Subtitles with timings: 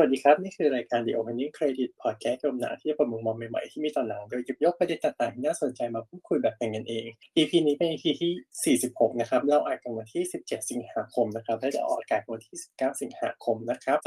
[0.00, 10.22] วัสดีครับ นี่คือรายการ The Opening Credit Podcast รวมหนังที่ประมุมมองใหม่ๆที่มีต่อหนัง โดยหยิบยกประเด็นต่างๆที่น่าสนใจมาพูดคุยแบบเป็นกันเอง EP นี้เป็น EP ที่ 46 นะครับ เราอัดกันวันที่
[10.46, 13.98] 17 สิงหาคมนะครับและจะออกอากาศวันที่ 19 สิงหาคมนะครับ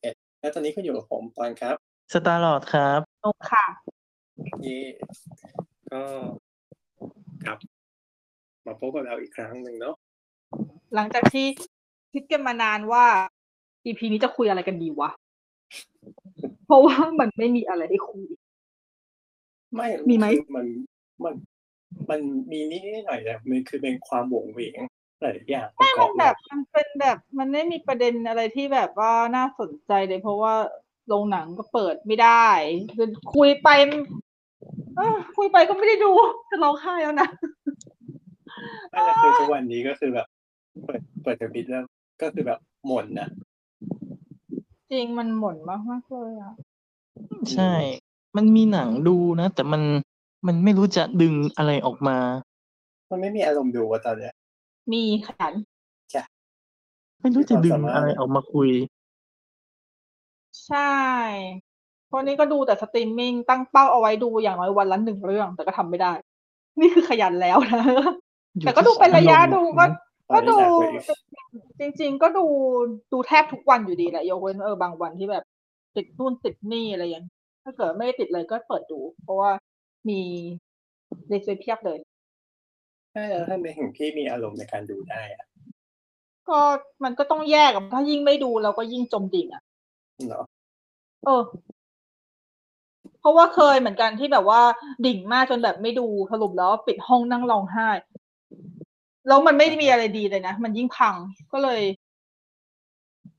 [0.00, 1.74] 2021 และตอนนี้คุณอยู่กับผมปอนครับ
[2.12, 3.66] สตาร์ลอดครับนกค่ะ
[4.62, 4.80] เย่
[5.90, 6.02] ก็
[7.44, 7.58] กลับ
[8.66, 9.94] มาพบกับเราอีกครั้งหนึ่งเนาะ
[10.94, 11.46] หลังจากที่
[12.12, 13.04] คิดกันมานานว่า
[13.86, 15.10] EP นี้จะคุยอะไรกันดีวะ
[16.66, 18.22] เพราะว่ามันไม่มีอะไรให้คุย
[19.74, 20.66] ไม่มีไหมคือมัน
[21.24, 21.34] มัน
[22.10, 24.78] มันมีนิดๆหน่อยๆแต่มันคือเป็นความหวงเหวง
[25.20, 30.54] หลายๆอย่างประกมัอบนแบบมันเป็นแบบมันไม่มีประเด็นอะไรที่แบบว่าน่าสนใจเลย เพราะว่า
[31.08, 32.46] โรงหนังก็เปิดไม่ได้
[32.96, 33.68] คือคุยไป
[34.96, 36.10] เอ้อคุยไปก็ไม่ได้ดู
[36.50, 37.28] จะร้องไห้แล้วนะ
[38.90, 40.26] ไม่แต่คือทุกวันนี้ก็คือแบบ
[40.86, 41.84] เปิดเปิดทวิตแล้ว
[42.22, 43.28] ก็คือแบบหม่นนะ
[44.92, 46.54] จริงมันหม่นมากมากๆเลยอะ
[47.52, 47.72] ใช่
[48.36, 49.82] มันมีหนังดูนะ แต่มัน
[50.46, 52.16] มันไม่รู้จะดึงอะไรออกมา
[53.10, 54.32] มันไม่มีอารมณ์ดูว่าตอนเนี้ย
[54.92, 55.52] มีขัน
[57.20, 58.70] ไม่รู้จะดึงความสามารถอะไรออกมาคุย
[60.66, 60.96] ใช่
[62.08, 66.12] เพราะนี้ก็ดูแต่สตรีมมิ่งตั้งเป้าเอาไว้ดูอย่างน้อยวันละหนึ่งเรื่อง แต่ก็ทำไม่ได้
[66.80, 67.82] นี่คือขยันแล้วนะ
[68.58, 69.84] อยู่แต่ก็ดูเป็นระยะที่ดูอารมณ์ก็
[70.30, 71.04] ตอนก็นี้ดูหนักกว่าอีก
[71.80, 72.46] จริง ๆ ก็ดู
[73.12, 75.44] ดูแทบทุกวันอยู่ดีแหละยกเว้นเออบางวันที่แบบ
[75.96, 77.24] ติดนู่นติดนี่อะไรอย่าง
[77.64, 79.50] ถ้าเกิดไม่ได้ติดเลยก็เปิดดู เพราะว่า
[80.08, 80.20] มี
[81.28, 81.98] เลเซเพียบเลย
[83.12, 85.44] ใช่แล้วถ้าไม่ถึงพี่มีอารมณ์ในการดูได้อะ
[86.48, 86.58] ก็
[87.04, 89.62] มันก็ต้องแยกอะถ้ายิ่งไม่ดูเราก็ยิ่งจมดิ่งอะ
[90.28, 90.44] เนาะ
[91.24, 91.42] เออ
[93.20, 94.60] เพราะว่าเคยเหมือนกันที่แบบว่า
[95.06, 97.88] ดิ่งมากจนแบบไม่ดูสรุปแล้วปิดห้องนั่งร้องไห้
[99.26, 101.14] แล้วมันไม่ได้มีอะไรดีเลยนะ มันยิ่งพัง
[101.52, 101.82] ก็เลย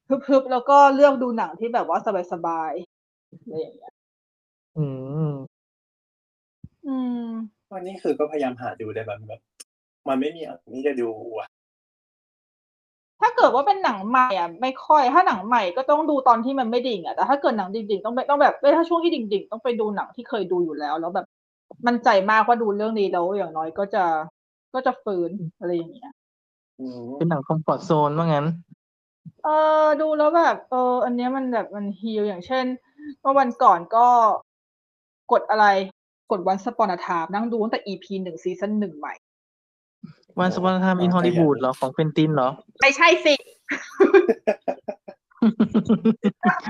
[0.09, 1.99] ฮึบๆแล้วก็เลือกดูหนังที่แบบว่า
[2.31, 3.93] สบายๆอะไรอย่างเงี้ย
[4.77, 4.85] อื
[5.31, 5.33] ม
[6.85, 7.19] อืม
[7.73, 9.39] วันนี้คือก็พยายามหาดูแต่แบบแบบ
[10.07, 11.47] มันไม่มีอะไรที่จะดูอะ
[13.21, 21.25] ถ้าเกิดว่าเป็นหนังใหม่อะไม่ค่อย ถ้าหนังใหม่ก็ต้องดูตอนที่มันไม่ดิ่งอะแต่ถ้าเกิดหนังดิ่งๆต้องไปต้องแบบเอ้ยถ้าช่วงที่ดิ่งๆต้องไปดูหนังที่เคยดูอยู่แล้ว แล้วแบบ
[21.87, 24.03] มั่นใจมากว่าดูเรื่องนี้แล้วอย่างน้อยก็จะ
[24.73, 26.11] ก็จะฟื้นอะไรอย่างเงี้ย
[26.79, 28.45] อืมเป็นหนัง comfort zone ว่างั้น
[29.43, 29.47] เอ
[29.83, 32.65] อดูแล้วแบบเออ อันเนี้ยมันแบบมัน heal อย่างเช่น
[33.21, 34.07] เมื่อวันก่อนก็
[35.31, 35.65] กดอะไร
[36.31, 39.13] กด Once Upon a Time นั่งดูตั้งแต่ EP หนึ่ง season หนึ่งใหม่
[40.39, 42.49] Once Upon a Time in Hollywood เหรอ ของเควนตินเหรอ
[42.81, 43.35] ไม่ใช่สิ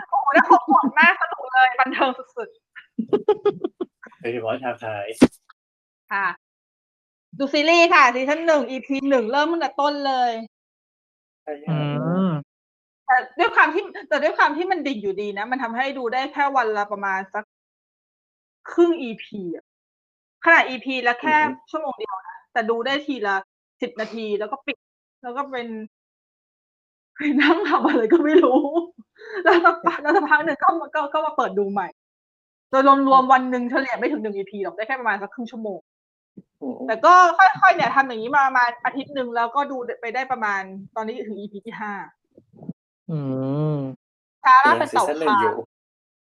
[0.09, 2.50] โอ้โหแล้วผมห่วงมากสนุกเลย บันเทิงสุด
[4.22, 6.28] โดยเฉพาะชาวไทยๆค่ะ
[7.38, 10.32] ดูซีรีส์ค่ะ season หนึ่ง EP หนึ่งเริ่มตั้งแต่ต้นเลย
[11.70, 11.78] อื
[12.28, 12.30] ม
[13.06, 17.44] แต่ด้วยความที่แต่ด้วยความที่มันดิ่งอยู่ดีนะ มันทำให้ดูได้แค่วันละประมาณสัก
[18.72, 19.66] ครึ่ง EP อะ
[20.44, 23.36] ขนาด EP ละแค่อือฮึชั่วโมงเดียวนะแต่ดูได้ทีละ
[23.82, 24.78] สิบนาทีแล้วก็ปิด
[25.24, 25.68] แล้วก็เป็น
[27.16, 28.62] ไปนั่งทำอะไรก็ไม่รู้
[29.44, 31.88] แล้วสักพักแล้วสักพักหนึ่งก็มาก็ก็มาเปิดดูใหม่
[32.70, 35.93] โดยรวมๆวันหนึ่งเฉลี่ยไม่ถึงหนึ่ง EP หรอกได้แค่ประมาณสักครึ่งชั่วโมงอืม
[36.88, 40.62] แต่ก็ค่อยๆเนี่ยทำอย่างนี้มาประมาณอาทิตย์หนึ่งแล้วก็ดูไปได้ประมาณ
[40.96, 41.94] ตอนนี้ถึง EP ที่ห้า
[43.12, 43.20] อื
[43.76, 43.78] ม
[44.44, 45.56] ช้ามากยัเป็นงซีเต่าซั่นหนึ่งคาอยู่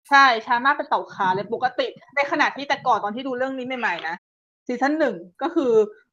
[0.08, 1.86] ใช่ช้ามากเป็นเต่าคาเลยปกติ
[2.16, 4.16] ในขณะที่แต่ก่อนตอนที่ดูเรื่องนี้ใหม่ๆนะ
[4.66, 5.72] ซีซั่นหนึ่งก็คือ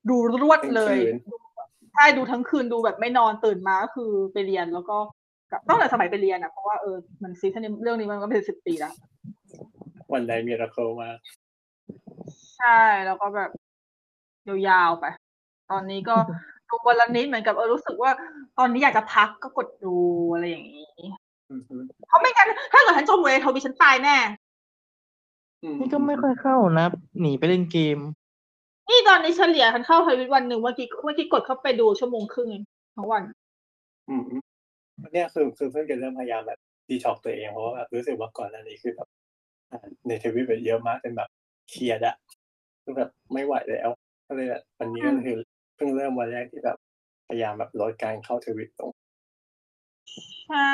[0.10, 4.98] ดูรวดเลยทั้งคืนใช่ดูทั้งคืนดูแบบไม่นอนตื่นมาก็คือไปเรียนแล้วก็
[5.52, 8.94] กลับตั้งแต่สมัยไปเรียนอะเพราะว่าเออมันซีซั่นนี้เรื่องนี้มันก็เป็นสิบปีแล้ว
[10.14, 11.10] วันใดมีราโคมา
[12.58, 13.52] ใช่แล้วก็แบบ
[14.48, 15.06] ยาวๆไป
[15.72, 16.16] ตอนนี้ก็
[16.70, 18.12] ดูวันละนิดเหมือนกับเออรู้สึกว่า
[18.58, 19.96] ตอนนี้อยากจะพักก็กดดู
[20.34, 20.88] อะไรอย่างนี้
[21.50, 24.18] อืมอืมเพราะไม่งั้นถ้าเกิดฉันจมเวทโทบีฉันตายแน่
[25.64, 26.86] อืมนี่ก็ไม่ค่อยเข้านะ
[27.22, 28.00] หนีไปเล่นเกม
[28.90, 32.64] นี่ตอนนี้เฉลี่ยฉันเข้าทวิตวันหนึ่งเมื่อกี้เมื่อกี้กดเข้าไปดูชั่วโมงครึ่งเอง
[32.96, 33.24] ทั้งวัน
[34.10, 34.42] อืมอืม
[35.14, 36.60] เนี่ยคือคือเพิ่งจะเริ่มพยายามแบบ
[36.90, 39.08] ดีท็อกตัวเองเพราะว่าแบบรู้สึกว่าก่อนหน้านี้คือแบบ
[39.72, 41.30] อ่านในทวิตแบบเยอะมากจนแบบ
[41.70, 42.16] เครียดอะ
[42.84, 43.90] คือแบบไม่ไหวแล้ว
[44.28, 45.38] ก็เลยแบบวันนี้ก็คือ
[45.76, 46.78] เพิ่งเริ่มวันแรกที่แบบ
[47.28, 48.92] พยายามแบบลดการเข้าทวิตตรง
[50.48, 50.70] ใช่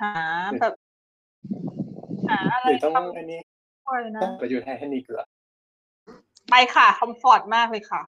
[0.00, 0.12] หา
[0.60, 0.74] แบบ
[2.28, 3.40] หาอะไรหรือต้องทำอันนี้
[3.86, 5.26] ด้วยนะต้องไปอยู่ไททานิกเหรอ
[6.50, 8.00] ไปค่ะคอมฟอร์ตมากเลยค่ะ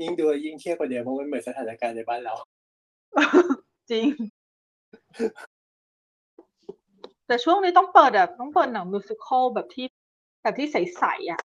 [0.00, 2.34] ยิ่งดูยิ่งเครียดกว่าเดิมเพราะมันเหมือนสถานการณ์ในบ้านเรา
[3.90, 4.06] จริง
[7.26, 9.86] แต่ช่วงนี้ต้องเปิดแบบต้องเปิดหนังมิวสิควลแบบที่
[10.42, 11.55] แบบที่ใสๆอะเ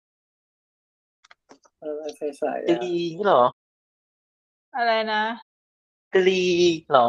[1.82, 2.94] ออใส่ใส่กรี
[3.24, 3.42] เหรอ
[4.76, 5.22] อะไรนะ
[6.14, 6.42] กรี
[6.90, 7.08] เหรอ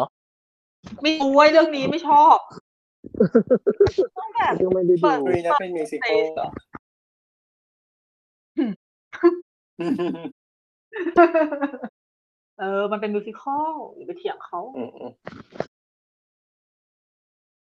[1.02, 2.38] ไม่รู้ไว้ยเรื่องนี้ไม่ชอบ
[4.18, 6.50] ต้องแบบ ยังไม่ได้เปิดูดคุยนะเป็นมิวสิควลเหรอ
[12.60, 15.12] เออ มันเป็นมิวสิควลอย่าไปเถียงเขา อืมอืม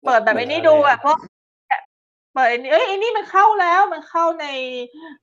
[0.03, 1.17] เปิดแบบไอ้นี่ดูอะเพราะ
[2.33, 4.45] เปิดไอ้นี่เอ้ยไอ้นี่มันเข้าแล้ว มันเข้าใน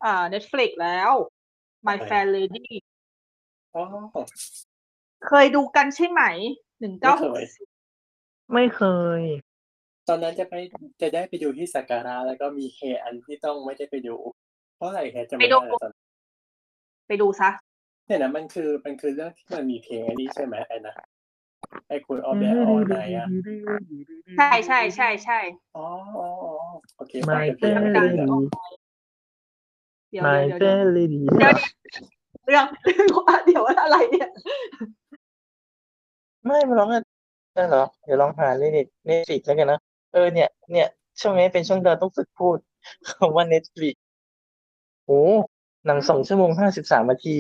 [0.04, 1.12] อ่า Netflix แล้ว
[1.86, 2.66] My Fair Lady
[3.74, 3.84] อ๋อ
[5.26, 6.22] เคยดูกันใช่ไหม
[6.80, 7.34] หนึ่งเก้าหก
[8.52, 8.82] ไม่เค
[9.20, 9.22] ย
[10.08, 10.54] ตอนนั้นจะไป
[11.00, 14.16] จะได้ไปดูที่สักการะแล้วก็มีเฮอันที่ต้องไม่ได้ไปดู
[14.76, 15.92] เพราะอะไรแฮจะไม่ได้แล้วตอน
[17.08, 17.50] ไปดูซะ
[18.06, 20.94] เนี่ยนะมันคือมันคือเรื่องที่มันมีเพลงอันนี้ใช่ไหมไอ้นะ
[21.88, 23.28] ไอ้คุณออฟแดออนไนอะ
[24.36, 25.38] ใช่ใช่ใช่ใช่
[25.76, 25.86] อ๋อ
[26.18, 26.52] อ๋ออ๋อ
[26.96, 27.74] โอเคไม่ฟังกันเป็น
[30.22, 30.76] เพลงไรแล้วเดี๋ยว
[31.36, 31.56] ไม่เดี๋ยวเป็เดี๋ยนวไรเดี๋ยว
[32.46, 34.28] เรื่องเรื่องว่าเดี๋ยวอะไรเนี่ย
[36.46, 37.02] ไม่มาลองกัน
[37.54, 39.80] ได้เหรอ เดี๋ยวลองหาในเน็ตเน็ตฟลิกแล้วกันนะ
[40.12, 40.88] เออเนี่ย เนี่ย
[41.20, 42.58] ช่วงนี้เป็นช่วงเดือนต้องฝึกพูด
[43.08, 43.96] คำว่า Netflix
[45.06, 45.22] โอ้
[45.86, 47.38] หนังสองชั่วโมงห้าสิบสามนาที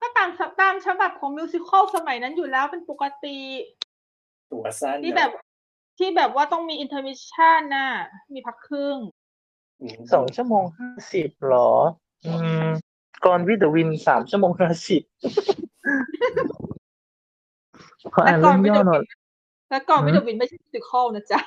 [0.00, 0.28] ก็ตาม
[0.60, 3.38] ตามฉบับของ musical สมัยนั้นอยู่แล้วเป็นปกติ
[4.52, 5.30] ตัวสั้นที่แบบ
[5.98, 7.90] ที่แบบว่าต้องมี intermission น่ะ
[8.34, 9.21] มีพักครึ่งอืม
[10.12, 11.70] สองชั่วโมงห้าสิบหรอ
[12.26, 12.34] อื
[12.64, 12.66] ม
[13.26, 15.02] Gone with the Wind สามชั่วโมงห้าสิบ
[18.14, 19.02] ขออ่านเรื่องย่อหน่อย
[19.70, 21.40] แล้วก่อนอืมวิดวินไม่ใช่มิวสิควลนะจ๊ะ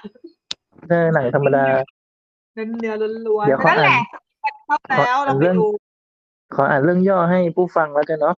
[0.89, 1.65] เออหนังธรรมดา
[2.53, 2.93] เนื้อเนื้อ
[3.27, 3.97] ล้วนๆเดี๋ยวขอนั่นแหละ
[4.43, 5.67] อ่านเข้าแล้วขออ่าเรานไปเรื่องดู
[6.55, 8.35] ขออ่านเรื่องย่อให้ผู้ฟังแล้วกันเนาะ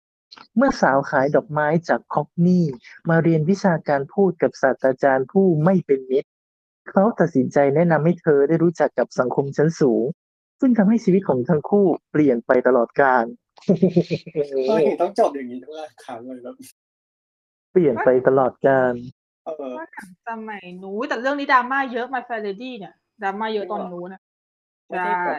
[0.56, 2.64] เมื่อสาวขายดอกไม้จากคอกนี่
[3.08, 6.28] มาเรียนวิชาการพูดกับศาสตราจารย์ผู้ไม่เป็นมิตร
[6.90, 10.02] เขาตัดสินใจแนะนำให้เธอได้รู้จักกับสังคมชั้นสูง
[10.60, 13.24] ซึ่งทำให้ชีวิตของทั้งคู่เปลี่ยนไปตลอดกาล
[14.68, 15.72] เฮ้ยต้องจบอย่างนี้ทุก
[16.04, 16.54] ครั้งเลยแบบ
[17.72, 18.94] เปลี่ยนไปตลอดกาล
[19.44, 24.20] เออว่าหนังสมัยนู้นแต่เรื่องนี้ดราม่าเยอะมาแฟรดี้เนี่ยดราม่าเยอะตอนนู้นนะ
[24.86, 25.38] ไม่ใช่ใช่แบบ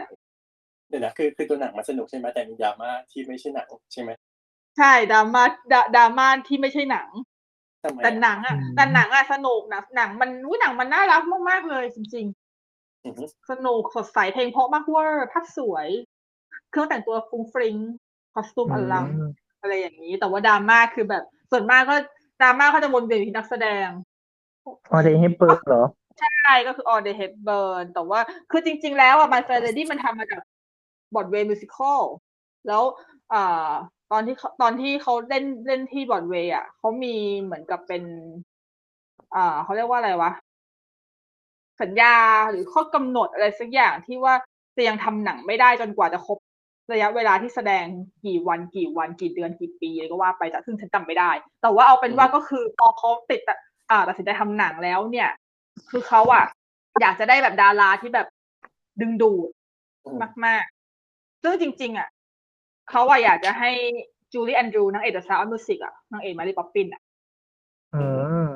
[0.88, 4.10] เดี๋ยวนะคือคือตัวหนังมันสนุกใช่ไหมแต่มีดราม่าที่ไม่ใช่หนังใช่ไหม
[4.78, 5.42] ใช่ดราม่า
[5.72, 7.27] ดราดราม่าที่ไม่ใช่หนังทำไม
[7.80, 12.26] แต่อะหนังอะอืมแต่หนังอะสนุกนะหนังมันอุ้ยหนังมันน่ารักมากๆเลยจริง
[13.04, 15.88] อือฮึๆสนุกสดใสเพลงเพราะมากเวอร์ภาพสวย
[16.70, 17.76] เครื่องแต่งตัวฟรุ้งฟริ้ง
[18.34, 19.30] costume อลังอืม
[19.60, 21.96] อะไรอย่างนี้ แต่ว่าดราม่าคือแบบ ส่วนมากก็
[22.40, 23.88] ดราม่าเขาจะวนเวียนอยู่ที่นักแสดง
[24.66, 25.84] อ Audrey Hepburn เหรอ
[26.20, 28.20] ใช่ก็คือ Audrey Hepburn แต่ว่า
[28.50, 30.42] คือจริง ๆ แล้วอะ My Fair Lady มันทำมาจาก
[31.14, 32.00] Broadway musical
[32.66, 32.82] แล้ว
[33.32, 33.72] อ่า
[34.12, 38.02] ตอนที่เขาตอนที่เขาเล่นเล่นที่บอดเวย์อะเขามีเหมือนกับเป็น
[39.34, 40.30] อ่าเขาเรียกว่าอะไรวะ
[41.82, 42.14] สัญญา
[42.50, 44.34] หรือข้อกำหนดอะไรสักอย่างที่ว่า
[44.76, 46.38] จะยังทำหนังไม่ได้จนกว่าจะครบ
[46.92, 47.84] ระยะเวลาที่แสดง
[48.24, 51.30] กี่วันกี่วันกี่เดือนกี่ปีอะไรก็ว่าไปแต่ซึ่งฉันจำไม่ได้
[51.62, 53.58] แต่ว่าเอาเป็นว่าก็คือพอเขาติดอะ
[53.90, 55.28] อ่าตัดสินใจทำหนังแล้วเนี่ย
[55.90, 56.44] คือเขาอะ
[57.00, 58.26] อยากจะได้แบบดาราที่แบบ
[59.00, 59.48] ดึงดูด
[60.04, 62.08] อืมมากๆซึ่งจริง ๆอะ
[62.90, 63.70] เขาอะอยากจะให้
[64.32, 67.02] Julie Andrews นางเอก The Sound of Music อะนางเอก Mary Poppins อะ
[67.94, 68.04] อื
[68.44, 68.46] ม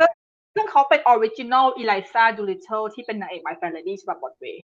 [0.55, 4.63] ซึ่งเขาเป็นออริจินอลอีไลซาดูลิ t เ e ที่เป็นนางเอก My Fair Lady ฉบับบอดเวย์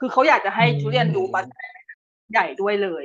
[0.00, 1.72] คือเขาอยากจะให้อืม Julie Andrews มาแสดง
[2.32, 3.04] ใหญ่ด้วยเลย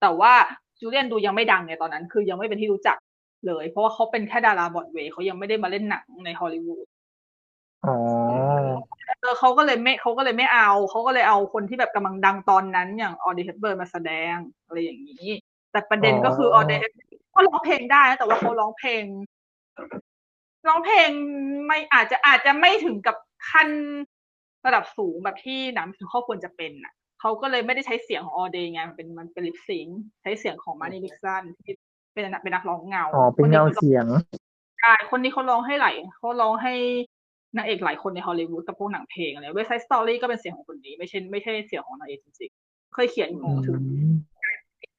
[0.00, 0.32] แต่ว่า
[0.80, 2.96] Julie Andrews ยังไม่ดังในตอนนั้น คือยังไม่เป็นที่รู้จัก
[3.46, 6.86] เลย เพราะว่าเขาเป็นแค่ดาราบอดเวย์เขายังไม่ได้มาเล่นหนังในฮอลลีวูด
[7.86, 7.96] อ๋อ
[9.20, 14.34] เออเขาก็เลยไม่เขาก็เลยไม่เอาเขาก็เลยเอาคนที่แบบกำลังดังตอนนั้นอย่าง Audrey Hepburn มาแสดง
[14.66, 15.26] อะไรอย่างนี้
[15.72, 16.82] แต่ประเด็นก็คืออ๋อ Audrey
[17.34, 19.04] ก็ร้องเพลงได้นะแต่ว่าเขาร้องเพลง
[20.68, 21.10] ร้องเพลง
[21.66, 23.16] ไม่อาจจะอาจจะไม่ถึงกับ
[23.50, 23.68] ขั้น
[24.66, 29.86] ระดับสูงแบบที่หนัง musical ควรจะเป็นอะเขาก็เลยไม่ได้ใช้เสียงของ Audrey ไงมันเป็นมันเป็น lip sync
[30.22, 31.74] ใช้เสียงของ Marni Nixon ที่
[32.12, 34.06] เป็นนักเป็นนักร้องเงาอ๋อเป็นเงาเสียง
[34.80, 36.74] ใช่คนนี้เขาร้องให้หลายเขาร้องให้
[37.56, 43.76] นางเอกหลายคนในฮอลลีวูดกับพวกหนังเพลงอะไร West Side Story ก็เป็นเสียงของคนนี้ ไม่ใช่ไม่ใช่เสียงของนางเอกจริงๆเคยเขียนอืถึง
[44.12, 44.14] ม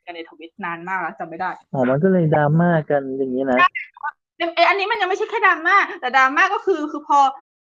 [0.05, 3.57] กันในทวิตนานมากแล้วจำไม่ได้อ๋อมันก็เลยดราม่ากันอย่างนี้นะ
[4.55, 7.19] เอ้ยอันนี้มันยังไม่ใช่แค่ดราม่าแต่ดราม่าก็คือคือพอ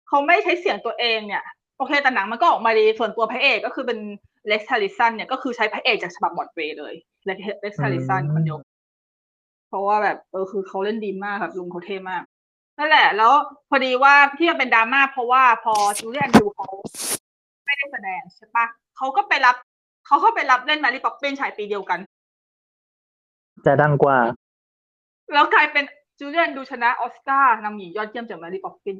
[0.09, 1.43] เขาไม่ใช้เสียงตัวเองเนี่ย
[1.78, 3.99] โอเคแต่หนังมันก็ออกมาดีส่วนตัวพระเอกก็คือเป็น
[4.49, 6.95] เล็กซ์ a ลิสันเนี่ยก็คือใช้พระเอกจากฉบับบอดเวย์เลย
[7.26, 8.59] เล็กซ์ a ลิสันคนเดียว
[9.69, 12.23] เพราะว่าแบบเออคือเขาเล่นดีมากครับลุงเขาเท่มาก
[12.78, 13.33] นั่นแหละ แล้ว
[13.68, 16.66] พอดีว่าที่มันเป็นดราม่าเพราะว่าพอ Julie Andrews เขา
[17.64, 18.66] ไม่ได้แสดงใช่ปะ
[18.97, 19.56] เขาก็ไปรับ
[20.06, 21.99] เขาเข้าไปรับเล่น Mary Poppins ฉายปีเดียวกัน
[23.66, 24.18] จะดังกว่า
[25.33, 25.85] แล้วกลายเป็น
[26.19, 28.97] Julie Andrews ชนะออสการ์นำหญิงยอดเยี่ยมจาก Mary Poppins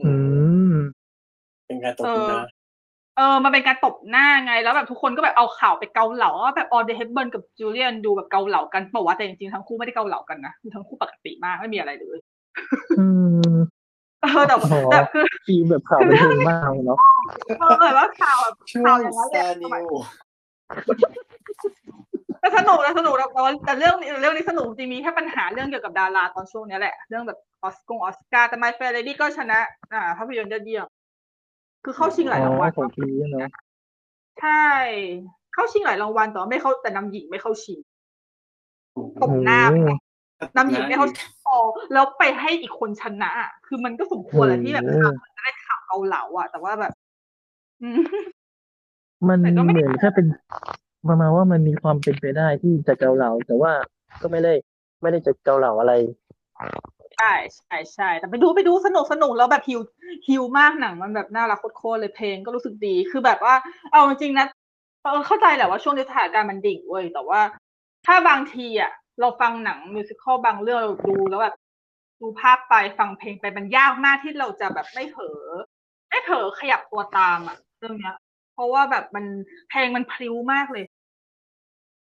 [0.00, 0.12] อื
[0.72, 0.74] ม
[1.66, 2.46] เป็นการตกเออนะ
[3.16, 12.27] เออมันเป็นการตบหน้าไง แล้วแบบทุกคนก็แบบเอาข่าวไปเกาเหลาว่าแบบ Audrey Hepburn กับ Julie Andrews แบบเกาเหลากันเปล่าวะแต่จริงๆทั้งคู่ไม่ได้เกาเหลากันนะคือทั้งคู่ปกติมากไม่มีอะไรเลยอืม
[14.22, 16.98] เออแต่ว่าโอ้โหแต่คือ feel แบบข่าวบันเทิงมากเนาะ
[17.60, 19.96] เออแบบว่าข่าวแบบช่วข่าวยอย่างนั้นแซเลยนิว
[22.40, 29.58] แต่สนุกแต่สนุกแต่ว่าแต่เรื่องนี้เรื่องนี้สนุกจริงมีแค่ปัญหาเรื่องเกี่ยวกับดาราตอนช่วงเนี้ยแหละ เรื่องแบบออสกงออสการ์แต่ My Fair Lady ก็ชนะ
[29.92, 30.86] อ่าภาพยนตร์ยอดเยี่ยม
[31.84, 33.50] คือเข้าชิงหลายรางวัลของปีเนาะ
[34.40, 34.64] ใช่
[35.54, 37.78] เข้าชิงหลายรางวัลแต่ว่าไม่เข้าแต่นำหญิงไม่เข้าชิง
[39.22, 39.88] ตบหน้าโอ้โห
[40.56, 41.37] นำหญิงไม่เข้าชิงพอ
[41.92, 46.92] แล้วไปให้อีกคนชนะอะคือมันก็สมควรแหละที่แบบโอ้โหข่าวมันจะได้ข่าวเกาเหลาอะ แต่ว่าแบบ
[47.82, 48.00] อืม
[49.28, 50.26] มันแต่ก็ไม่เหมือนแค่เป็น
[51.08, 53.72] ประมาณว่ามันมีความเป็นไปได้ที่จะเกาเหลาแต่ว่า
[54.22, 54.52] ก็ไม่ได้
[55.02, 55.92] ไม่ได้จะเกาเหลาอะไร
[57.16, 59.80] ใช่ใช่ใช่แต่ไปดูไปดูสนุกสนุกแล้วแบบฮิว
[60.28, 63.54] ฮิวมากหนังมันแบบน่ารักโคตรๆเลยเพลงก็รู้สึกดีคือแบบว่า
[63.90, 64.46] เอาจริงๆนะ
[65.02, 67.40] เออเข้าใจแหละว่าช่วงนี้สถานการณ์มันดิ่งเว้ยแต่ว่า
[68.06, 71.56] ถ้าบางทีอะ เราฟังหนังมิวสิควลบางเรื่องเราดูแล้วแบบ
[72.20, 75.40] ดูภาพไปฟังเพลงไปมันยากมากที่เราจะแบบไม่เผลอ
[76.08, 78.16] ไม่เผลอขยับตัวตามอะเรื่องเนี้ย
[78.54, 79.24] เพราะว่าแบบมัน
[79.70, 80.84] เพลงมันพลิ้วมากเลย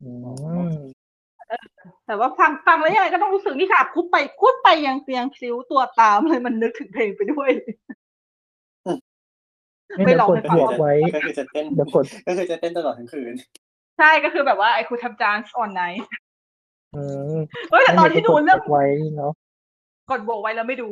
[0.03, 0.11] อื
[0.73, 0.75] ม
[2.05, 7.49] แต่ว่าฟังฟังแล้วยังไงก็ต้องรู้สึกนี่ค่ะพูดไปพูดไปยังเตียงพลิ้วตัวตามเลยมันนึกถึงเพลงไปด้วย
[9.97, 13.33] ไม่ไม่เดี๋ยวลองกดให้ฟังบวกไว้ก็คือจะเต้นเดี๋ยวกดก็คือจะเต้นตลอดทั้งคืน
[13.97, 16.05] ใช่ก็คือแบบว่า I could have danced all night
[16.95, 17.03] อื
[17.35, 17.37] ม
[17.69, 18.83] เฮ้ยแต่ตอนที่ดูเรื่องกดไว้
[19.17, 19.33] เนาะ
[20.11, 20.89] กดบวกไว้แล้วไม่ดู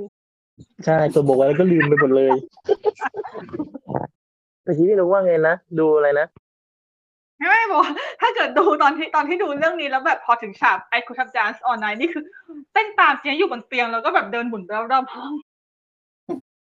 [0.85, 2.31] ใช่กดบวกไว้แล้วก็ลืมไปหมดเลย
[4.63, 6.27] แต่ทีนี้รู้ว่าไงนะดูอะไรนะ
[7.37, 12.23] ไม่ไม่บอกว่าถ้าเกิดดูตอนที่ตอนที่ดูเรื่องนี้แล้วแบบพอถึงฉาก I could have danced all night นี่คือ
[12.73, 15.33] เต้นตามเสียงอยู่บนเตียงแล้วก็แบบเดินหมุนรอบๆห้อง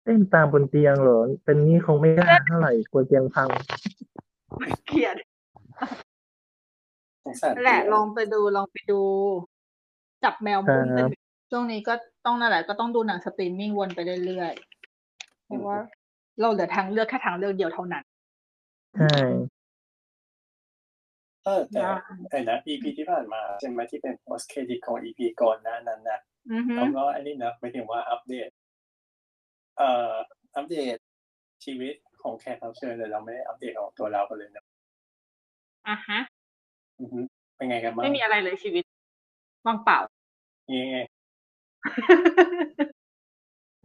[0.04, 3.48] เต้นตามบนเตียงเหรอเป็นนี่คงไม่ได้เท่าไหร่กลัวเตียงพัง
[4.86, 5.27] เกลียดสงสารนั่น
[7.62, 9.00] แหละลองไปดูลองไปดู
[10.24, 11.94] จับแมวมุ้งครัเป็นบช่วงนี้ก็
[12.26, 15.78] ต้องนั่นแหละก็ต้องดูหนังสตรีมมิ่งวนไปเรื่อยๆเพราะว่า
[16.40, 18.04] เราเหลือทางเลือกแค่ทางเลือกเดียวเท่านั้น
[18.96, 19.16] ใช่
[21.44, 21.80] เออแต่
[22.30, 26.18] ไอ้นะ EP ที่ผ่านมาใช่ไหมที่เป็น post credit ของ EP ก่อนหน้านั้นนะ
[26.52, 28.48] อือฮึแล้วก็อันนี้นะไม่ถึงว่าอัปเดต
[29.78, 30.12] เอ่อ
[30.56, 30.96] อัปเดต
[31.64, 34.64] ชีวิตของแขกรับเชิญแต่เราไม่ได้อัปเดตของตัวเรากันเลยนะ
[35.88, 36.20] อะฮะ
[37.00, 37.20] อือฮึ
[37.56, 38.84] เป็นไงกันบ้างไม่มีอะไรเลยชีวิต
[39.66, 39.98] ว่างเปล่า
[40.82, 40.98] ยังไง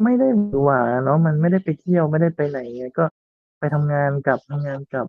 [0.04, 0.28] ไม่ได้
[0.64, 3.06] หวาเนาะมันไม่ได้ไปเที่ยวไม่ได้ไปไหนไงก็
[3.60, 5.08] ไปทำงานกลับทำงานกลับ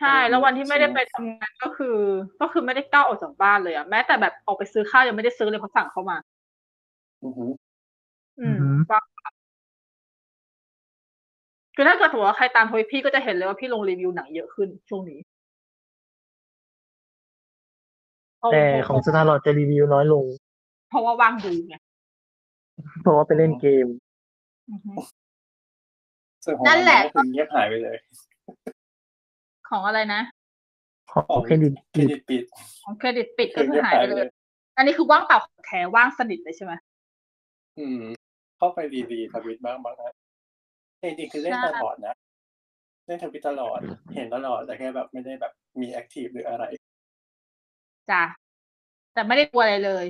[0.00, 1.96] ใช่แล้ววันที่ไม่ได้ไปทำงานก็คือ
[2.40, 6.16] ก็คือไม่ได้ก้าวออกจากบ้านเลยอะแม้แต่แบบออกไปซื้อข้าวยังไม่ได้ซื้อเลยเพราะสั่งเข้ามา
[7.24, 7.46] อือฮึ
[8.40, 9.30] อืมอือฮึว่างเปล่า
[11.74, 15.18] คือถ้าเกิดถือว่าใครตามทวิตพี่ก็จะเห็นเลยว่าพี่ลงรีวิวหนังเยอะขึ้นช่วงนี้
[18.52, 20.24] แต่ของสตาร์ลอดจะรีวิวน้อยลง
[20.90, 21.74] เพราะว่าว่างดูไง
[23.02, 23.86] เพราะว่าไปเล่นเกม
[24.70, 24.92] อือฮึ
[26.44, 27.96] ส่วนของนั่นแหละก็คือเงียบหายไปเลย
[29.68, 30.22] ของอะไรนะ
[31.12, 32.42] ของเครดิตเครดิตปิด
[32.84, 34.30] ของเครดิตปิดคืก็อคือเงียบหายหายไปไปเลเลยย
[34.76, 36.72] อันนี้คือว่างเปล่าของแท้ว่างสนิทเลยใช่ไหม
[37.78, 38.00] อืม
[38.56, 40.12] เข้าไปรี retweet บ้างบางนะ
[41.02, 42.14] จริงๆคือเล่นใช่ตลอดนะ
[43.06, 43.78] เล่นทวิตตลอด
[44.14, 46.64] เห็นตลอดแต่แค่แบบไม่ได้แบบมี active หรืออะไร
[48.10, 48.22] จ้ะ
[49.14, 50.06] แต่ไม่ได้กลัวอะไรเลย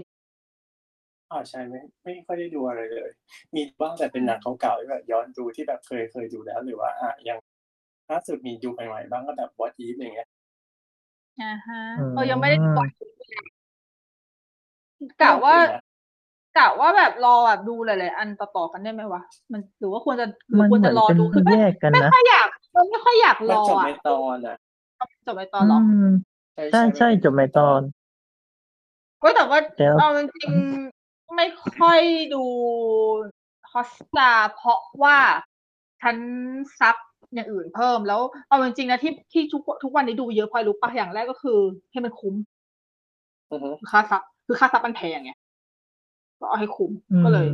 [1.30, 3.10] อ๋อใช่ไม่ไม่ค่อยได้ดูอะไรเลย
[3.54, 7.38] มีบ้างแต่เป็นหนังเก่าๆที่แบบย้อนดูที่แบบเคยเคยดูแล้ว หรือว่าอะยัง
[8.10, 10.28] ล่าสุดมีดูใหม่ๆบ้างก็แบบ What If อย่างเงี้ย
[11.40, 12.88] อ่าฮะอืมเออยังไม่ได้ดูก่อน
[15.22, 15.56] กะว่า
[16.58, 24.56] กะว่าแบบรอแบบดูหลายๆอันต่อๆกันได้ไหมวะมันหรือว่าควรจะหรือมันควรเหมืจะอนรอเป็นดูคือไม่แยกกันไม่นะค่อยอยากมันไม่ค่อยอยากรมันอจบอะในตอนอะ
[25.26, 25.80] จบไปตอนเหรอ
[26.56, 27.80] อืมใช่ใช่จบในตอน
[29.22, 31.46] ก็แต่ว่าแต่เราเอาจริงๆไม่
[31.78, 32.00] ค่อย
[32.34, 32.44] ดู
[33.72, 35.16] ฮอสตาเพราะว่า
[36.02, 36.16] ฉัน
[36.80, 36.96] ซับ
[37.34, 41.58] อย่างอื่นเพิ่มแล้ว เอาจริงๆนะที่ที่ทุกทุกวันนี้ดูเยอะเพราะรู้ปะอย่างแรกก็คือ
[41.92, 42.34] ให้มันคุ้ม
[43.50, 45.32] อือฮึค่าซับคือค่าซับมันแพงไง
[46.40, 47.46] ก็เอาให้คุ้มอืมก็เลย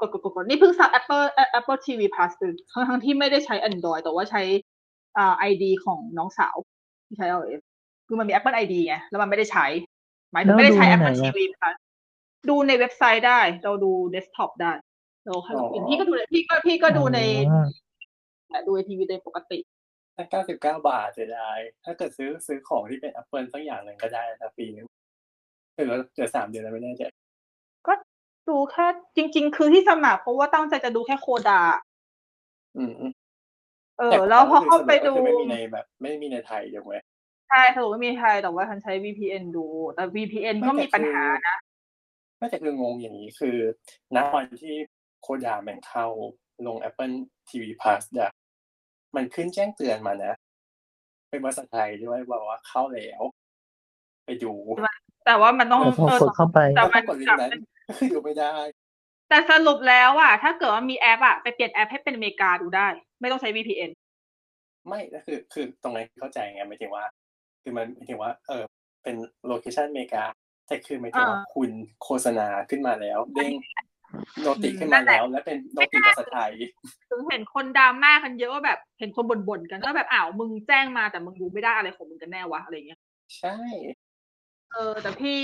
[0.00, 1.24] กดกดกดกดนี่เพิ่งซับ Apple
[1.58, 4.42] Apple TV Plus เลยทั้งทั้งที่ไม่ได้ใช้ Android แต่ว่าใช้
[5.16, 6.56] อ่า ID ของน้องสาว
[7.06, 7.62] ที่ใช้ iOS
[8.10, 9.66] คือมันมี Apple ID ไงแล้วมันไม่ได้ใช้
[10.32, 11.76] หมายถึงไม่ได้ใช้ Apple TV Plus
[12.48, 14.72] ดูในเว็บไซต์ได้ เราดูเดสก์ท็อปได้
[15.26, 17.58] เราให้ login พี่ก็ดูพี่ก็พี่ก็ดูในอ๋
[18.56, 19.58] อดูในทีวีโดยปกติ
[20.16, 21.50] ถ้าเก้าสิบเก้าบาทจะได้
[21.84, 24.86] ถ้าเกิดซื้อซื้อของที่เป็น Apple สักอย่างหนึ่งก็ได้นะปีนึง
[25.72, 27.02] เหลือเหลือสามเดือนแล้วไม่แน่ใจ
[27.86, 27.92] ก็
[28.48, 28.86] ดูแค่
[29.16, 31.60] จริง ๆ คือที่สมัครเพราะว่าตั้งใจจะดูแค่ CODA
[32.78, 32.92] อืม
[33.98, 36.94] เออ แล้วพอเข้าไปดูก็คือไม่มีในแบบ ไม่มีในไทยถูกไหม
[37.50, 41.56] ใช่สรุปไม่มีไทยแต่ว่าฉันใช้ VPN ดู แต่ VPN ก็มีปัญหานะ
[42.40, 43.56] น่าจะคืองงอย่างนี้คือ
[44.16, 44.74] ณวันที่
[45.22, 46.06] โคดาแม่งเข้า
[46.66, 47.14] ลง Apple
[47.48, 48.30] TV Plus อะ
[49.16, 50.32] มันขึ้นแจ้งเตือนมานะ
[51.30, 53.22] เป็นภาษาไทยด้วยบอกว่าเข้าแล้ว
[54.26, 54.52] ไปดู
[55.26, 57.50] แต่ว่ามันต้องแต่พอเออกดเข้าไปแต่แล้วก็กดลิงก์นั้น
[57.88, 58.54] ก็คือดูไม่ได้
[59.28, 62.88] แต่สรุปแล้วอะ ถ้าเกิดว่ามีแอปอะ ไปเปลี่ยนแอปให้เป็นอเมริกาดูได้
[63.20, 63.90] ไม่ต้องใช้ VPN
[64.88, 67.04] ไม่ก็คือ คือตรงนั้นเข้าใจไงหมายถึงว่า
[67.62, 68.64] คือมันหมายถึงว่า เออ
[69.02, 70.24] เป็นโลเคชันอเมริกา
[70.66, 71.70] แต่คือหมายถึงว่าอ่าคุณ
[72.02, 73.52] โฆษณาขึ้นมาแล้ว เด้ง
[74.40, 76.52] โนติขึ้นมาแล้ว และเป็นโนติภาษาไทย
[77.10, 83.00] ถึงเห็นคนดราม่ากันเยอะว่าแบบเห็นคนบ่นๆกันว่าแบบอ้าวมึงแจ้งมาแต่มึงดูไม่ได้อะไรของมึงกันแน่วะอะไรเงี้ย
[83.38, 83.56] ใช่
[84.72, 85.40] เออ แต่พี่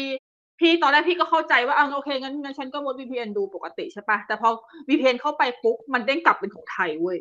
[0.60, 4.48] พี่ตอนแรกพี่ก็เข้าใจว่าเอาโอเคงั้นงั้นฉันก็มด VPN ดูปกติใช่ปะแต่พอ
[4.88, 7.18] VPN เข้าไปปุ๊บมันเด้งกลับเป็นของไทยเว้ย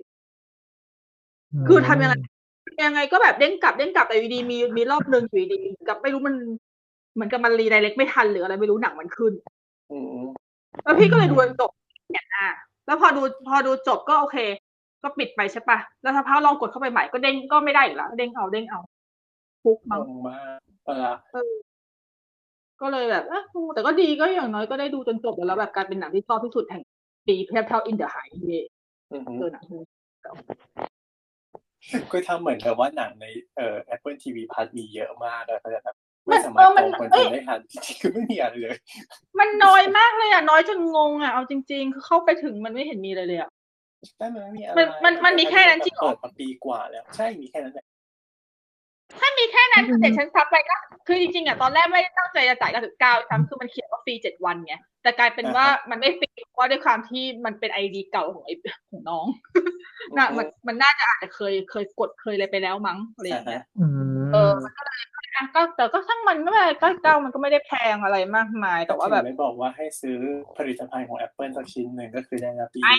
[1.67, 2.15] คือทำยังไง
[2.83, 6.35] ยังไงก็แบบเด้งกลับเด้งกลับแต่อยู่ดีมีมีรอบหนึ่งอยู่ดีๆกับไม่รู้มัน
[7.15, 9.33] เหมือนกับมันรีไดเรกไม่ทันหรืออะไรไม่รู้หนังมันขึ้น
[9.91, 10.25] อืม
[10.83, 11.71] แล้วพี่ก็เลยดูจนจบ
[12.11, 12.47] เนี่ยอะ
[12.85, 14.37] แล้วพอดูพอดูจบก็โอเค
[15.03, 18.79] ก็ปิดไปใช่ปะแล้วถ้าพาลองกดเข้าไปใหม่ก็เด้งก็ไม่ได้อีกแล้วเด้งเอาเด้งเอา
[19.63, 21.11] ปุ๊กงมั้งงมากเวลา
[22.81, 26.81] ก็เลยแบบเอะแต่ก็ดีก็อย่างน้อยก็ได้ดูจนจบแล้วแบบกลายเป็นหนังที่ชอบที่สุดแห่ง
[27.27, 28.69] ปีเพียบเท่าอินเดอะไฮเวย์
[29.11, 29.63] อือฮึเจอหนัง
[31.89, 35.95] เรื่องคือทำเหมือนกับว่าหนังในเอ่อ Apple TV Plus มีเยอะมากเลยแต่แบบ
[36.29, 38.77] มัไม่นสาเอมารถอมันตรงคนเอ้ดูยได้ทันจริงๆคือไม่มีอะไรเลย
[39.39, 43.49] มันน้อยมากเลยอะน้อยจนงงอะเอาจริง ๆ คือเข้าไปถึงมันไม่เห็นมีอะไรเลยอะ
[44.17, 47.85] แต่มันไม่มีอะไรมันมันมันมีแค่นั้นจริงเหรอเปิดมาปีกว่าแล้ว ใช่มีแค่นั้นแหละ
[49.19, 50.75] ถ้ามีแค่นั้นเด็กฉันซับไปก็
[51.07, 58.51] คือจริงๆอะตอนแรกไม่ได้ตั้งใจจะจ่าย99ซ้ำคือมันเขียนว่าฟรีเจ็ดวันไงแต่กลายเป็นว่ามันไม่ฟรีเพราะด้วยความที่มันเป็นไอดีเก่าของไอ
[58.89, 59.25] ของน้อง
[60.17, 63.91] น่ะมันมันน่าจะอาจจะเคยเคยกดเคยอะไรไปแล้วมั้งอะไรอย่างเงี้ยอืม
[64.33, 65.01] เออมันก็เลย
[65.35, 70.17] อะก็แต่ก็ช่างมันไม่เป็นไรก็เก้ามันก็ไม่ได้แพงอะไรมากมาย แต่ว่าแบบถึงไม่บอกว่าให้ซื้อ
[70.57, 72.97] ผลิตภัณฑ์ของ Apple สักชิ้นหนึ่งก็คือได้นะปีไอ้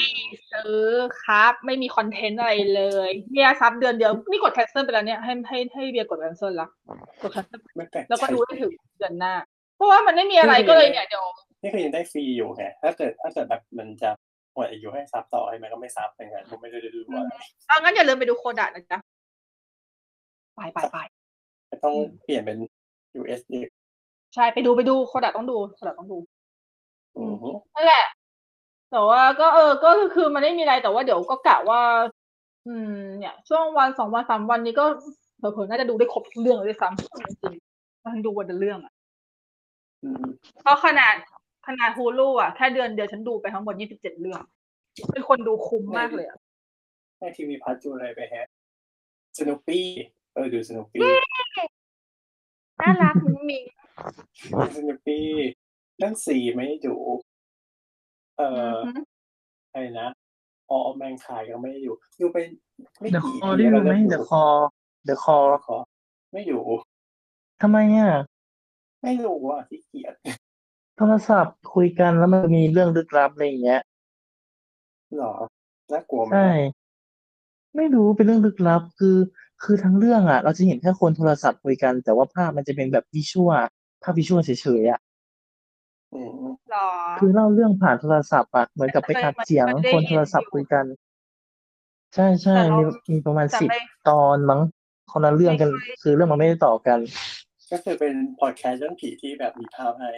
[0.52, 0.80] ซื้อ
[1.22, 6.70] ครับ ไม่มี content อะไรเลยเบียร์ sub เดือนเดียวนี่กด cancel ไปแล้วเนี่ยให้ให้ให้เบียร์กด cancel แล้ว
[7.22, 9.34] กด cancel ไม่แปลกแล้วก็ใจดูได้ถึงเดือนหน้า
[9.76, 11.24] เพราะว่ามันไม่มีอะไรก็เลยเนี่ยเดี๋ยว
[11.62, 14.10] นี่คือยังได้ฟรีอยู่ไงถ้าเกิดถ้าเกิดแบบมันจะ
[14.54, 17.22] หมดอายุให้ sub ต่อให้มันก็ไม่ sub อย่างเงี้ยผมไม่ได้ดูว่า
[17.68, 18.98] เอางั้นอย่าลืมไปดู CODA นะจ๊ะ
[20.56, 21.25] ไปไปไปจะ
[21.84, 22.58] ต้องเปลี่ยนเป็น
[23.20, 23.52] USD
[24.34, 26.18] ใช่ไปดูไปดู CODA ต้องดู CODA ต้องดู
[27.18, 28.04] อือฮึนั่นแหละ
[28.90, 31.80] แต่ว่าก็เออ ก็คือคือมันไม่มีอะไรแต่ว่าเดี๋ยวก็กะว่า
[32.66, 34.84] อืม เนี่ย ช่วงวันสองวันสามวันนี้ก็
[35.38, 38.92] เผลอๆน่าจะดูได้ครบทุกเรื่องเลยด้วยซ้ำจริงๆทั้งดูวันละเรื่องอะ
[40.02, 40.24] อืม
[40.62, 41.14] เพราะขนาด
[41.66, 44.40] ขนาดฮูลูอะแค่เดือนเดียวฉันดูไปทั้งหมดยี่สิบเจ็ดเรื่อง
[45.12, 46.38] เป็นคนดูคุ้มมากเลยอะ
[47.18, 48.46] ในทีวีพัทดูอะไรไปแฮะ
[49.38, 49.84] สนุปปี้
[50.34, 51.02] เออดูสนุปปี้
[52.80, 53.64] น่ารักมุ้งมิง
[54.76, 55.26] สนุปปี้
[55.98, 56.96] เรื่องสี่ไม่ได้ดู
[58.36, 59.00] เอ่ออือฮึ
[59.72, 60.08] อะไรนะ
[60.70, 62.36] ออแมงคายก็ไม่ได้ดูดูไป
[63.00, 64.44] ไม่เดอะกี่คอได้ดูไหมแล้วเดอะคอ
[65.04, 65.36] เดอะคอ
[65.66, 65.76] ขอ
[66.32, 66.60] ไม่ดู
[67.62, 68.12] ทำไมอะ
[69.02, 70.14] ไม่รู้อะที่เกียด
[70.96, 73.82] โทรศัพท์คุยกันแล้วมันมีเรื่องลึกลับอะไรอย่างเงี้ย
[75.16, 75.34] หรอ
[75.92, 76.50] น่ากลัวไหมใช่
[77.76, 79.16] ไม่รู้เป็นเรื่องลึกลับคือ
[79.62, 83.58] คือทั้งเรื่องอะ เราจะเห็นแค่คนโทรศัพท์คุยกัน แต่ว่าภาพมันจะเป็นแบบวิชวล
[84.02, 85.00] ภาพวิชวลเฉยๆอะ
[86.14, 86.88] อืมหรอ
[87.18, 90.84] คือเล่าเรื่องผ่านโทรศัพท์อะเหมือนกับไปอัดเสียงมันได้คนโทรศัพท์คุยกัน
[92.14, 94.60] ใช่ใช่แต่เรามีมีประมาณแต่สิบไม่ตอนมั้ง
[95.12, 96.98] คนละเรื่องกันไม่เคยคือเรื่องมันไม่ได้ต่อกัน
[97.70, 100.12] ก็คือเป็นพอดแคสต์เรื่องผีที่แบบมีภาพให้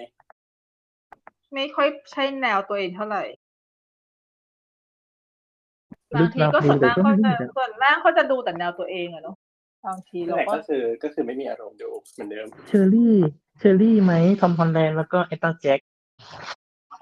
[1.54, 3.47] ไม่ค่อยใช่แนวตัวเองเท่าไหร่ลึ
[6.14, 9.36] บางกทีลับก็ส่วนดีมากแต่ก็เขาไม่จะได้แบบส่วนมากเขาจะดูแต่แนวตัวเองอะเนาะ
[9.86, 13.16] บางทีนั่เรานแหละก็ก็คือก็คือไม่มีอารมณ์ดูเหมือนเดิม เชอรี่
[13.58, 15.78] เชอรี่ไหมทอมฮอลแลนด์แล้วก็เอตตาแจ็ค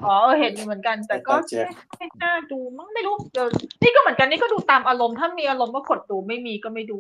[0.07, 3.49] อ๋อเออเห็นอยู่เหมือนกัน แต่ก็แต่ไม่ไม่น่าดูมั้งไม่รู้เออ
[3.83, 6.99] นี่ก็เหมือนกันนี่ก็ดูตามอารมณ์ถ้ามีอารมณ์ก็กดดูไม่มีก็ไม่ดู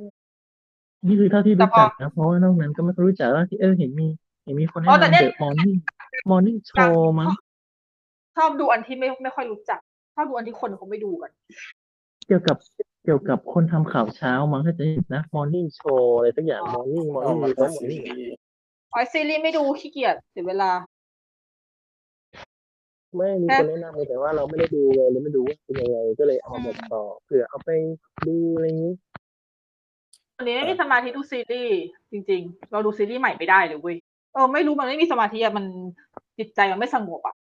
[1.06, 4.08] นี่คือเท่าที่แต่รู้พอจักนะเพราะว่านอกนั้นก็ไม่ค่อยรู้จักว่าที่เออเห็นมี
[4.44, 5.76] เห็นมีคนให้อ๋อแต่นำเนี่เดยอะมอร์นิ่ง
[6.30, 7.28] มอร์นิ่งโชว์มั้ง
[8.36, 9.78] ชอบดูอันที่ไม่ไม่ค่อยรู้จัก
[10.14, 11.30] ชอบดูอันที่คนเขาไม่ดูกัน
[12.26, 12.56] เกี่ยวกับ
[13.04, 18.36] เกี่ยวกับคนทำข่าวเช้ามั้งถ้าจะเห็นนะมอร์นิ่งโชว์อะไรสักอย่างมอร์นิ่งมอร์ออนิ่กงมาหรือเป็นมอร์ซีนิ่งรีส์
[18.92, 20.70] อ๋อซีรีส์ไม่ดูขี้เกียจเสียเวลา
[23.16, 27.70] ไม่มีคนแนะนำเลยแต่ว่าเราไม่ได้ดูเลยเลยไม่ดูว่าเป็นยังไงก็เลยเอามาบอกต่อเผื่อเอาไป
[28.26, 28.92] ดูอะไรอย่างนี้
[30.36, 31.76] วันนี้ไม่มีสมาธิดูซีรีส์
[32.12, 33.96] จริง ๆ เราดูซีรีส์ใหม่ไม่ได้เลยเว้ย
[34.32, 35.64] เออไม่รู้มันไม่มีสมาธิอะมัน
[36.38, 37.34] จิตใจมันไม่สงบอะ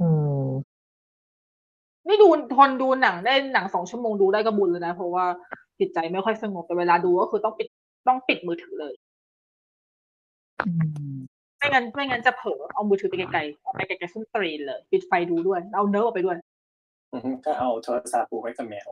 [0.00, 0.29] อืม
[2.08, 5.24] นี่ดูทนดูหนังได้หนังสองชั่วโมงดูได้ก็บุญเลยนะ เพราะว่า
[5.78, 7.68] จิตใจไม่ค่อยสงบแต่เวลาดูก็คือต้องปิด
[8.08, 8.94] ต้องปิดมือถือเลย
[10.66, 10.70] อื
[11.16, 11.18] ม
[11.58, 16.36] ไม่งั้นไม่งั้นจะเผลอเอามือถือไปไกลๆเอาไปไกลๆซุ้มตรีนเลย ปิดไฟดูด้วย เอาเนิร์ฟออกไปด้วย
[17.12, 18.88] อือฮึก็เอาโทรศัพท์ผูกไว้กับแมว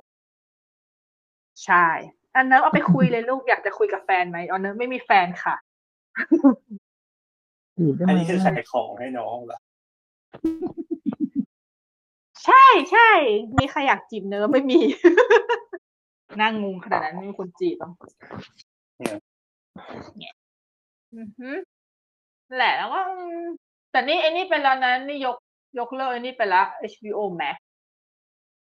[1.64, 1.86] ใช่
[2.34, 5.54] อันเนิร์ฟเอาไปคุยเลยลูกอยากจะคุยกับแฟนไหมอันเนิร์ฟไม่มีแฟนค่ะ
[7.76, 9.58] จีบได้อันไหมนี้คือขายของให้น้องเหรอ
[12.48, 13.10] ใช่ใช่
[13.58, 14.80] มีใครอยากจีบเนิร์ฟไม่มี
[16.40, 17.92] นั่งงงขนาดนั้นไม่มีคนจีบหรอก
[20.18, 20.34] เนี่ย
[21.14, 21.50] อือฮึ
[22.48, 23.44] นั่นแหละแล้วก็อืม
[23.90, 25.36] แต่นี่ไอ้นี่เป็นแล้วนะนี่ยก
[25.78, 27.56] ยกเลิกไอ้นี่ไปละ HBO Max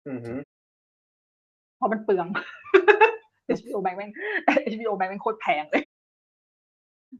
[0.07, 0.33] อือฮึ
[1.75, 2.27] เพราะมันเปลือง
[3.57, 4.11] HBO Max แม่ง
[4.71, 5.83] HBO Max แม่งโคตรแพงเลย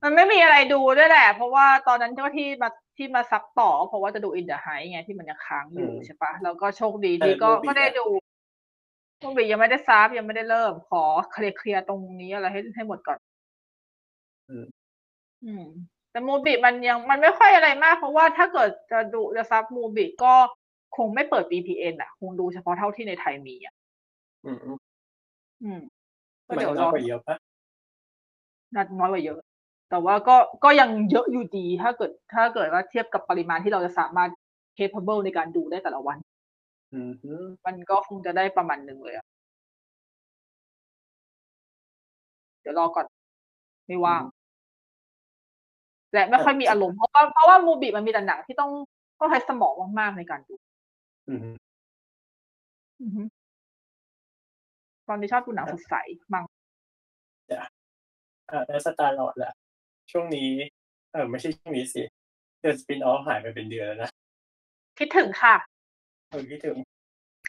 [0.04, 8.06] มันไม่มีอะไรดูด้วยแหละ เพราะว่าตอนนั้นเจ้าที่มาที่มา sub ต่อ เพราะว่าจะดู In the Heights ไงที่มันยังค้างอยู่ใช่ปะแล้วก็โชคดีที่ก็ก็ได้ดู
[9.22, 13.18] MUBI ยังไม่ได้ sub ยังไม่ได้เริ่ม ขอเคลียร์เคลียร์ตรงนี้อะไรให้ให้หมดก่อน
[15.46, 15.66] อืม
[16.12, 20.34] แต่ MUBI มันยังมันไม่ค่อยอะไรมาก เพราะว่าถ้าเกิดจะดูจะ sub MUBI ก็
[20.98, 23.74] คงไม่เปิด VPN อะ คงดูเฉพาะเท่าที่ในไทยมีอะ
[24.46, 24.78] อืม อืม
[25.64, 25.80] อืม
[26.48, 27.36] ก็มันเดี๋ยวรน้อยอกว่าเยอะปะ
[28.76, 29.40] นัดน้อยกว่าเยอะ
[29.90, 34.30] แต่ว่าก็ก็ยังเยอะอยู่ดีถ้าเกิดถ้าเกิดว่าเทียบกับปริมาณที่เราจะสามารถ
[34.78, 36.18] capable ในการดูได้แต่ละวัน
[36.94, 37.34] อืมฮึ
[37.66, 39.26] มันก็คงจะได้ประมาณหนึ่งเลยอะ
[42.62, 43.06] เดี๋ยวรอก่อน
[43.88, 44.24] ไม่ว่าง
[46.14, 48.72] และไม่ค่อยมีอารมณ์เพราะว่าเพราะว่ามูบิมันมีแต่หนังที่ต้อง
[49.20, 50.56] ต้องใช้สมองมากๆในการดู
[51.30, 51.50] อืมฮึ
[53.02, 53.22] อือฮึ
[55.08, 55.96] ตอนนี้ชอบดูหนังสดใส
[56.34, 56.44] มั่ง
[58.52, 59.52] อ่าแล้วสตาร์ลอดล่ะ
[60.12, 60.50] ช่วงนี้
[61.12, 62.02] เออไม่ใช่ช่วงนี้สิ
[62.62, 64.10] เดือนสปินออฟหายไปเป็นเดือนแล้วนะ
[65.00, 65.56] คิดถึงค่ะ
[66.30, 66.76] เออคิดถึง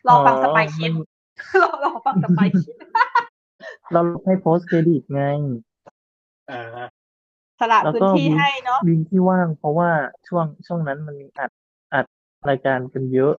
[0.09, 0.91] รอฟังสไปคิด
[1.63, 2.75] รอรอฟังสไปคิด
[3.93, 5.23] เราให้โพสเครดิตไง
[6.51, 6.87] อ่า
[7.61, 9.91] สละแล้วพื้ก็นที่ให้เนาะวินที่ว่างเพราะว่า
[10.29, 11.51] ช่วงช่วงนั้นมันมีอัด
[11.95, 12.05] อัด
[12.49, 13.35] รายการกันเยอะ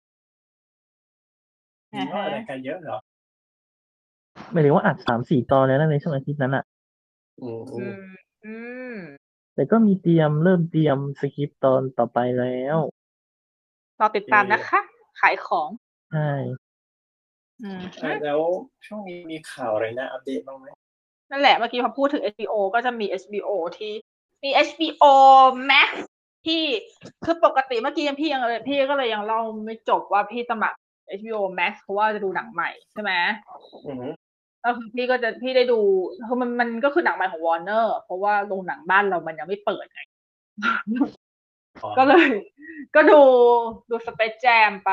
[1.93, 2.97] มีว่าอะไรกันเยอะเหรอ
[4.51, 6.63] หมายถึงว่าอัดสามสี่ตอนแล้วนะในช่วงอาทิตย์นั้นอะ
[8.48, 8.98] อืมอือืมมอืม
[9.56, 12.78] แต่ก็มีเตรียมเริ่มเตรียมสคริปต์ตอนต่อไปแล้ว
[14.00, 14.82] รอติดตามนะคะ
[15.20, 15.70] ขายของ
[16.12, 16.32] ใช่
[17.64, 18.42] อืมอะแล้ว
[18.86, 20.68] ช่วงนี้มีข่าวอะไรน่าอัปเดตบ้างไหม
[21.32, 23.94] นั่นแหละเมื่อกี้พอพูดถึง HBO ก็จะมี HBO ที่
[24.44, 25.06] มี HBO
[25.70, 25.90] Max
[26.46, 26.62] ที่
[27.26, 30.78] คือปกติเมื่อกี้ยังพี่ยังเลยพี่ก็เลยยังเล่าไม่จบว่าพี่สมัคร
[31.20, 33.12] HBO Max เพราะว่าจะดูหนังใหม่ใช่ไหม
[33.86, 34.08] อืมฮึ
[34.65, 35.80] ก็คือพี่ก็จะพี่ได้ดู
[36.28, 40.02] คือมันมันก็คือหนังใหม่ของ Warner เพราะว่าโรงหนังบ้านเรามันยังไม่เปิดไง
[40.63, 42.28] อ๋อก็เลย
[42.96, 43.22] ก็ดู
[43.89, 44.91] ดูสเปซแจมไป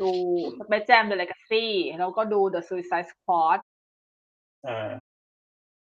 [0.00, 0.10] ดู
[0.58, 1.66] สเปซแจม The Legacy
[1.98, 3.58] แล้วก็ดู The Suicide Squad
[4.68, 4.90] อ่า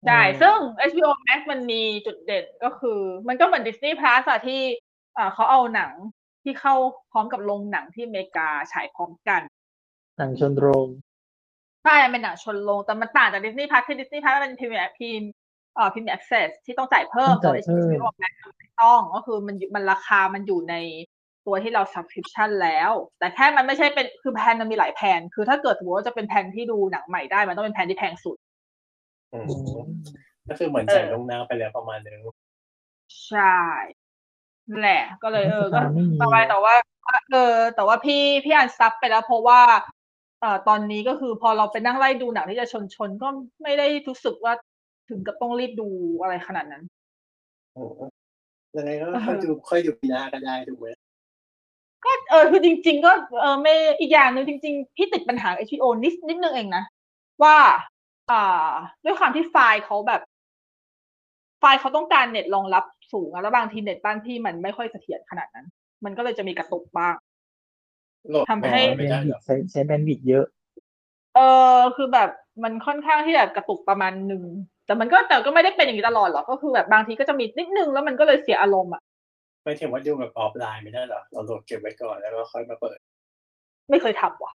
[0.06, 0.58] ใช่อืมซึ่ง
[0.90, 4.62] HBO Max มันมีจุดเด่นก็คือ มันก็เหมือน Disney Plus อะที่
[5.18, 5.92] อ่าเขาเอาหนัง
[6.44, 6.76] ที่เข้า
[7.12, 9.42] พร้อมกับโรงหนังที่อเมริกาฉายพร้อมกัน
[10.18, 10.88] หนังชนโรง
[11.84, 15.22] ใช่มันเป็นหนังชนโรงแต่มันต่างจาก Disney Plus ที่ Disney Plus มันเป็นพรีเมียร์พิม
[15.76, 20.76] เอ่อพรีเมียร์ access ที่ต้องจ่ายเพิ่มต้องจ่ายเพิ่ม HBO Max ไม่ต้องก็คือมันอยู่มันราคามันอยู่ใน
[21.46, 28.38] ตัวที่เรา subscription แล้ว แต่แค่มันไม่ใช่เป็นคือ plan มันมีหลาย plan คือถ้าเกิดสมมติว่าจะเป็น plan ที่ดูหนังใหม่ได้มันต้องเป็น plan ที่แพงสุด
[29.34, 29.88] อืมอืม
[30.50, 32.20] ก็คือเหมือนเออจ่ายลวงหน้าไปแล้วประมาณนึง
[33.28, 33.58] ใช่
[34.70, 36.76] นั่นแหละ ก็เลยเออก็ไม่มีต่อไปแต่ว่า
[37.32, 39.99] เออ แต่ว่าพี่พี่อัน sub ไปแล้วเพราะว่าเอ่อ
[40.68, 43.28] ตอนนี้ก็คือพอเราไปนั่งไล่ดูหนังที่จะชนชนๆก็
[43.64, 44.54] ไม่ได้รู้สึกว่า
[45.10, 45.88] ถึงกับต้องรีบดู
[46.22, 46.84] อะไรขนาดนั้น
[47.74, 48.00] โอ้โห
[48.78, 50.88] ยังไงก็ค่อยดูค่อยดูปีหน้าก็ได้ถูกไหม
[52.06, 56.84] ก็เออคือจริง ๆ ก็เออไม่อีกอย่างหนึ่งจริง ๆ พี่ติดปัญหา HBO นิดนิดนึงเองนะ
[57.44, 57.58] ว่า
[58.32, 58.72] อ่า
[59.04, 60.22] ด้วยความที่ไฟล์เขาแบบ
[61.60, 65.66] ไฟล์เขาต้องการเน็ตรองรับสูงอะแล้วบางทีเน็ตบ้านพี่มันไม่ค่อยเสถียรขนาดนั้น
[66.06, 67.16] มันก็เลยจะมีกระตุกบ้าง
[68.30, 70.46] โหลดทำให้ไม่แบนได้ด์วิเหรดอใช้ใช้แบนด์วิดเยอะ
[71.36, 71.40] เอ
[71.76, 72.30] อคือแบบ
[72.64, 74.44] มันค่อนข้างที่แบบกระตุกประมาณหนึ่ง
[74.86, 79.02] แต่มันก็แต่ก็ไม่ได้เป็นอย่างนี้ตลอดหรอกก็คือแบบบางทีก็จะมีนิดนึงแล้วมันก็เลยเสียอารมณ์อะ
[79.64, 82.98] ไม่ถึงว่าดูแบบออฟไลน์ไม่ได้เหรอเราโหลดเก็บไว้ก่อนแล้วก็ค่อยมาเปิด
[83.90, 84.52] ไม่เคยทำว่ะ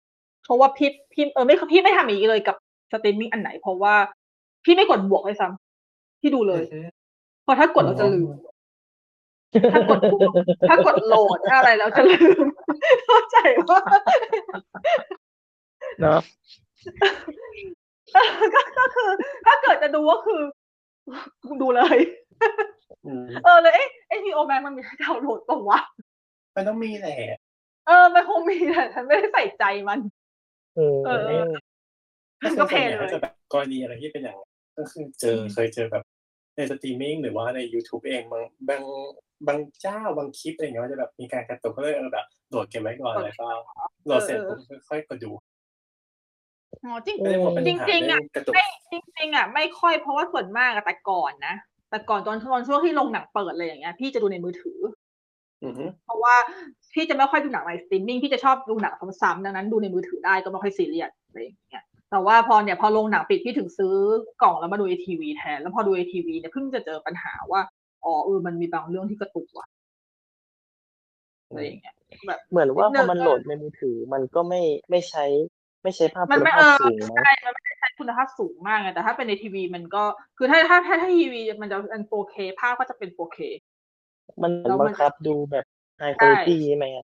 [0.45, 2.56] เพราะว่าพี่พี่เออไม่พี่ไม่ทำอย่างนี้เลยกับ
[2.91, 3.95] สตรีมมิ่งอันไหน เพราะว่า
[4.65, 6.89] พี่ไม่กดบวกเลยซ้ำพี่ดูเลยอือฮึ
[7.43, 8.30] เพราะถ้ากดเราจะลืม
[9.74, 10.00] ถ้ากด
[10.69, 12.45] ถ้ากดโหลดถ้าอะไรเราจะลืม
[13.06, 13.38] เข้าใจ
[13.69, 13.82] ว่า
[16.02, 16.21] เนาะ
[18.13, 19.10] ก็ก็คือ
[19.45, 20.41] ถ้าเกิดจะดูก็คือ
[21.62, 21.97] ดูเลย
[23.06, 25.80] อืมเออเลยเอ๊ะเอพีโอแมมันมีให้ดาวน์โหลดตรงวะ
[26.56, 27.17] มันต้องมีแหละ
[27.88, 30.00] เออมันคงมีแต่ฉันไม่ได้ใส่ใจมัน
[30.76, 31.52] เออเออ
[32.41, 36.04] ก็ก็ส่เพวนลใหญ่เลถ้ายเกิดแบบกรณีอะไรที่เป็นอย่างนั้นก็คือเจอเคยเจอแบบ
[36.62, 38.82] ในสตรีมมิ่งหรือว่าใน YouTube เองบางบาง
[39.47, 43.47] บางเจ้าบางคลิปอะไรเงี้ยมันจะแบบมีการกระตุกก็เลยเออแบบโหลดเก็บไว้ก่อนแล้วก็
[44.06, 45.32] โหลดเสร็จปุ๊บค่อยๆกดดู
[46.84, 51.56] อ๋อจริงไม่ได้หมดปัญจหาริงๆเรื่อะองกระตุกไม่จริงๆอะไม่ค่อยเพราะว่าส่วนมากอะแต่ก่อนนะ
[51.89, 54.80] แต่ก่อนตอนตอนช่วงที่ลงหนังเปิดเลยอย่างเงี้ยพี่จะดูในมือถือ
[55.63, 56.36] อือฮึเพราะว่า
[56.93, 63.95] พี่จะไม่ค่อยดูหนังในสตรีมมิ่งพี่จะชอบดูหนังซ้ำๆดังนั้นดูในมือถือได้ก็ไม่ค่อยซีเรียสอะไรอย่างเงี้ย แต่ว่าพอเนี่ยพอลงหนังปิดพี่ถึงซื้อ
[64.41, 67.62] กล่องแล้วมาดูไอทีวีแทน แล้วพอดูไอทีวีเนี่ยเพิ่งจะเจอปัญหาว่า
[68.04, 69.67] อ๋อเออมันมีบางเรื่องที่กระตุกว่ะ
[71.47, 71.95] อะไรอย่างเงี้ย
[72.28, 75.26] แบบเหมือนว่านิดนึพองมันโหลดในมือถือมันก็ไม่ไม่ใช้
[75.84, 80.04] ไม่ใช้ภาพมันคุณไม่ภาเอพอสูงมั้งใช่มันไม่ได้ใช้คุณภาพสูงมากไงแต่ถ้าเป็นในทีวีมันก็
[80.38, 83.39] คือถ้าถ้าถ้าถ้าทีวีมันจะเป็น 4K ภาพก็จะเป็น 4K
[84.43, 85.65] มันเหมือนแล้วมันบังคับดูแบบ
[86.00, 87.06] ไฮคุณภาพใช่ไหมอะ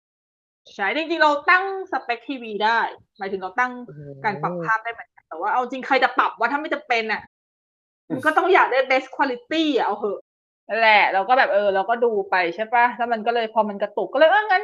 [0.75, 2.79] ใช่จริงๆเราตั้งสเปคทีวีได้
[3.17, 3.71] หมายถึงเราตั้ง
[4.25, 7.21] การปรับภาพได้เหมือนกันแต่ว่าเอาจริงใครจะปรับว่าถ้าไม่จะเป็นอะ
[8.09, 10.19] มันก็ต้องอยากได้ best quality อะเอาเหอะ
[10.69, 14.63] นั่นแหละ เราก็แบบเออเราก็ดูไปใช่ปะแล้วมันก็เลยพอมันกระตุกก็เลยเอองั้น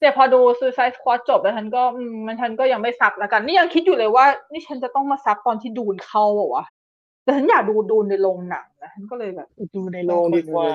[0.00, 6.64] เดี๋ยวพอดู Suicide Squad จบแล้วฉันก็อืมมันฉันก็ยังไม่ซับแล้วกัน นี่ยังคิดอยู่เลยว่า นี่ฉันจะต้องมาซับตอนที่ดูนเข้าเปล่าวะ
[7.24, 10.66] แต่ฉันอยากดูดูนในโรงหนังนะฉันก็เลยแบบดูในโรงดีกว่า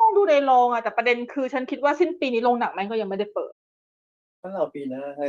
[0.00, 3.52] บงคนดูในโรงอะก็ต้องดูในโรงอะแต่ประเด็นคือฉันคิดว่าสิ้นปีนี้โรงหนังแม่งก็ยังไม่ได้เปิด
[4.40, 5.26] ก็เราปีหน้าให้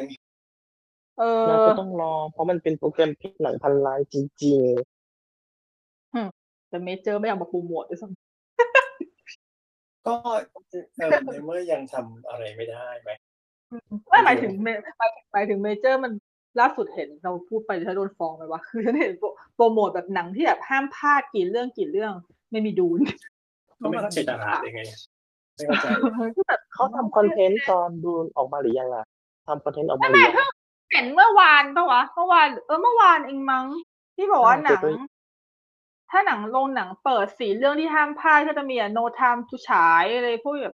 [1.20, 4.60] เอเราอก็ต้องรอ เพราะมันเป็นโปรแกรมพิกหนังพันล้านจริง
[6.70, 8.08] แต่เมเจอร์ไม่อยากมาโปรโมทด้วยซ้
[10.08, 10.14] ก็
[10.70, 11.02] เออใน
[11.46, 16.12] เมื่อยังทำอะไรไม่ได้ไหมำไม่หมายถึงเมหมายหมายถึงเมเจอร์มัน
[16.60, 22.14] ล่าสุดเห็นเราพูดไปฉันโดนฟ้องไหมวะคือฉันเห็นโปรโปรโมทแบบหนังที่แบบห้ามพลาดกี่เรื่องกี่เรื่อง
[22.52, 23.00] ไม่มีดูน
[23.82, 24.82] ก็ไม่เข้าใจตลาดยังไง
[25.56, 25.88] ไม่เข้าใจ
[26.38, 29.04] ก็แบบๆเขาทำคอนเทนต์ตอนดูออกมาหรือยังล่ะ
[29.48, 30.48] ทำคอนเทนต์ออกมาไม่หรืไม่อยังเพิ่ง
[30.92, 33.66] เห็นเมื่อวานปะวะเมื่อวานเออเมื่อวานเองมั้ง
[34.16, 34.88] ที่บอกว่าอ่าหนังเดี๋ยวไป
[36.12, 40.76] ถ้าหนังโรงหนังเปิดสี่เรื่องที่ห้ามพลาดก็จะมีอะ No Time to ฉายอะไรพวกแบบ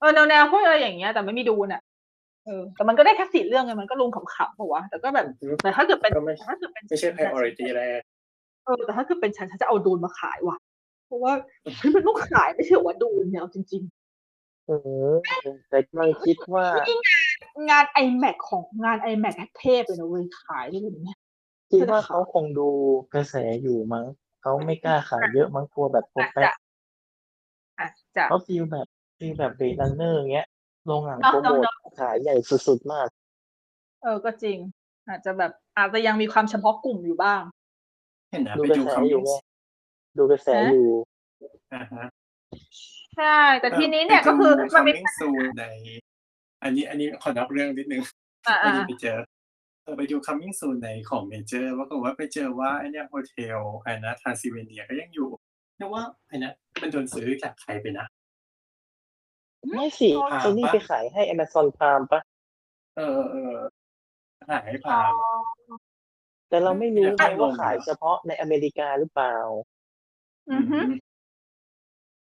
[0.00, 1.82] เออแนวแนวพวกอะไรอย่างเงี้ย แต่ไม่มีดูน่ะ
[2.44, 5.26] เออแต่มันก็ได้แค่สี่เรื่องไงมันก็ลงขำๆปะวะแต่ก็แบบ
[5.62, 8.00] แต่ถ้าเกิดเป็นก็ไม่แต่ถ้าเกิดเป็นไม่ใช่ priority แรก
[8.64, 10.56] เออแต่ถ้าเกิดเป็นฉันฉันจะเอาดูนมาขายว่ะ
[11.06, 11.32] เพราะว่า
[11.78, 13.82] เฮ้ยมันต้องขายไม่ใช่เหรอว่าดูนเนี่ยเอาจริง
[14.66, 14.72] เอ
[15.08, 15.12] อ
[15.68, 21.18] แต่กำลังคิดว่าๆงาน iMac ของงาน iMac เทพเลยนะเว้ยขายได้เลยเนี่ย
[21.70, 22.68] คิดว่าเขาคงดู
[23.14, 24.04] กระแสอยู่มั้ง
[24.42, 26.56] เขาไม่กล้าขายเยอะมั้งกลัวแบบโปรอาจแป๊จะก
[27.80, 28.86] อาจจะเขาฟีลแบบ
[29.18, 30.46] ฟีลแบบเบรดันเนอร์เงี้ย
[30.86, 32.36] โรงหนังเนาะโปรโมทเนาะขายใหญ่
[32.66, 33.08] สุดๆมาก
[34.02, 34.58] เออก็จริง
[35.08, 37.42] อาจจะแบบอาจจะยังมีความเฉพาะกลุ่มอยู่บ้าง
[38.30, 39.30] เห็นนะดูไปกระดูแสคอมอยู่ไง
[40.18, 40.88] ดูกระแสฮะอยู่
[41.74, 42.06] อ่าฮะ
[43.16, 45.64] ใช่ แต่ทีนี้เนี่ยก็คือมัมันนมีมีซูนใน
[46.62, 48.02] อันนี้อันนี้ขอนอกเรื่องนิดนึง
[48.46, 49.18] อ่าพออ่าดีไปเจอ
[49.82, 55.28] เออไปดู coming soon ในของเมเจอร์ว่าก็ว่าไปเจอว่าไอเนี่ยโฮเทลไอนะทรานซิเวเนียก็ยังอยู่
[55.78, 58.06] แต่ว่าไอนะมันโดนซื้อจากใครไปนะ
[59.70, 62.20] ไม่สิอ่าโซนี่ปะไปขายให้ Amazon Prime ปะ
[62.96, 63.56] เออเออ
[64.50, 65.12] ขายให้อ๋พาอม
[66.48, 69.36] แต่เราไม่รู้แต่ไงขายลงว่าขายเฉพาะในอเมริกาหรือเปล่า
[70.50, 70.78] อือฮึ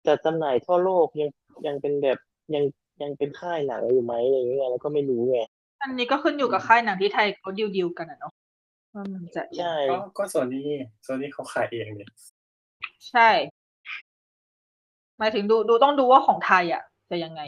[0.05, 1.31] แต่จำหน่ายทั่วโลกยัง
[1.67, 2.19] ยังเป็นแบบ
[2.55, 2.65] ยัง
[3.03, 5.39] ยังเป็นค่ายหนังอยู่ไหมอะไรอย่างเงี้ยเราก็ไม่รู้ไง
[5.83, 8.33] อันนี้ก็ขึ้นอยู่กับค่ายหนังที่ไทยเขาดิวดิวๆกันอะเนาะ
[8.95, 10.69] ว่ามันจะใช่ ก็ก็โซนี่
[11.05, 12.11] โซนี่เขาขายเองเนี่ย
[13.11, 13.29] ใช่
[15.19, 17.41] หมายถึงดูดูต้องดูว่าของไทยอะ จะยังไง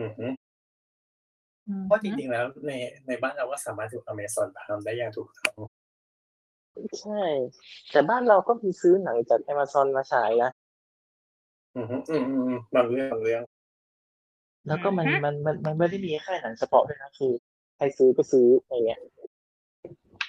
[0.00, 0.26] อือฮึ
[1.68, 2.72] อืมเพราะจริงๆแล้วใน
[3.06, 5.56] ในบ้านเราก็สามารถดู Amazon พามได้อย่างถูกต้อง
[7.00, 7.22] ใช่
[7.90, 10.50] แต่บ้านเราก็มีซื้อหนังจาก Amazon มาฉายนะ
[11.76, 13.42] อือฮึอืมอืมอืมบางเรื่องบางเรื่อง
[14.68, 17.32] แล้วก็มันมันมันมันไม่ได้มีค่ายหนังเฉพาะด้วยนะคือ
[17.76, 19.00] ใครซื้อก็ซื้ออะไรเงี้ย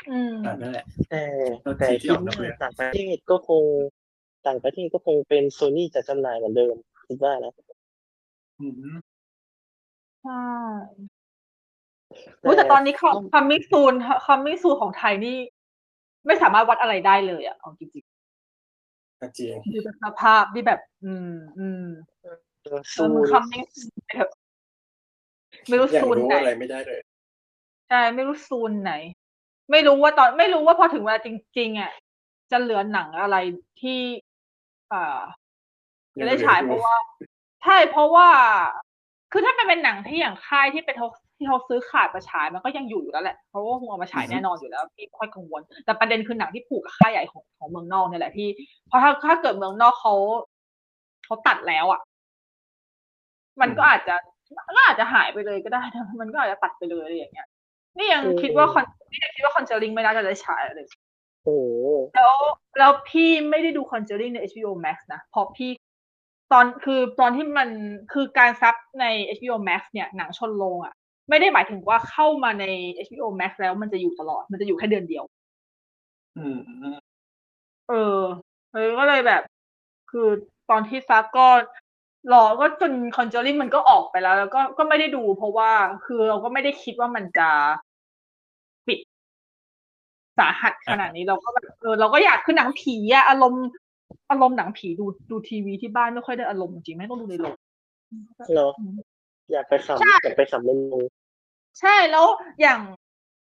[0.10, 1.24] อืมอ่านั่นแหละ แต่
[1.64, 3.64] แล้วแต่ที่คิอดอกนอกว่าเรื่องต่างประเทศก็คง
[4.48, 6.76] ต่างประเทศก็คงเป็นโซนี่จะจำหน่ายเหมือนเดิม
[7.08, 7.54] คิดว่านะ
[8.60, 8.74] อืม
[10.24, 10.42] ใช่
[12.46, 13.94] อุ๊ยแต่ตอนนี้ของ coming soon
[14.26, 15.38] coming soon ของไทยนี่
[16.26, 18.24] ไม่สามารถวัดอะไรได้เลยอะเอาจริงจริงๆ
[19.74, 21.86] ดูจากสภาพที่แบบ อืมอืม
[22.22, 24.32] เออเอซูอมัน coming soon ไปเถอะ
[25.68, 27.02] ไม่รู้อยากซูนรู้ไหนอะไรไม่ได้เลย
[27.90, 28.94] ใช่ไม่รู้ซูนไหน
[29.72, 31.92] ไม่รู้ว่าตอน ไม่รู้ว่าพอถึงเวลาจริงๆอะ
[32.52, 33.38] จะเหลือหนังอะไร
[33.82, 34.00] ที่
[34.94, 35.22] อ่า
[36.20, 36.96] จะได้ฉายเพราะว่า
[37.64, 38.30] ใช่เพราะว่า
[39.32, 41.08] คือถ้ามันเป็นหนังที่อย่างค่ายที่เป็นเขา
[41.44, 48.48] ที่เขาซื้อขาดมาฉายมันก็ยังอยู่อยู่แล้วแหละเพราะว่าคงเอามาฉายแน่นอนอยู่แล้วพี่ไม่ค่อยกังวล แต่ประเด็นคือหนังที่ผูกกับค่ายใหญ่ของของเมืองนอกเนี่ยแหละที่
[48.88, 50.14] เพราะถ้าถ้าเกิดเมืองนอกเขา
[51.26, 52.02] เขาตัดแล้วอะ
[53.62, 54.16] มันก็อาจจะ
[54.76, 57.48] ก็อาจจะหายไปเลยก็ได้นะมันก็อาจจะตัดไปเลยอะไรอย่างเงี้ย
[57.98, 60.88] นี่ยังคิดว่าคอนนี่ยังคิดว่าคอนเจอริงไม่น่าจะได้ฉายเลย
[61.46, 61.58] โอ้
[62.16, 62.34] แล้ว
[62.80, 65.72] แล้วพี่ไม่ได้ดู Conjuring ใน HBO Max นะเพราะพี่
[66.52, 67.70] ตอนคือตอนที่มัน
[68.14, 69.06] คือการซับใน
[69.38, 70.94] HBO Max เนี่ยหนังชนโรงอะ
[71.30, 72.66] ไม่ได้หมายถึงว่าเข้ามาใน
[73.06, 75.24] HBO Max แล้วมันจะอยู่ตลอด มันจะอยู่แค่เดือนเดียว
[76.38, 76.58] อืม
[77.90, 78.22] เออ
[78.74, 79.44] เออก็เลยแบบ
[80.12, 80.28] คือ
[80.70, 81.48] ตอนที่ซับก็
[82.34, 85.72] รอก็จน Conjuring มันก็ออกไปแล้ว แล้วก็ก็ไม่ได้ดู เพราะว่า
[86.06, 87.50] คือเราก็ไม่ได้คิดว่ามันจะ
[88.88, 89.00] ปิด
[90.40, 93.66] สาหัสขนาดนี้เราก็แบบเออเราก็อยากคือหนังผีอะอารมณ์
[94.32, 97.56] อารมณ์หนังผีดูดูทีวีที่บ้านไม่ค่อยได้อารมณ์จริงๆไม่ต้องดูในโรง
[98.54, 98.70] เหรอ
[99.52, 101.02] อยากไปขำอยากไปขำเล่นมู
[101.80, 102.26] ใช่แล้ว
[102.62, 102.80] อย่าง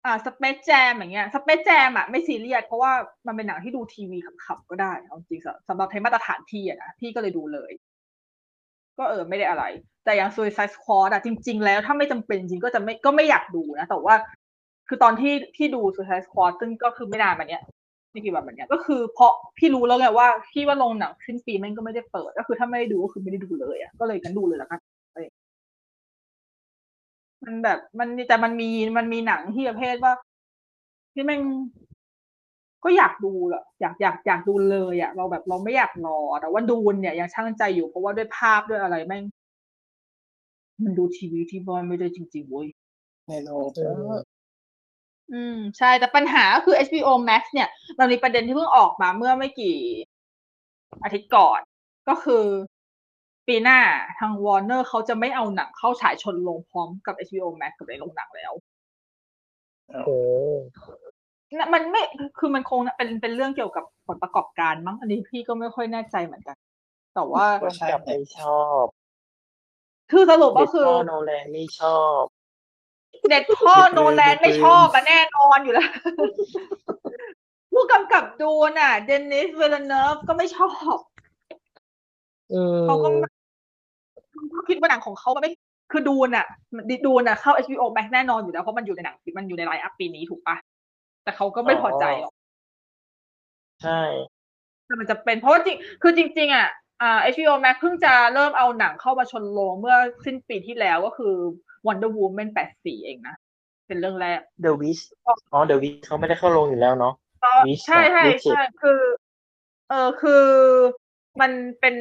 [0.06, 2.92] อ่าสเปซแจมอย่างเงี้ยสเปซแจมอะไม่ซีเรียสเพราะว่า
[3.28, 7.72] มันเป็นหนังที่ดูทีวีขำๆก็ได้เอาจริงๆสำหรับในมาตรฐานที่อะนะพี่ก็เลยดูเลย
[8.98, 9.64] ก็เออไม่ได้อะไร
[10.06, 14.16] แต่อย่าง Suicide Squad อะจริง ๆ แล้วถ้าไม่จำเป็นจริงก็จะไม่ก็ไม่อยากดูนะ แต่ว่า
[14.88, 17.64] คือตอนที่ที่ดู Suicide Squad ซึ่งก็คือไม่นานมาเนี้ย
[18.12, 24.80] ไม่กี่วันมาเนี้ยก็คือเพราะพี่รู้แล้วไงว่าพี่ว่าโรงหนังสิ้นปีแม่งก็ไม่ได้เปิด ก็คือถ้าไม่ได้ดูก็คือไม่ได้ดูเลยอะก็เลยกันดูเลยละกัน
[27.48, 30.14] มันแบบมันแต่มันมีมันมีหนังที่ประเภทว่า
[31.14, 31.42] ที่แม่ง
[32.84, 39.24] ก็อยากดูแหละอยากอยากอยากดูเลยอะเราแบบเราไม่อยากรอ แต่ว่าดูเนี่ยยังช่างใจอยู่เพราะว่าด้วยภาพด้วยอะไรแม่ง
[40.84, 42.68] มันดูทีวีที่บ้านไม่ได้จริงๆเว้ย
[43.28, 43.92] แน่นอนก็
[45.34, 49.76] อืมใช่แต่ปัญหาก็คือ HBO Max เนี่ยมันมีประเด็นที่เพิ่งออกมาเมื่อไม่กี่
[51.04, 51.60] อาทิตย์ก่อน
[52.10, 52.46] ก็คือ
[53.48, 53.80] ปีหน้า
[54.20, 58.54] ทาง Warner เขาจะไม่เอาหนังเข้าฉายชนโรงพร้อมกับ HBO Max กับในโรงหนังแล้ว
[60.06, 60.18] โอ้
[61.56, 62.02] นะมันไม่
[62.40, 66.56] คือมันคงเป็นเป็นเรื่องเกี่ยวกับผลประกอบการมั้งอันนี้พี่ก็ไม่ค่อยแน่ใจเหมือนกัน
[67.16, 68.86] แต่ว่าก็ใช่กับไม่ชอบ
[70.12, 72.22] คือสรุปเด็ก็กคือพ่อโนแลนไม่ชอบ
[73.30, 75.90] เด็ดพ่อโนแลนไม่ชอบอะแน่นอนอยู่แล้ว
[77.72, 80.98] ผู้กำกับดูน่ะ Denis Villeneuve ก็ไม่ชอบ
[82.54, 83.10] อืมเขาก็
[84.54, 85.52] เขาคิดว่าหนังของเขามันไม่
[85.92, 90.56] คือดูน่ะมันดูน่ะเข้า HBO Max แน่นอนอยู่แล้วเพราะมันอยู่ในหนังมันอยู่ใน line up ปีนี้ถูกปะ
[91.24, 92.34] แต่เขาก็ไม่พอใจหรอก
[93.84, 94.02] ใช่
[94.86, 96.68] แต่มันจะเป็นเพราะว่าจริงคือจริง ๆ อะ
[97.02, 99.96] อ่า HBO Max เพิ่งจะเริ่มเอาหนังเข้ามาชนโรงเมื่อ
[100.26, 101.34] สิ้นปีที่แล้วก็คือ
[101.86, 103.36] Wonder Woman 84 เองนะ
[103.88, 105.02] เป็นเรื่องแรก The Wish
[105.54, 109.00] อ๋อ The Wish เขาไม่ได้เข้าโรงอยู่แล้วเนาะก็ Wish ใช่ใช่ Wish ใช่คือ
[109.90, 110.46] เออคือ
[111.42, 111.96] มันเป็น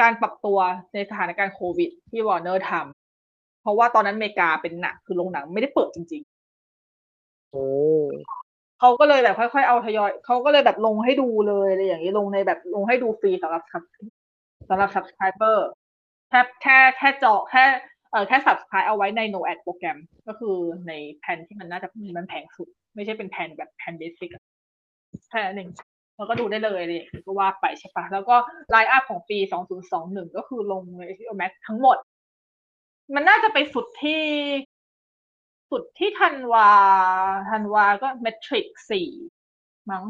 [0.00, 0.58] การปรับตัว
[0.94, 6.22] ในสถานการณ์โควิด ที่วอร์เนอร์ทำเพราะว่าตอนนั้นอเมริกาเป็นหนักคือโรงหนังไม่ได้เปิดจริง
[7.50, 13.62] โอ้ๆเขาก็เลยแบบค่อยๆเอาทยอยเขาก็เลยแบบลงให้ดูเลยอะไรอย่างนี้ลงในแบบลงให้ดูฟรีสำหรับ
[14.68, 15.58] สำหรับ subscriber
[16.28, 17.64] แค่แค่แค่จอแค่
[18.10, 20.56] เออแค่ subscribe เอาไว้ใน no ad โปรแกรม ก็คือ
[20.88, 24.30] ในแผ่นที่มันน่าจะมันแพงสุด ไม่ใช่เป็นแผ่นแบบแผ่นเบสิก
[25.28, 25.70] แค่นั้นเอง
[26.18, 28.36] แล้วก็ดูได้เลยเลยก็ว่าไปใช่ปะแล้วก็
[28.70, 29.38] ไลน์อัพของปี
[29.86, 31.96] 2021 ก็คือลงใน HBO Max ทั้งหมด
[33.14, 34.22] มันน่าจะไปสุดที่
[35.70, 36.70] สุดที่ธันวา
[37.50, 38.66] ธันวาก็ Matrix
[39.26, 40.04] 4มั้ง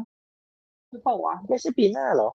[0.89, 2.29] หรือเปล่าวะไม่ใช่ปีหน้าเหรอ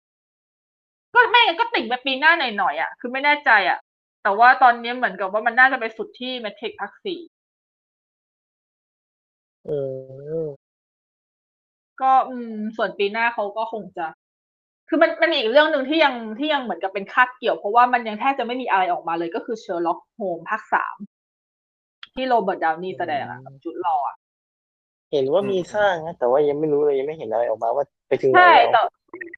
[1.15, 3.79] ก็ไม่งั้นก็ติ่งไปปีหน้าหน่อยๆอะ คือไม่แน่ใจอะ
[4.23, 7.21] แต่ว่าตอนนี้เหมือนกับว่ามันน่าจะไปสุดที่ Matrix ภาคสี่
[9.67, 9.71] เอ
[10.45, 10.62] อ
[12.03, 14.07] ก็อืมส่วนปีหน้าเขาก็คงจะ
[14.89, 20.97] คือมันมันมีอีกเรื่องหนึ่งที่ยังที่ยังเหมือนกับเป็นคาบเกี่ยว เพราะว่ามันยังแทบจะไม่มีอะไรออกมาเลยก็คือ Sherlock Holmes ภาคสาม
[22.14, 24.16] ที่ Robert Downey แสดงอะกับ Jude Law อะ
[25.12, 28.81] เห็นว่ามีสร้างนะแต่ว่ายังไม่รู้เลยยังไม่เห็นอะไรออกมาว่าไปถึงไหนใช่แล้วแต่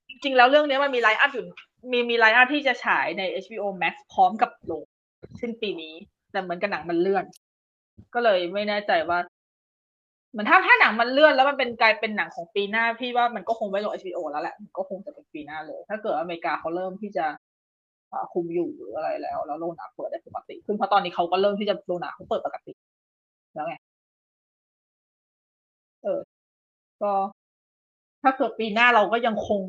[0.08, 1.44] จริงๆแล้วเรื่องนี้มันมี line up อยู่
[1.92, 4.82] มีมี line up ที่จะฉายใน HBO Max พร้อมกับลง
[5.40, 5.94] สิ้นปีนี้
[6.32, 7.24] แต่เหมือนกับหนังมันเลื่อน
[8.14, 9.18] ก็เลยไม่แน่ใจว่า
[10.34, 17.26] เหมือนถ้าถ้าหนังมันเลื่อนแล้วมันเป็นกลายเป็นหนังของปีหน้าพี่ว่ามันก็คงไม่ลง HBO แล้วแหละมันก็คงจะเป็นปีหน้าเลย ถ้าเกิดอเมริกาเขาเริ่มที่จะ
[18.32, 22.72] คุมอยู่หรืออะไรแล้ว แล้วโรงหนังเปิดได้ปกติซึ่งเพราะตอนนี้เขาก็เริ่มที่จะโรงหนังเขาเปิดปกติ
[23.54, 23.74] แล้วไง
[26.02, 26.20] เออ
[27.02, 27.12] ก็
[28.22, 29.62] ถ้าเกิดปีหน้าเราก็ยังคง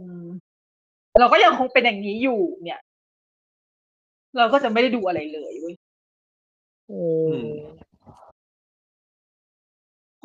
[1.20, 2.82] เราก็ยังคงเป็นอย่างนี้อยู่ เนี่ย
[4.38, 5.76] เราก็จะไม่ได้ดูอะไรเลยเว้ย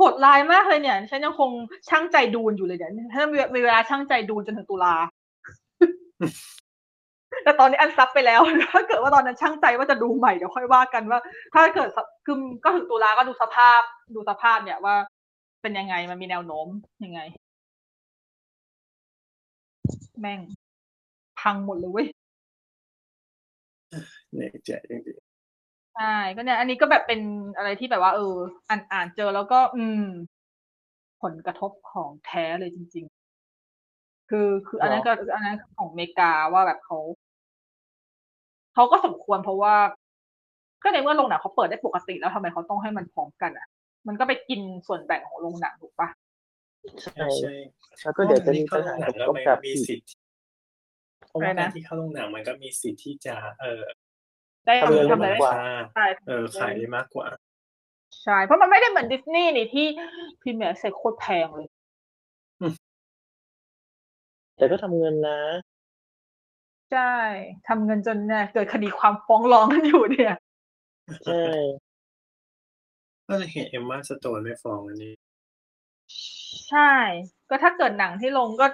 [0.01, 1.51] หดร้ายมากเลยเนี่ย ฉันยังคง
[1.89, 4.95] ช่างใจดูนอยู่เลยเนี่ยถ้ามีมีเวลาช่างใจดูนจนถึงตุลา
[7.45, 8.41] แต่ตอนนี้อันซับไปแล้ว
[8.73, 11.21] ถ้าเกิดว่าตอนนั้นช่างใจว่าจะดูใหม่เดี๋ยวค่อยว่ากันว่า
[11.55, 11.89] ถ้าเกิด
[12.27, 13.81] คือก็ถึงตุลาก็ดูสภาพ
[14.15, 14.95] ดูสภาพเนี่ยว่า
[15.63, 16.69] เป็นยังไงมันมีแนวโน้ม
[17.05, 17.21] ยังไง
[20.21, 20.41] แม่ง
[21.41, 22.07] พังหมดเลยเว้ย
[24.33, 25.30] เหนื่อยใจจริง
[25.95, 27.21] ใช่ก็เนี่ย อันนี้ก็แบบเป็น
[27.57, 28.37] อะไรที่แบบว่า เออ
[28.69, 30.03] อ่านอ่านเจอแล้วก็ อืม
[31.23, 36.99] ผลกระทบของแท้เลยจริง ๆ คือคืออันนั้นก็อันนั้นของอเมริกาว่าแบบเขา
[38.75, 39.75] เขาก็สมควรเพราะว่า
[40.83, 43.67] ก็ในเมื่อโรงหนังเขาเปิดได้ปกติแล้วทำไมเขาต้องให้มันพร้อมกันอะ
[44.09, 47.55] มันก็ไปกินส่วนแบ่งของโรงหนังถูกปะๆใช่ใช่
[47.99, 50.11] ใช่แล้วก็เดี๋ยวจะมีเข้าปัญโรงหาหนักับงแล้วกมันกับมีอีกสิทธิ์
[51.29, 53.83] เพราะว่าการที่เข้าโรงหนังมันก็มีสิทธิ์ที่จะ เออ
[54.71, 55.53] ได้ทำเงินทำอะไรได้ได้กว่า
[55.95, 57.27] ใช่เออขายได้มากกว่า
[58.23, 59.87] ใช่ เพราะมันไม่ได้เหมือนดิสนีย์นี่ที่
[60.41, 61.69] พรีเมียร์เซ็ตโคตรแพงเลย
[64.57, 65.41] แต่ก็ทำเงินนะ
[66.93, 67.15] ใช่
[67.69, 70.35] ทำเงินจนเนี่ยเกิดคดีความฟ้องร้องกันอยู่เนี่ย
[71.27, 71.45] ใช่
[73.29, 75.15] ก็เลยเห็นเอมมาสโตนไม่ฟ้องอันนี้
[76.71, 76.93] ใช่
[77.49, 78.67] ก็ถ้าเกิดหนังที่ลงก็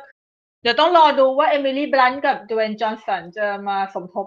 [0.62, 4.26] เดี๋ยวต้องรอดูว่าเอมิลี่บลันต์กับด w เวนจอห์นสันจะมาสมทบ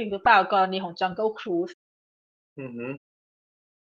[0.00, 1.74] อีกหรือเปล่ากรณีของ Jungle Cruise
[2.60, 2.90] อือหือ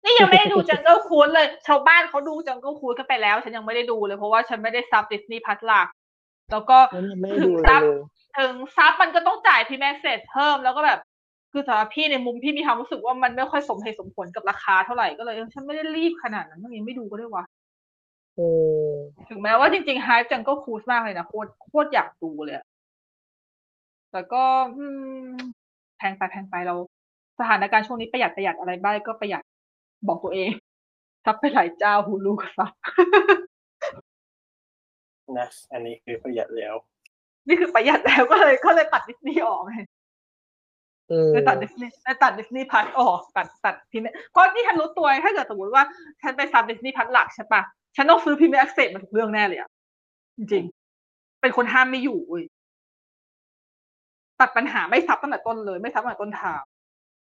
[0.04, 5.88] นี่ยังไม่ได้ดู Jungle Cruise เลย ชาวบ้านเขาดู Jungle Cruise กันไปแล้ว ฉันยังไม่ได้ดูเลย เพราะว่าฉันไม่ได้ sub Disney Plus หลัก
[6.52, 8.00] แล้วก็แล้วยังไม่ได้ดูเลย sub เลย
[8.38, 11.00] ถึง sub มันก็ต้องจ่าย Premier Access เพิ่มแล้วก็แบบ
[11.52, 17.44] คือสำหรับพี่ในมุมพี่มีความรู้สึกว่ามันไม่ค่อยสมเหตุสมผลกับราคาเท่าไหร่ก็เลยเออฉันไม่ได้รีบขนาดนั้นยังไม่ดูก็ได้วะ
[18.38, 18.46] อื
[18.90, 18.92] ม
[19.28, 22.66] ถึงแม้ว่าจริงๆ Hype Jungle Cruise มากเลยนะโคตรโคตรอยากดูเลยอะ
[24.10, 24.44] แต่ก็
[24.78, 24.86] อื
[25.30, 26.74] มแพงไปแพงไปเรา
[27.38, 29.42] สถานการณ์ช่วงนี้ประหยัดประหยัดอะไรบ้างก็ประหยัด
[30.08, 30.50] บอกตัวเอง
[31.24, 32.72] sub ไปหลายเจ้า Hulu ก็ sub
[35.38, 36.74] นะอันนี้คือประหยัดแล้ว
[37.48, 39.74] นี่คือประหยัดแล้วก็เลยก็เลยตัดดิสนีย์ออกไง
[41.10, 45.82] อืมเลยตัดดิสนีย์เลยตัด Disney Plus ออกตัดตัด Premier เพราะที่ฉันรู้ตัวถ้าเกิดสมมติว่า
[46.22, 47.62] ฉันไป sub Disney Plus หลักใช่ปะ
[47.96, 49.70] ฉันต้องซื้อ Premier Access มาทุกเรื่องแน่เลยอะ
[50.36, 52.44] จริงๆเป็นคนห้ามไม่อยู่เว้ย
[54.40, 56.60] ตัดปัญหาไม่ sub ตั้งแต่ต้นเลยไม่ sub ตั้งแต่ต้นทาง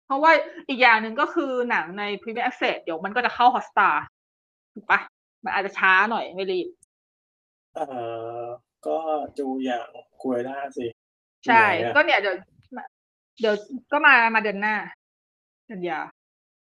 [0.07, 0.33] เพราะว่า
[0.69, 3.91] อีกอย่างหนึ่งก็คือหนังใน Premier Access เดี๋ยวมันก็จะเข้า Hotstar
[4.75, 5.01] ถูกปะ
[5.45, 6.69] มันอาจจะช้าหน่อยไม่รีบ
[7.75, 7.85] เอ่
[8.41, 8.45] อ
[8.87, 8.97] ก็
[9.39, 9.89] ดูอย่าง
[10.23, 10.87] Cruella สิ
[11.45, 12.37] ใช่ไหนอะก็เนี่ยเดี๋ยว
[13.41, 13.55] เดี๋ยว
[13.93, 14.77] ก็มามาเดือนหน้า
[15.71, 16.01] กันยา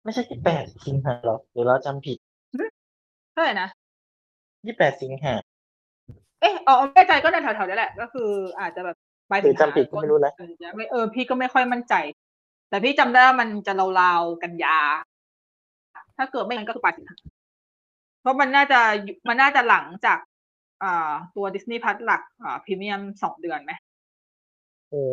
[0.04, 2.18] ไม่ใช่ที่แปดสิงหาหรอหรือเราจำผิด
[3.32, 3.70] เท่าไหร่นะ
[4.66, 5.34] ยี่แปดสิงหา
[6.42, 8.30] เอ๊ะอ๋อไม่แน่ใจก็ในแถวๆนี้แหละ ก็คือ
[8.60, 8.98] อาจจะแบบ
[9.32, 11.94] ปลายหรือจำผิดก็ไม่รู้นะเออไม่เออพี่ก็ไม่ค่อยมั่นใจ
[12.70, 14.78] แต่พี่จำได้ว่ามันจะราวๆกันยา
[16.18, 17.18] ถ้าเกิดไม่งั้นก็คือปลายสิงหา
[18.22, 20.20] เพราะมันน่าจะอยู่มันน่าจะหลังจาก
[20.84, 23.72] อ่าตัวดิสนีย์พัทหลักอ่าพรีเมียมสองเดือนไหม
[24.90, 25.04] โอ้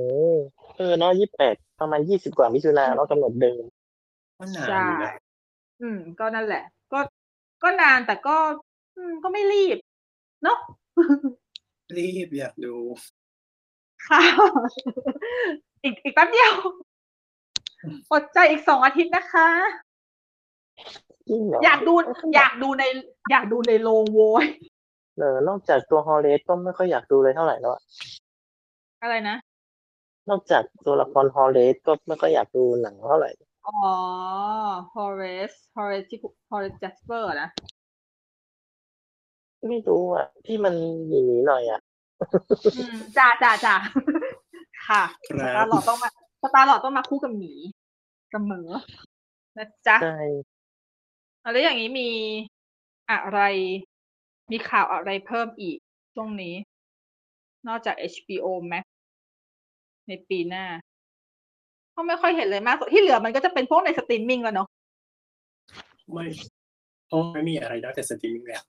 [0.76, 3.62] เออเนาะยี่แปดประมาณยี่สิบกว่ามิถุนาเนาะกำหนดเดิม
[4.38, 5.12] ก็นานใช่อยู่นะ
[5.80, 7.00] อืม ก็นั่นแหละ ก็
[7.62, 8.36] ก็นานแต่ก็
[8.96, 9.78] อืม ก็ไม่รีบ
[10.44, 10.58] เนาะ
[11.98, 12.74] รีบอยากดู
[14.08, 14.22] ค่ะ
[15.82, 16.52] อีกอีกแป๊บเดียว
[18.12, 19.48] อดใจอีกสองอาทิตย์นะคะ
[21.28, 21.94] จริงเหรออยากดู
[22.36, 22.84] อยากดูใน
[23.30, 24.46] อยากดูในโรงโวย
[25.18, 27.82] เออนอกจากตัวฮอลเลสก็ไม่ค่อยอยากดูเลยเท่าไหร่แล้วอะ
[29.02, 29.36] อะไรนะ
[30.30, 33.30] นอกจากตัวละครฮอลเลสก็ไม่ค่อยอยากดูหนังเท่าไหร่
[33.66, 33.74] อ๋อ
[34.94, 36.18] Horace Horace ที่
[36.50, 37.48] Horace Jasper นะ
[39.68, 40.74] ไม่รู้อะ ที่มัน
[41.08, 41.87] หนีๆหน่อยอะอืม
[43.16, 43.74] จ้าจ้าจ้า
[44.88, 46.08] ค่ะคสรัตาบร์หลอดต้องมา
[46.42, 47.52] สตาร์หลอดต้องมาคู่กับหมี
[48.30, 48.68] เสมอ
[49.58, 50.20] นะจ๊ะใช่
[51.52, 52.10] แล้วอย่างนี้มี
[53.10, 53.40] อะไร
[54.50, 55.76] มีข่าวอะไรเพิ่มอีก
[56.14, 56.54] ช่วงนี้
[57.68, 58.84] นอกจาก HBO Max
[60.08, 60.64] ในปีหน้า
[61.94, 64.68] ก็ไม่ค่อยเห็นเลยมากสุดที่เหลือมันก็จะเป็นพวกในสตรีมมิ่งแล้วเนาะ
[66.12, 66.26] ไม่
[67.06, 68.62] เพราะไม่มีอะไรนอกจากสตรีมมิ่งแล้ว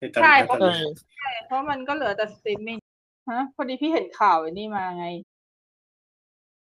[0.00, 2.78] ในตอนใช่นี้เพราะตอนนี้ใช่เพราะมันก็เหลือแต่สตรีมมิ่ง
[3.32, 5.06] ฮะพอดีพี่เห็นข่าวไอ้นี่มาไง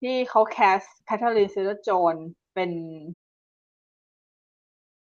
[0.00, 2.14] ที่เขา cast Catherine Zeta-Jones
[2.54, 2.70] เป็น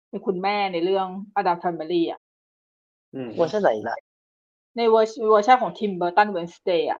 [0.09, 2.19] เป็นคุณแม่ในเรื่อง Addams Family อะ
[3.13, 3.97] อืมเวอร์ชันไหนล่ะ
[4.77, 6.99] ในเวอร์เวอร์ชันของ Tim Burton Wednesday อะ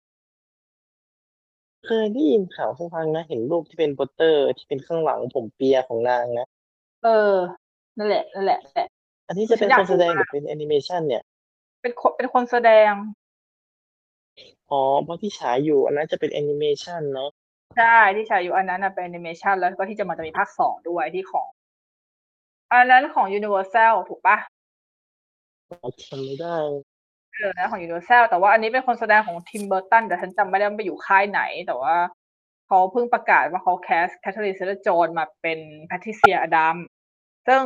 [1.85, 6.47] เคยได้ยินข่าวสักครั้งนะ เห็นรูปที่เป็นโปสเตอร์ที่เป็นข้างหลังผมเปียของนางนะ
[7.03, 7.35] เออ
[7.97, 8.87] นั่นแหละ นั่นแหละแหละ
[9.29, 11.23] อันนี้จะเป็นคนแสดงฉันอยากดูมากรือเป็นแอนิเมชันเนี่ย
[11.81, 12.91] เป็นคนเป็นคนแสดง
[14.71, 17.29] อ๋อเพราะที่ฉายอยู่ อันนั้นจะเป็นแอนิเมชันเนาะ
[17.77, 21.49] ใช่ที่ฉายอยู่อันนั้นนะเป็นแอนิเมชันแล้วก็ที่จะมันจะมีภาคสองด้วยที่ของ
[22.71, 24.37] อันนั้นของ Universal ถูกปะ
[26.01, 26.57] จำไม่ได้
[27.33, 31.95] เออนะของ Universal แต่ว่าอันนี้เป็นคนแสดงของ Tim Burton แต่ฉันจำไม่ได้ว่าไปอยู่ค่ายไหน แต่ว่า
[32.67, 36.77] เขาเพิ่งประกาศว่าเขา cast Catherine Zeta-Jones มาเป็น Patricia Addams
[37.47, 37.61] ซึ่ง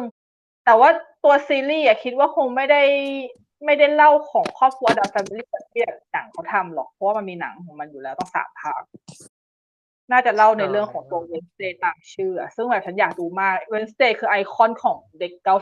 [0.66, 0.90] แต่ว่า
[1.24, 2.82] ตัวซีรีส์อะคิดว่าคงไม่ได้
[3.66, 5.82] ไม่ได้เล่าของครอบครัว Addams Family แบบที่
[6.14, 8.82] หนังเขาทำหรอก เพราะว่ามันมีหนังของมันอยู่แล้วต้องสามภาค
[10.12, 15.54] น่าจะเล่าในเรื่องของตัว Wednesday ตามชื่อ ซึ่งแบบฉันอยากดูมาก Wednesday คือไอคอนของเด็ก90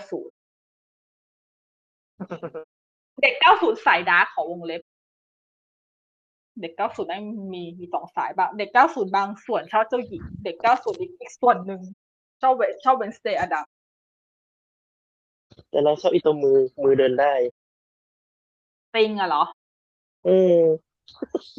[3.22, 4.82] เด็ก90สาย dark ของวงเล็บ
[6.62, 7.18] เด็ก90ได้
[7.54, 11.82] มีมีสองสายบาง เด็ก90บางส่วนชอบเจ้าหญิง เด็ก90อีกอีกส่วนหนึ่ง
[12.41, 13.66] ชอบเวชอบ Wednesday Addams
[15.72, 17.34] แต่เราชอบอีตัวมือมือเดินได้
[18.96, 19.43] Thing อะเหรอ
[20.26, 20.60] เออ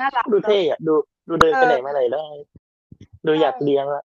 [0.01, 0.95] น่ารักดูเท่อะดู
[1.28, 2.24] ดูเดินไปไหนมาไหนได้
[3.26, 4.03] ดูอยากเลี้ยงอะ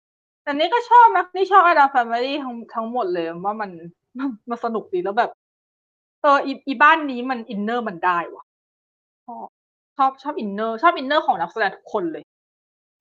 [0.44, 3.70] แต่นี่ก็ชอบนะนี่ชอบ Addams Family ทั้งทั้งหมดเลยว่ามัน
[4.50, 5.30] มันสนุกดีแล้วแบบ
[6.22, 8.44] เอออีอีบ้านนี้มัน inner มันได้ว่ะ
[9.26, 9.46] ชอบ
[9.96, 12.22] ชอบชอบ inner ชอบ inner ของนักแสดงทุกคนเลย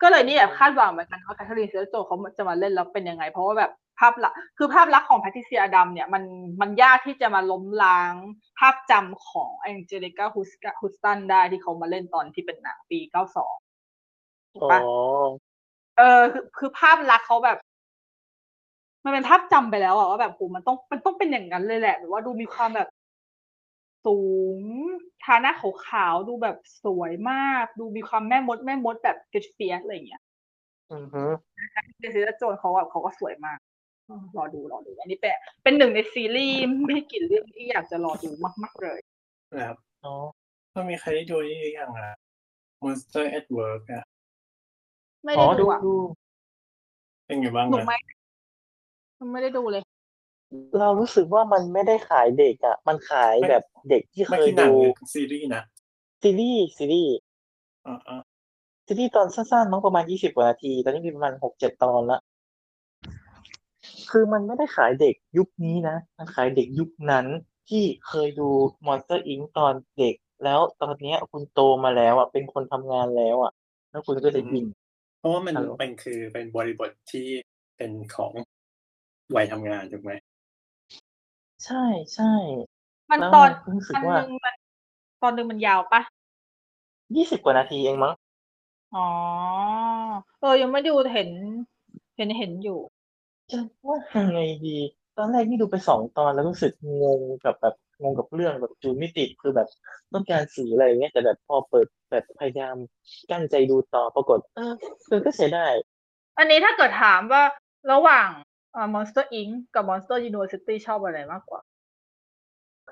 [0.02, 6.24] ก็เลยนี่แอบคาดหวังเหมือนกันว่า Catherine Zeta-Jones เขาจะมาเล่นแล้วเป็นยังไง เพราะว่าแบบภาพลักษณ์คือภาพลักษณ์ของ Patricia Addams เนี่ยมัน
[6.62, 8.14] มันยากที่จะมาล้มล้าง
[8.60, 14.80] ภาพจำของแองเจลิกาฮุสฮุสตันได้ที่เขามาเล่นตอนที่เป็นหนังปี 92ถูกอ๋อปะ
[15.98, 17.58] เออคือคือภาพลักษณ์เขาแบบ
[19.06, 22.88] มันเป็นภาพจำไปแล้วอะว่าแบบโหมันต้องมันต้องเป็นอย่างนั้นเลยแหละหรือว่าดูมีความแบบ
[24.06, 24.20] สู
[24.58, 24.60] ง
[25.24, 25.54] ทาหน้า
[25.88, 30.22] ขาวๆดูแบบสวยมาก ดูมีความแม่มดแม่มดแบบเกตเฟียสอะไรอย่างเงี้ย
[30.92, 31.24] อือฮึ
[32.00, 33.61] เดซิโจนเขาแบบเขาก็สวยมากอืม
[34.38, 35.34] รอดูรอดู อันนี้เป็น
[35.64, 38.30] เป็นหนึ่งในซีรีส์ไม่กี่เรื่องที่อยากจะรอดู
[38.64, 39.00] มาก ๆ เลย
[39.54, 40.14] นะครับอ๋อ
[40.74, 42.12] ก็มีใครได้ดูนี่หรือยังอะ
[42.84, 44.04] Monster at Work อะ
[45.24, 45.94] ไม่อ๋ได้อดูดูอะดู
[47.26, 47.94] เป็นไงบ้างหนูอะไหม
[49.34, 49.84] ไม่ได้ดูเลย
[50.80, 55.64] เรารู้สึกว่ามันไม่ได้ขายเด็กอะมันขายแบบเด็กที่เคไม่ยใช่หนังดูหรือซีรีส์นะ
[56.22, 57.16] ซีรีส์ซีรีส์
[57.88, 58.22] อ่าอ่า
[58.88, 62.20] ซีรีส์ตอนสั้นๆมั้งประมาณยี่สิบกว่านาที ตอนนี้มีประมาณหกเจ็ดตอนละ
[64.12, 67.26] คือมันไม่ได้ขายเด็กยุคนี้นะ มันขายเด็กยุคนั้น
[67.70, 68.50] ที่เคยดู
[68.88, 73.52] Monster Inc ตอนเด็ก แล้วตอนเนี้ยคุณโตมาแล้วอะเป็นคนทำงานแล้วอะ
[73.92, 74.66] แล้วคุณก็จะยิง
[75.20, 77.28] เพราะว่ามันฮัลโหลเป็นคือเป็นบริบทที่
[77.78, 78.34] เป็นของ
[79.36, 80.12] วัยทำงานถูกไหม
[81.66, 81.84] ใช่
[82.16, 82.34] ใช่
[83.12, 84.56] มันแล้วตอนมันรู้สึกมันว่าหนึ่งมัน
[85.22, 86.02] ตอนหนึ่งมันยาวปะ
[87.16, 88.14] ยี่สิบกว่านาทีเองมั้ง
[88.96, 89.08] อ๋อ
[90.40, 91.30] เออ ยังไม่ดูเห็น
[92.18, 92.80] เห็นเห็นอยู่
[93.52, 94.78] จะว่ายังไงดี
[95.18, 99.68] ตอนแรกนี่ดูไปสองตอนแล้วรู้สึกงงกับแบบงงกับเรื่องแบบจูนไม่ติดคือแบบ
[100.14, 102.76] ต้องการสื่ออะไรอย่างเงี้ยแต่แบบพอเปิดแบบพยายาม
[103.32, 104.74] กั้นใจดูต่อปรากฏ เออ
[105.08, 105.66] เออก็ใช้ได้
[106.38, 107.44] อันนี้ถ้าเกิดถามว่า
[107.92, 108.30] ระหว่าง
[108.74, 111.62] เอ่อ Monster Inc กับ Monster University ชอบอะไรมากกว่า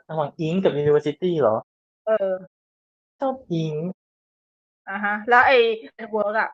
[0.10, 1.58] ระหว่างอิงกับ University เหรอ
[2.08, 2.32] เออ
[3.20, 3.74] ชอบอิง
[4.90, 5.58] อะฮะ แล้วไอ้
[6.04, 6.50] At Work อะ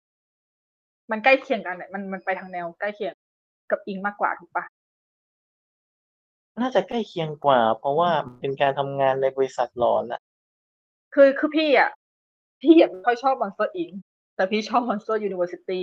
[1.12, 3.14] มันใกล้เคียงกันเนี่ยมันมันไปทางแนวใกล้เคียง
[3.72, 4.66] กับอิงมากกว่าถูกปะ
[6.61, 8.09] น่าจะใกล้เคียงกว่า เพราะว่า
[8.39, 10.22] เป็นการทำงานในบริษัทหลอนอะ
[11.13, 11.89] คือคือพี่อะ
[12.61, 13.93] พี่อะไม่ค่อยชอบ Monster Inc
[14.36, 15.82] แต่พี่ชอบ Monster University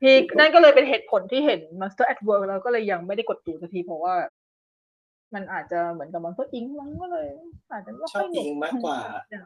[0.00, 4.14] พี่นั่นก็เลยเป็นเหตุผลที่เห็น Monster at Work แล้วก็เลยยังไม่ได้กดดูสักทีเพราะว่า
[5.34, 7.28] มันอาจจะเหมือนกับ Monster Inc มั้งก็เลย
[7.72, 8.98] อาจจะไม่ชค่ออบยหนุอิงมากกว่า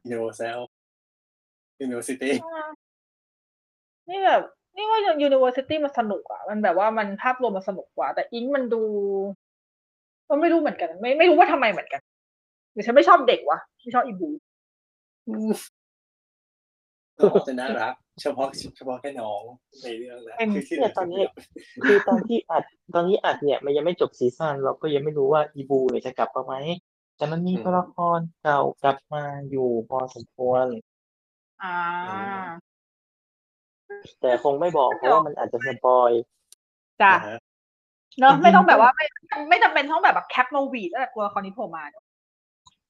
[0.09, 0.59] Universal
[1.84, 2.30] University
[4.09, 4.43] นี่แบบ
[4.77, 8.83] นี่ว่า University มันสนุกอะมันแบบว่ามันภาพรวมมันสนุกกว่า แต่อิงมันดู
[10.31, 12.03] มันไม่รู้เหมือนกัน ไม่ไม่รู้ว่าทำไมเหมือนกัน
[12.72, 14.29] หรือฉันไม่ชอบเด็กวะไม่ชอบอีบู
[17.20, 19.43] ก็จะน่ารักเฉพาะเฉพาะแค่น้อง
[19.83, 21.22] ในเรื่องนะคือที่เหลืเนี่ยตอนนี้
[21.85, 22.64] คือตอนที่อัด
[22.95, 26.55] ตอนนี้อัดเนี่ย มันยังไม่จบซีซั่นเราก็ยังไม่รู้ว่าอีบูเนี่ยจะกลับมาไหม
[27.16, 30.66] แต่มันมีตัวละครเก่ากลับมาอยู่พอสมควร
[31.62, 31.77] อ่า
[34.20, 36.11] แต่คงไม่บอกเพราะว่ามันอาจจะสปอย
[37.03, 37.39] จ้ะนะฮะ
[38.18, 39.07] เนอะจริงๆไม่ต้องแบบว่าไม่
[39.51, 42.05] ไม่จำเป็นต้องแบบแบบแคปโนวีดแต่ตัวละครนี้โผล่มาเนอะ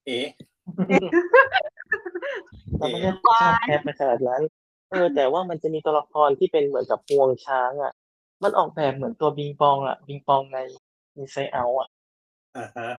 [0.05, 0.25] เอ๊ะ
[2.77, 4.41] เราไม่ได้ชอบแคปไปขนาดนั้น
[4.91, 7.93] เออ แต่ว่ามันจะมีตัวละครที่เป็นเหมือนกับงวงช้างอะ
[8.43, 10.57] มันออกแบบเหมือนตัวบิงปองอะ บิงปองใน
[11.15, 11.87] ในไซเอาอะ
[12.57, 12.89] อ่าฮะ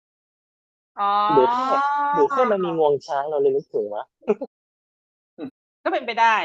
[1.01, 1.77] อ๋อหรือแค่
[2.15, 4.05] หรือแค่มันมีงวงช้างเราเลยนึกถึงวะ
[5.85, 6.37] ก็เป็นไปได้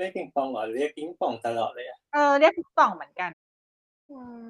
[0.00, 3.30] เรียกปิงปองเหรอหรือเรียกปิงปองตลอดเลยอะเออเรียกป่องเหมือนกัน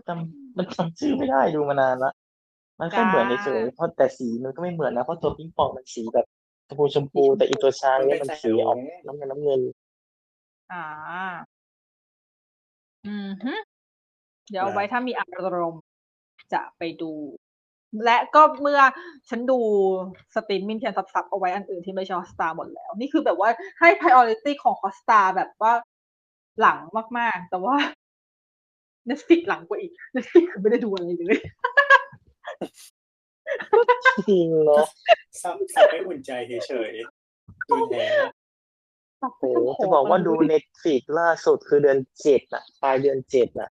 [0.09, 2.13] จำมันจำชื่อไม่ได้ดูมานานละ
[2.79, 6.27] มันแค่จ้าเหมือนเฉยๆเพราะแต่สีมันก็ไม่เหมือนนะเพราะตัวปิงปองมันสีแบบ
[6.69, 9.61] ชมพูชมพูแต่อีตัวช้างเนี่ยมันสีออกน้ำเงินน้ำเงิน
[10.73, 10.85] อ่า
[13.07, 13.55] อืมฮึ
[14.51, 15.27] เดี๋ยวเอาไว้ถ้ามีอา
[15.57, 15.83] รมณ์
[16.53, 17.13] จะไปดู
[18.05, 18.81] และก็เมื่อ
[19.29, 19.59] ฉันดู
[20.35, 23.49] สตรีมมิ่งที่ sub ๆเอาไว้อันอื่นที่ไม่ใช่ Hotstar หมดแล้ว นี่คือแบบว่า
[23.81, 25.73] ให้ priority ของ Hotstar แบบว่า
[26.61, 26.79] หลัง
[27.19, 27.77] มากๆ แต่ว่า
[29.09, 31.39] Netflix หลังกว่าอีก Netflix คือไม่ได้ดูอะไรเลย
[34.29, 34.87] จริงเนาะ
[35.43, 36.31] sub sub ให้อุ่นใจ
[36.67, 38.07] เฉยๆดูแท้
[39.21, 39.43] โอ้โห
[39.83, 43.71] จะบอกว่าดู Netflix ล่าสุดคือเดือนเจ็ดอะปลายเดือนเจ็ดอะ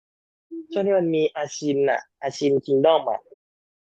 [0.71, 3.19] ช่วงที่มันมีอาชินอะอาชิน Kingdom อะ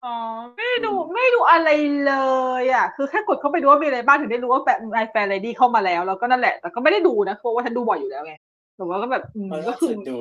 [0.05, 0.17] อ๋อ
[0.55, 1.69] ไม่ได้ดูไม่ได้ดูอะไร
[2.07, 2.15] เล
[2.63, 8.35] ยอะ คือแค่กดเข้าไปดูว่ามีอะไรบ้างถึงได้รู้ว่าแฟนไอแฟนเลดี้เข้ามาแล้ว แล้วก็นั่นแหละ แต่ก็ไม่ได้ดูนะเพราะว่าฉันดูบ่อยอยู่แล้วไง
[8.77, 10.21] แต่ว่าก็แบบอืมมันก็ล่าคือสุดดู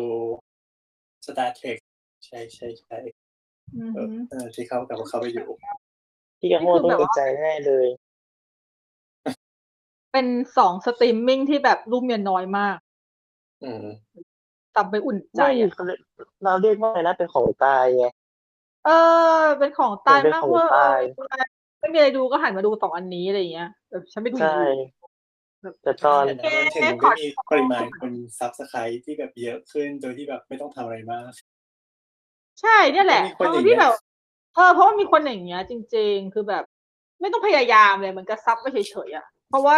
[1.26, 1.78] Star Trek
[2.26, 2.98] ใช่ใช่ใช่
[3.76, 5.48] อืม เออเออที่เขากับเขาไปอยู่
[6.40, 7.88] พี่กะโฮต้องตกใจแน่เลย
[10.14, 12.78] เป็นสองสตรีมมิ่งที่แบบรูปเมียน้อยมาก
[13.64, 13.86] อืม
[14.76, 15.72] ทำไปอุ่นใจไม่อะ
[16.44, 18.06] เราเรียกว่าอะไรนะเป็นของตายไง
[18.88, 18.94] เอ
[19.42, 21.00] อ เป็นของตายเป็นมากของเว่าตาย
[21.80, 24.62] ไม่มีอะไรดูก็หันมาดูสองอันนี้อะไรอย่างเงี้ยแบบฉันไม่ดูใช่
[25.84, 31.32] แต่ตอนแต่มันถึงได้มีปริมาณคน subscribe ที่แบบเยอะขึ้นโดยที่แบบไม่ต้องทำอะไรมาก
[32.62, 33.94] ใช่เนี่ยแหละมีคนอย่างทั้งเงี้ที่ยแบบ
[34.56, 36.64] เออเพราะว่ามีคนอย่างเงี้ย จริง ๆ คือแบบ
[37.22, 39.76] ไม่ต้องพยายามเลยมันก็ sub ไปเฉยๆอะเพราะว่า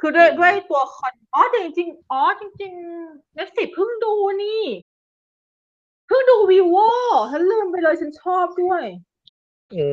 [0.00, 6.76] คือด้วยด้วยตัวคอนอ๋อแต่จริงๆอ๋อจริงๆ Netflix เพิ่งดูนี่เพิ่งดูวิวโว
[7.32, 8.82] ฉันลืมไปเลยฉันชอบด้วย
[9.74, 9.88] อื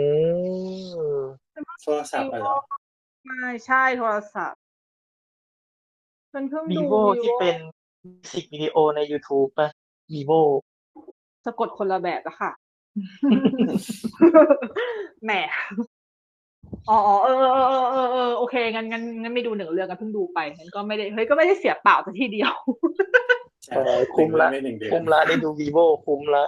[0.88, 0.96] ม
[1.84, 2.58] โทรศัพท์อะเหรอ
[3.26, 4.60] ไม่ใช่โทรศัพท์
[6.32, 7.58] ฉันเพิ่งวีดูโวที่เป็น
[8.32, 9.68] สิกวิดีโอใน YouTube ป่ะ
[10.14, 10.32] วีโว
[11.46, 12.52] สะกดคนละแบบอะค่ะ
[15.24, 15.32] แหม
[16.90, 22.54] อ๋ออ๋อเออเออเออเออเออโอเคงั้นงั้นงั้นไม่ดูหนึ่งเรื่องกันเพิ่งดูไปงั้นก็ไม่ได้เฮ้ยก็ไม่ได้เสียเปล่าแต่ทีเดียว
[22.98, 23.07] ใช่เออ
[24.16, 26.46] คุ้มละไม่หนึ่งเดือนคุ้มละได้ดูวีโวคุ้มละ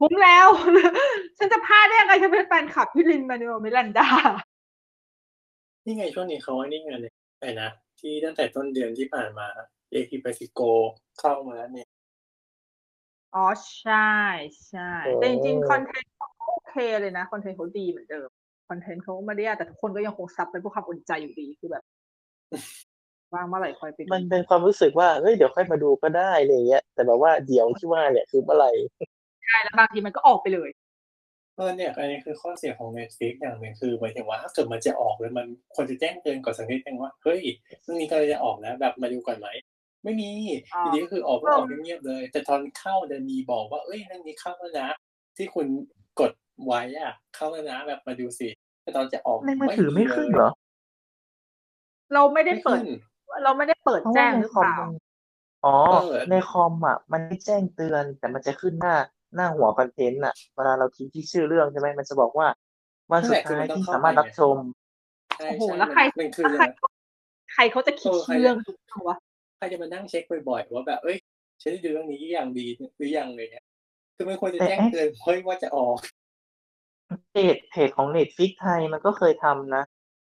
[0.00, 0.46] คุ้มแล้ว
[1.38, 4.08] ฉันจะพลาดได้ยังไงฉันเป็นแฟนคลับพี่ Lin-Manuel Miranda
[5.84, 7.68] นี่ไงช่วงนี้เขาว่านี่ไงเนี่ยไอ้นะ
[8.00, 9.46] ที่ตั้งแต่ต้นเดือนที่ผ่านมา
[9.90, 10.60] HBO GO
[11.18, 11.88] เข้ามาแล้วเนี่ย
[13.34, 13.46] อ๋อ
[13.78, 14.12] ใช่
[14.68, 18.28] ใช่แต่จริงๆคอนเทนต์เขาโอเคเลยนะคอนเทนต์เขาดีเหมือนเดิม
[18.68, 21.84] คอนเทนต์เขาไม่ได้แย่แต่ทุกคนก็ยังคง sub เป็นพวกความอุ่นใจอยู่ดีคือแบบ
[23.34, 28.70] ว่างเมื่อไหร่คอยไปดูมันเป็นความรู้สึกว่าเฮ้ยเดี๋ยวค่อยมาดูก็ได้อะไรอย่างเงี้ย แต่แบบว่าเดี๋ยวที่ว่าเนี่ยคือเมื่อไหร่
[29.44, 30.70] ใช่แล้วบางทีมันก็ออกไปเลย
[31.56, 37.40] เออเนี่ยอันนี้คือข้อเสียของ Netflix อย่างหนึ่งคือหมายถึงว่าถ้าเกิดมันจะออกเลยมันควรจะแจ้งเตือนก่อนสักนิดนึงว่าเฮ้ย
[37.82, 39.48] เรื่องนี้ก็เลยจะออกแล้วแบบมาดูก่อนไหม
[40.04, 40.30] ไม่มี
[40.74, 44.88] อ๋อทีนี้ก็คือออกก็ออกเงียบๆเลย แต่ตอนเข้าจะมีบอกว่าเอ้ยเรื่องนี้เข้าแล้วนะ
[45.36, 45.66] ที่คุณ
[46.20, 46.32] กด
[46.66, 48.48] ไว้อะ เข้าแล้วนะแบบมาดูสิ
[48.82, 50.50] แต่ตอนจะออกในมือถือไม่ขึ้นเหรอ
[52.14, 52.88] เราไม่ได้ไม่เปิดขึ้น
[53.44, 54.90] เราไม่ได้เปิดเพราะแจ้ว่างในหรือคอเปมล่ามัน
[55.64, 58.96] อ๋อเออในคอมอะ มันไม่แจ้งเตือน แต่มันจะขึ้นหน้า
[59.34, 62.46] หน้าหัวคอนเทนต์อะ เวลาเราคลิกที่ชื่อเรื่องใช่ไหมมันจะบอกว่า
[63.12, 64.56] วันสุดท้ายที่สามารถรับชม
[65.38, 66.64] ใช่โอ้โหใช่แล้วใครมันคือแล้วใคร
[67.54, 69.16] ใครเขาจะคิดเออใครเรื่องถูกวะ
[69.58, 71.16] ใครจะมานั่งเช็คบ่อยๆว่าแบบเอ้ย
[71.62, 72.66] ฉันได้ดูเรื่องนี้อย่างดี
[72.96, 73.64] หรือยังเลยเนี่ย
[74.16, 75.96] คือมันควรจะแจ้งเตือนเฮ้ยว่าจะออก
[77.32, 79.82] เพจเพจของเน็ตฟิกไทยมันก็เคยทำนะ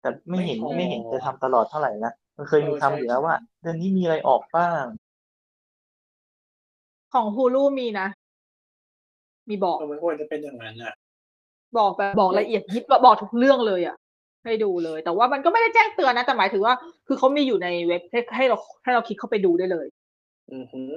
[0.02, 4.84] แต่ไม่เห็นไม่พอไม่เห็นจะทำตลอดเท่าไหร่นะ มันเคยมีเออทำใช่อยู่แล้วใช่ว่าเดือนนี้มีอะไรออกบ้าง
[7.14, 8.08] ของฮูลูมีนะ
[9.50, 10.94] มีบอกเออมันควรจะเป็นอย่างนั้นอะ
[11.78, 13.96] บอกแบบบอกละเอียดยิบบอกทุกเรื่องเลยอะ
[14.46, 16.74] ให้ดูเลย แต่ว่ามันก็ไม่ได้แจ้งเตือนนะแต่หมายถึงว่า
[17.08, 19.86] คือเขามีอยู่ในเว็บให้ให้เราให้เราคลิกเข้าไปดูได้เลย
[20.54, 20.92] อือหือ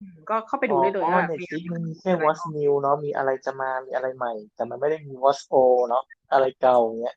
[0.00, 7.16] อืมก็เข้าไปดูได้เลยอ๋อว่า Netflix มันมีแค่ What's New เนาะมีอะไรจะมามีอะไรใหม่ แต่มันไม่ได้มี What's Old เนาะอะไรเก่าอย่างเงี้ย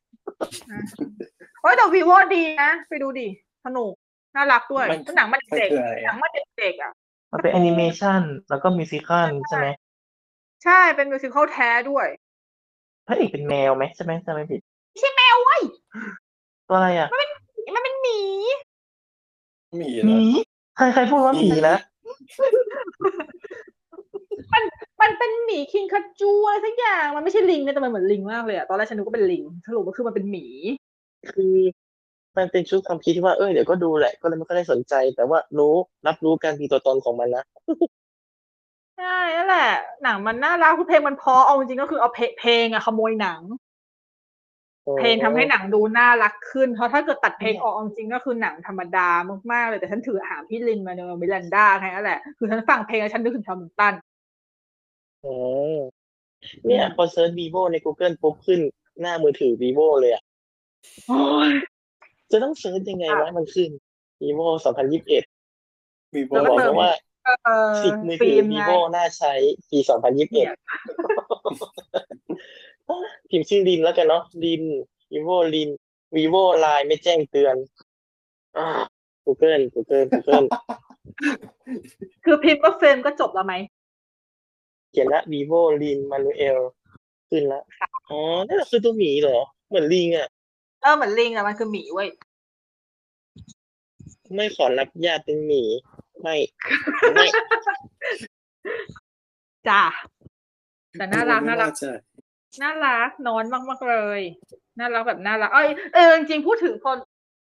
[1.60, 3.28] โอ้ยแต่วีโวดีนะ ไปดูดิ
[3.66, 3.92] สนุก
[4.36, 6.92] น่ารักด้วยมันแล้วหนังมันมันเด็กคืออะไรหนัอะงมันเด็กๆอะ
[7.32, 9.66] มันเป็นแอนิเมชันแล้วก็ musical ใช่ไหม
[10.64, 12.06] ใช่เป็น musical แท้ด้วย
[13.06, 14.60] พระเอกเป็นแมวไหมใช่ไหมจำไม่ผิด
[14.90, 15.62] ไม่ใช่แมวเว้ย
[16.68, 18.20] ตัวอะไรอะมันเป็นหมี
[19.80, 20.22] มีหเหรมีอ
[20.76, 21.76] ใครใครพูดว่าหมีนะ
[25.02, 30.46] มันเป็นหมีคิงคัจจูอะไรสักอย่างมันไม่ใช่ลิงนะแต่มันเหมือนลิงมากเลยอะตอนแรกฉันนึกว่าเป็นลิงสรุปว่าคือมันเป็นหมี
[31.32, 31.56] คือ
[32.36, 35.74] มันเป็นชุดความคิดที่ว่าเออเดี๋ยวก็ดูแหละ ก็เลยไม่ค่อยได้สนใจ แต่ว่ารู้
[36.06, 37.44] รับรู้การมีตัวตนของมันนะ
[38.98, 39.70] ใช่นั่นแหละ
[40.02, 43.40] หนังมันน่ารักคือเพลงมันเพอเอาจริงๆก็คือเอาเพลเพลงอะขโมยหนัง
[44.98, 49.08] เพลงทำให้หนังดูน่ารักขึ้นเพราะถ้าเกิดตัดเพลงออกเอาจริงๆก็คือหนังธรรมดา
[49.52, 53.94] มากๆเลยแต่ฉันถือหาพี่ลินมาเนอะมิลันดาแค่นั้นแหละคือฉันฟังเพลงแล้วฉันนึกถึงชาวเมุนตัน
[55.24, 55.36] อ๋อ
[56.66, 58.60] เนี่ยพอเซิร์ช vivo ใน Google ปุ๊บขึ้น
[59.00, 60.22] หน้ามือถือ vivo เลยอะ
[61.08, 61.50] โอ้ย
[62.30, 63.70] จะต้องเซิร์ชยังไงวะมันขึ้น
[64.22, 64.46] vivo
[65.30, 66.92] 2021มีโบแล้วบอกเติมนะว่า
[67.44, 69.32] เออสิบมือฟิถือล์มไง vivo น่าใช้
[69.70, 70.48] ปีสองพันยี่สิบเอ็ด
[73.30, 74.62] พิมพ์ชื่อลินแล้วกันเนาะลิน
[75.12, 75.70] vivo ลิน
[76.16, 77.56] vivo ไลน์ไม่แจ้งเตือน
[78.58, 78.66] อ่า
[79.24, 80.46] Google Google Google
[82.24, 83.54] คือพิมพ์ว่าเฟรมก็จบแล้วไหม
[84.90, 86.58] เขียนละ vivo ลินมานูเอล
[87.30, 87.62] ขึ้นละ
[88.08, 92.08] อ๋อนั่นคือตัวหมีเหรอ เหมือนลิงอะเออเหมือนลิงอะมันคือหมีเว้ย
[94.34, 95.62] ไม่ขอรับญาติเป็นหมี
[96.22, 96.36] ไม่
[97.14, 97.26] ไม่
[99.68, 99.82] จ้า
[100.98, 101.90] แต่น่ารักไม่น่ารักจะ
[102.62, 104.20] น่ารักนอนมากมากๆเลย
[104.78, 106.96] น่ารักแบบน่ารักเอยเออจริงๆพูดถึงคน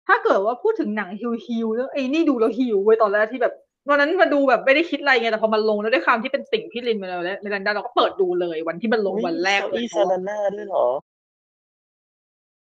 [0.07, 3.53] ถ้าเกิดว่าพูดถึงหนังฮิวฮิวแล้วไอ้นี่ดูแล้วฮิวเว้ยตอนแรกที่แบบ
[3.89, 11.10] วันนั้นมาดูแบบไม่ได้คิดอะไรไงแต่พอมันลงแล้วด้วยความที่เป็นติ่งพี่ลินมาแล้วและเมลันดาเราก็เปิดดูเลยวันที่มันลงวันแรกโซเลยอี้ซาลาน่าด้วยเหรอใ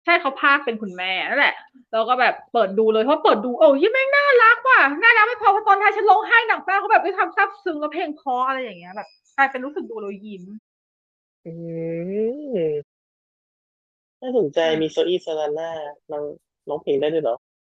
[0.07, 1.55] ช่เขาพากย์เป็นคุณแม่นั่นแหละ
[1.91, 10.43] แล้วก็แบบเปิดดูเลยเพราะเปิดดูโอ้ยแม่งน่ารักว่ะน่ารักไม่พอเพราะตอนท้ายฉันร้องไห้หนังแป้งเขาแบบด้วยความซาบซึ้งแล้วเพลงเพราะอะไรอย่างเงี้ยแบบกลายเป็นรู้สึกดูแล้วยิ้ม
[11.45, 11.53] อื
[12.55, 12.57] ม
[14.21, 15.69] น่าสนใจมีโซอี้ซาลาน่า
[16.11, 16.23] น้อง
[16.69, 17.35] น้องเพลงได้ด้วยเหรอ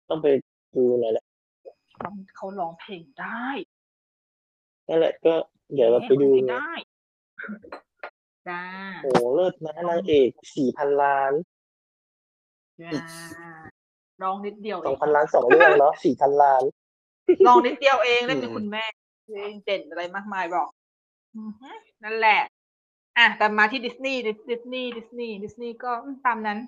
[0.09, 0.27] ต้องไป
[0.75, 1.25] ดูหน่อยแหละ
[2.35, 3.45] เขาร้องเพลงได้
[4.87, 5.33] นั่นแหละก็
[5.73, 6.71] เดี๋ยวเราไปดูร้องเพลงนะได้
[8.47, 8.63] จ้า
[9.03, 11.58] โอ้เลิศนะนางเอกสี่พันล้านจ้า
[14.21, 16.63] ร้องนิดเดียวสเอองงพันล้านสองเรื่องเนาะสี่พันล้าน
[17.47, 18.85] ร้องนิดเดียวเองเล่นเป็นคุณแม่
[19.25, 20.69] เพลงเด่นอะไรมากมายบอก
[21.35, 21.69] อือฮึ
[22.03, 22.41] นั่นแหละ
[23.17, 25.91] อะแต่มาที่ดิสนีย์ดิสนีย์ดิสนีย์ดิสนีย์ก็
[26.25, 26.59] ตามนั้น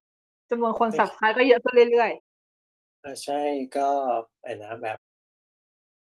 [0.50, 2.12] จำนวนคน subscribe ก็เยอะขึ้นเรื่อย
[3.02, 3.42] เออใช่
[3.78, 3.90] ก็
[4.44, 4.98] ไอ้นะแบบ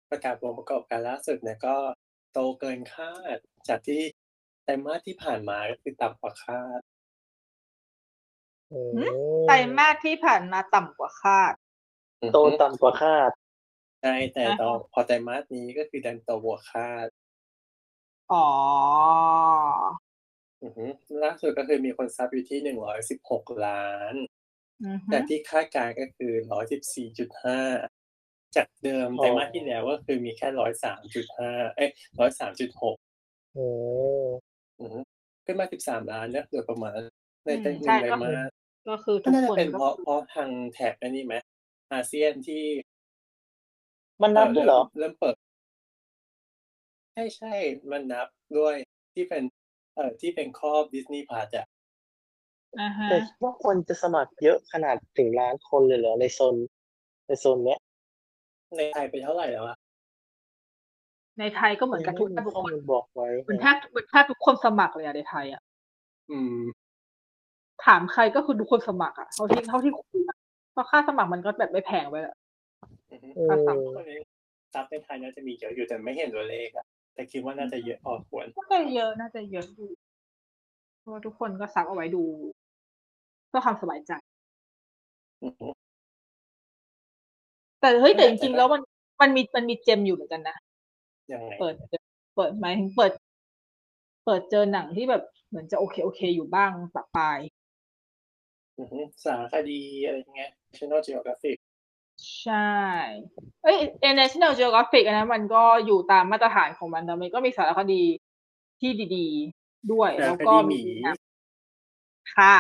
[0.09, 1.75] ประกาศผลประกอบการล่าสุดเนี่ยก็
[2.33, 3.37] โตเกินคาด
[3.67, 4.01] จากที่
[4.63, 6.81] ไตรมาสที่ผ่านมาก็คือต่ำกว่าคาด
[8.71, 11.53] โอ้ๆไตรมาสที่ผ่านมาต่ำกว่าคาด
[12.33, 13.31] โตต่ำกว่าคาด
[14.01, 17.07] ใช่ แต่อ่าฮะต่อพอไตรมาสนี้ก็คือดันโตบวกคาด
[18.31, 18.45] อ๋อ
[20.63, 20.85] อือฮึ
[21.23, 24.15] ล่าสุดก็คือมีคนซับอยู่ที่หนึ่งร้อยสิบหกล้าน
[24.83, 27.59] อือฮึแต่ที่คาดการณ์ก็คือร้อยสิบสี่จุดห้า
[28.55, 32.95] จากเดิมอ๋อไตรมาสที่แล้วก็คือมีแค่ร้อยสามจุดห้าเอ้ยร้อยสามจุดหก
[33.53, 33.67] โอ้
[35.45, 36.99] ขึ้นมาสิบสามล้านนะโดยประมาณ
[37.45, 41.35] ในแต่หนึ่ใช่งไตรก็มาส ก็คือก็ทุกน่าจะคนเป็นก็เพราะเพราะทางแถบอันนี้ไหม
[41.93, 42.63] อาเซียนที่
[44.21, 45.35] มันนับด้วยเหรอ เริ่มเปิด
[47.13, 47.53] ใช่ใช่
[47.91, 48.27] มันนับ
[48.57, 48.75] ด้วย
[49.13, 49.43] ที่เป็น
[49.95, 51.65] เอ่อที่เป็นครอบดิสนีย์พาร์อะ
[52.79, 56.55] อ่าฮะแต่ว่าคนจะสมัครเยอะขนาดถึงล้านคนเลยเหรอในโซน
[57.27, 57.79] ในโซนเนี้ย
[58.77, 59.77] ในไทยไปเท่าไหร่แล้วอะ
[61.39, 65.61] ในไทยก็เหมือนกันทุกยังไม่มีทุกข้อคนมูลบอกไว้เหมือนแทบเหมือนแทบทุกคนสมัครเลยอะในไทยอะ
[66.31, 66.57] อืม
[67.85, 70.37] ถามใครก็คือทุกคนสมัครอะเท่าที่เท่าที่คุยอะ
[70.71, 72.35] เพราะค่าสมัครมันก็แบบไม่แพงไปแหละ
[73.11, 74.19] อือฮึอืค่าซับมคนนี้
[74.73, 79.91] ซับในไทยน่าจะมีเยอะอยู่แต่ไม่เห็นตัวเลขอะแต่คิดว่าน่าจะเยอะพอควรน่าจะเยอะน่าจะเยอะอยู่
[80.99, 82.23] เพราะว่าทุกคนก็ซับเอาไว้ดู
[83.47, 84.11] เพื่อความสบายใจ
[85.43, 85.67] อือฮึ
[87.79, 88.81] แต่เฮ้ยแต่แต่จริงๆแต่แล้วมัน
[89.21, 90.55] มันมีมันมีเจมอยู่เหมือนกันนะ
[91.31, 92.03] ยังไงเปิดเจอ
[92.35, 93.11] เปิดหมายถึงเปิด
[94.25, 97.60] เปิดเจอหนังที่แบบเหมือนจะโอเคโอเคอยู่บ้างปะปลายอือฮึ
[99.25, 101.57] สารคดีอะไรเงี้ย National Geographic
[102.41, 102.75] ใช่
[103.63, 103.77] เอ้ย
[104.19, 108.03] National Geographic อันนั้นมันก็อยู่ตามมาตรฐานของมันแต่มันก็มีสารคดี
[108.79, 111.17] ที่ดีๆ ด้วยสารแล้วคก็ดีหมีมีหนัง
[112.35, 112.55] ค่ะ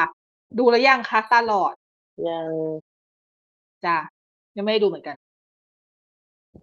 [0.57, 1.73] ดูแล้วยังคะตาหลอด
[2.27, 2.47] ยัง
[3.85, 3.97] จ้ะ
[4.57, 5.15] ยังไม่ได้ดูเหมือนกัน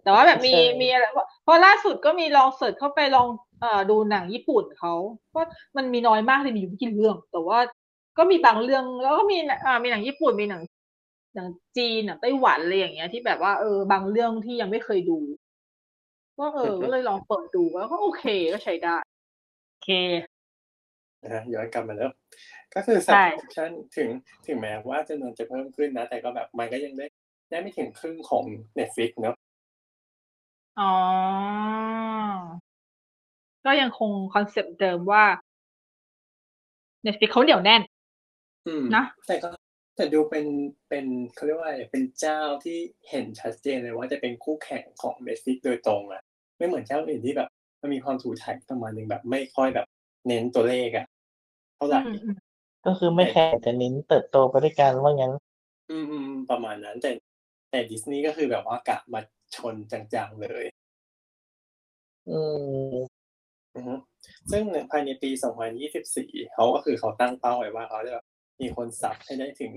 [0.03, 1.05] แต่ว่าแบบมีใช่มีอะไร
[1.43, 3.27] เพราะล่าสุดก็มีลองเสิร์ชเข้าไปลอง
[3.61, 4.93] เอ่อดูหนังญี่ปุ่นเขา
[5.29, 5.47] เพราะ
[5.77, 7.59] มันมีน้อยมากเลยมีอยู่ไม่กี่เรื่อง แต่ว่า
[8.19, 10.61] ก็มีบางเรื่องแล้วก็มีอ่ามีหนังญี่ปุ่นมีหนัง
[11.35, 11.47] หนัง
[11.77, 15.19] จีนหนังไต้หวันอะไรอย่างเงี้ย ที่แบบว่าเออบางเรื่องที่ยังไม่เคยดู
[16.39, 18.95] ก็เออ ก็เลยลองเปิดดูแล้วก็โอเคก็ใช้ได้
[19.69, 19.89] โอเค
[21.23, 22.11] นะฮะย้อนกลับมาแล้ว
[22.75, 24.09] ก็คือใช่ subscription ถึง
[24.47, 27.05] ถึงแม้ว่าจำนวนจะเพิ่มขึ้นนะ แต่ก็แบบมันก็ยังได้
[27.49, 28.43] ได้ไม่ถึงครึ่งของ
[28.79, 29.35] Netflix เนอะ
[30.79, 30.93] อ๋อ
[33.65, 35.23] ก็ยังคงคอนเซปต์เดิมว่า
[37.05, 37.88] Netflix เขาเหนียวแน่นอืม
[38.95, 39.49] นะแต่ก็
[39.95, 40.45] แต่ดูเป็น
[40.89, 42.77] เป็นเขาเรียกว่าอะไรเป็นเจ้าที่
[43.09, 46.21] เห็นชัดเจนเลยว่าจะเป็นคู่แข่งของ Netflix โดยตรงอะ
[46.57, 47.49] ไม่เหมือนเจ้าอื่นที่แบบ
[47.81, 49.87] มันมีความถูถ่ายประมาณหนึงแบบ ไม่ค่อยแบบ
[50.27, 51.05] เน้นตัวเลขอะ
[51.75, 52.35] เท่าไหร่อืมอืม
[52.85, 55.33] ก็คือไม่แข่งแต่เน้นเติบโตไปด้วยกันว่างั้น
[55.91, 57.11] อืมอืมประมาณนั้น แต่
[57.71, 59.21] แต่ดิสนีย์ก็คือแบบว่ากะมา
[59.55, 60.65] ชนจังๆเลย
[62.29, 62.39] อื
[62.93, 62.95] ม
[63.75, 63.93] อือฮึ
[64.51, 65.29] ซึ่งในภายในปี
[65.93, 68.15] 2024 เขาก็คือเขาตั้งเป้าไว้ว่าเขาจะ
[68.61, 69.71] มีคนสับให้ได้ถึง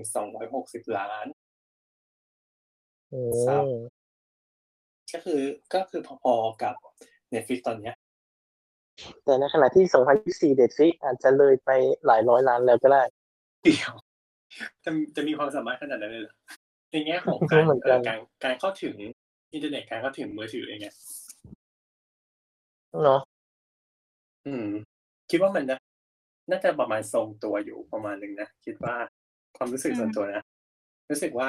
[0.45, 1.27] 260ล้าน
[3.13, 3.81] อืครับม
[5.13, 5.41] ก็คือ
[5.73, 6.75] ก็คือพอๆกับ
[7.33, 7.95] Netflix ตอนเนี้ย
[9.25, 9.85] แต่ในขณะที่
[10.53, 11.69] 2024 Netflix อาจจะเลยไป
[12.05, 13.03] หลายร้อยล้านแล้วก็ได้
[13.63, 13.93] เดียว
[14.85, 16.35] จะจะมีความสามารถขนาดนั้นเลยเหรอ
[16.91, 18.95] ในแง่ของไม่การเหมือนกันเอ่อการการเข้าถึง
[19.53, 20.87] อินเทอร์เน็ตการเข้าถึงมือถือเองไง
[23.03, 23.21] เนาะ
[24.45, 24.67] อืม
[25.31, 25.79] คิดว่ามันนะ
[26.49, 28.95] น่าจะประมาณทรงตัวอยู่ประมาณหนึ่งนะคิดว่า
[29.57, 30.43] ความรู้สึกส่วนตัวนะ
[31.09, 31.47] รู้สึกว่า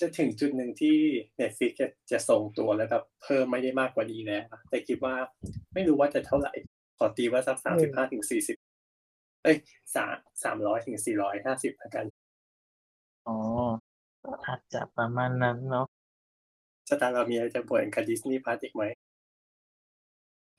[0.00, 0.96] จะถึงจุดหนึ่งที่
[1.40, 5.14] Netflix จะจะทรงตัวแล้วแบบเพิ่มไม่ได้มากกว่านี้แล้วแต่คิดว่า
[5.74, 6.52] ไม่รู้ว่าจะเท่าไหร่
[6.98, 8.56] ขอตีว่าสักสามสิบห้าถึงสี่สิบ
[9.44, 9.56] เอ้ย
[9.94, 12.04] สามสามร้อยถึงสี่ร้อยห้าสิบละกัน
[13.26, 13.36] อ๋อ
[14.46, 15.86] อาจจะประมาณนั้นเนาะ
[16.88, 18.82] สตาร์เรามีอะไรจะบ่นกับ Disney Plus อีกไหม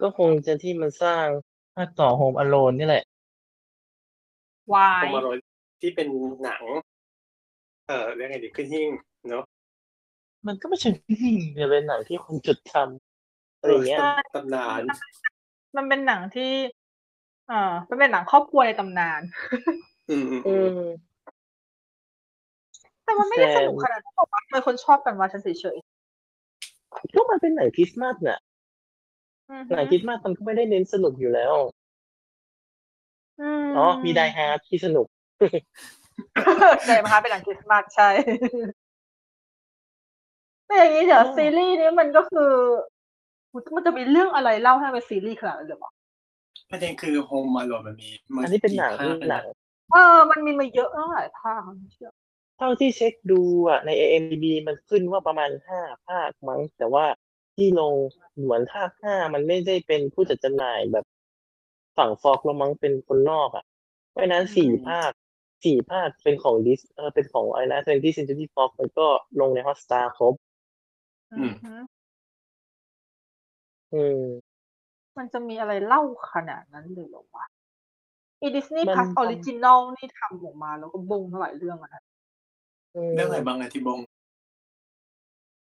[0.01, 1.25] ก็คงจะที่มันสร้าง
[1.75, 3.03] ภาคต่อ Home Alone นี่แหละ
[4.73, 5.27] วาโฮยมาโร
[5.81, 6.07] ที่เป็น
[6.43, 6.63] หนัง
[7.87, 8.89] เอ่อเรื่องไงดีขึ้นหิ้ง
[9.29, 9.43] เนาะ
[10.47, 10.89] มันก็ไม่ใช่
[11.21, 13.99] หิ่งแต่เป็นหนังที่คนจุดทำอะไรอย่างเงี้ย
[14.35, 14.81] ตำนาน
[15.77, 16.51] มันเป็นหนังที่
[17.47, 19.21] เอ่อมันเป็นหนังครอบครัวในตำนาน
[20.09, 21.11] อืมอืมอือืมม
[23.03, 25.77] แต่มันไม่ได้แต่สนุกขนาดนั้นหรอกว่าทำไมคนชอบกันวะฉันเฉย
[27.15, 31.53] ก็มันเป็นหนังคริสต์มาสน่ะๆอือหนังคริสต์มาสมันก็ไม่ได้เน้นสนุกอยู่แล้ว
[33.63, 35.07] มอ๋อมีไดฮาร์ดที่สนุก
[36.85, 38.09] เดมคะเป็นหนังคริสต์มาสใช่
[40.67, 42.51] แต่อย่างนี้เดี๋ยวอ๋อซีรีส์นี้มันก็คือ
[43.75, 45.91] มันจะมีเรื่องอะไรเล่าให้เป็นซีรีส์ขนาดนั้นเลยเหรอ
[46.71, 49.45] ประเด็นคือโฮมมาโรมันมีมัอันนี้เป็นหนังกี่ภาคหนัง
[49.91, 52.11] เออ มันมีมาเยอะตั้งหลายภาคไม่เชื่อ
[52.57, 57.05] เท่าที่เช็คดูอะใน AMDB มันขึ้นว่าประมาณห้าภาคมั้ง แต่ว่า
[57.55, 57.93] ที่ลง
[58.43, 61.05] เหมือนภาคห้ามันไม่ได้เป็นผู้จัดจำหน่ายแบบ
[61.97, 63.65] ฝั่งฟอกแล้วมั้งเป็นคนนอกอะ
[64.09, 65.11] เพราะฉะนั้นสี่ภาค
[65.63, 69.07] สี่ภาคเป็นของดิสเออเป็นของอะไรนะเป็นที่ Century Fox มันก็
[69.39, 70.33] ลงใน Hotstar ครบ
[71.33, 71.73] อือฮึ
[73.93, 74.23] อืม
[75.17, 76.01] มันจะมีอะไรเล่า
[76.33, 77.45] ขนาดนั้นเลยเหรอวะ
[78.41, 82.03] อีดิสนีย์มันพัสทำออริจินอลนี่ทำออกมาแล้วก็บงเท่าไหร่เรื่องอะนะ
[83.15, 83.99] เรื่องอะไรบ้างอะที่บง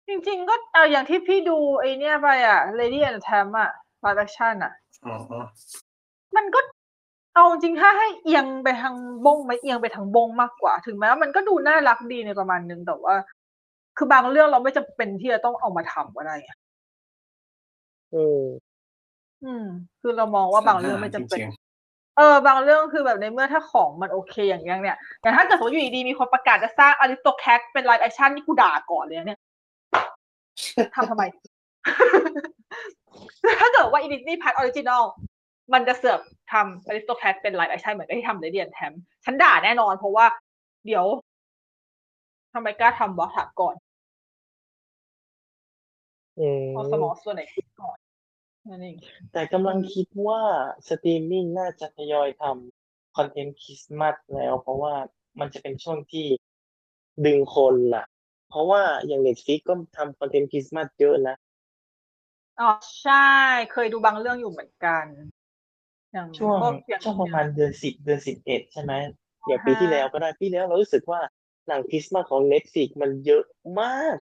[0.09, 3.71] จริง ๆ ก็เอาอย่างที่พี่ดูไอเนี้ยไปอะ Lady and t a m อะ
[4.05, 4.73] live action อะ
[5.07, 5.15] อ๋อ
[6.37, 6.61] มันก็
[7.35, 8.95] เอาจริงถ้าให้เอียงไปทาง
[9.27, 13.15] บงไหมเอียงไปทางบงมากกว่า ถึงแม้ว่ามันก็ดูน่ารักดีในประมาณนึงแต่ว่า
[13.97, 16.51] คือบางเรื่องเราไม่จำเป็นที่จะต้องเอามาทำก็ได้ไง
[18.15, 18.43] อืม
[19.45, 19.67] อืม
[20.01, 21.49] คือเรามองว่าบางเรื่องไม่จำเป็นจริง
[22.17, 29.41] เออ บางเรื่องคือแบบในเมื่อถ้าของมันโอเคอย่างอย่างเนี้ยแต่ถ้าเกิดสมมติอยู่ดีๆมีคนประกาศจะสร้างอ r ริสโตแคทเป็นไลฟ์แอคชั่นนี่กูด่าก่อนเลยนะเนี่ย
[30.95, 31.23] ทำทำไม
[33.61, 35.03] ถ้าเกิดว่าอี Disney Plus Original
[35.73, 36.21] มันจะเสือก
[36.53, 38.93] ทำอ r ริสโตแคทเป็นไลฟ์แอคชั่นเหมือนกับที่ทำใน Lady and Tramp
[39.25, 40.27] ฉันด่าแน่นอนเพราะว่า
[40.87, 41.05] เดี๋ยว
[42.53, 43.75] ทำไมกล้าทำวะถามก่อน
[46.39, 47.97] อืมเอาสมองส่วนไหนคิดก่อน
[48.69, 48.97] นั่นเอง
[49.33, 50.41] แต่กำลังคิดว่า
[50.89, 54.95] สตรีมมิ่งน่าจะทยอยทำ content คริสต์มาสแล้ว เพราะว่า
[55.41, 56.27] มันจะเป็นช่วงที่
[57.27, 58.05] ดึงคนล่ะ
[58.51, 61.37] เพราะว่าอย่าง Netflix ก็ทำ content คริสต์มาสเยอะนะ
[62.61, 62.71] อ๋อ
[63.03, 63.29] ใช่
[63.73, 65.05] เคยดูบางเรื่องอยู่เหมือนกัน
[66.13, 68.93] อย่างช่วงพกอย่างช่วงประมาณเดือนสิบเดือนสิบเอ็ดใช่ไหม
[69.47, 71.21] อย่างปีที่แล้วก็ได้ปีที่แล้วเรารู้สึกว่า
[71.69, 73.45] หนังคริสต์มาสของ Netflix มันเยอะ
[73.81, 74.17] มาก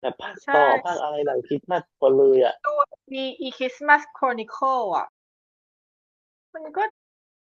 [0.00, 2.72] แบบภาคต่อภาคอะไรหนังคริสต์มาสหมดเลยอะ ดู
[3.12, 5.06] มีอี Christmas Chronicles อะ
[6.54, 6.82] มันก็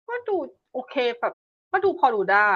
[0.10, 0.36] ก็ดู
[0.74, 1.34] โอเคแบบ
[1.72, 2.52] ก็ดูพอดูได้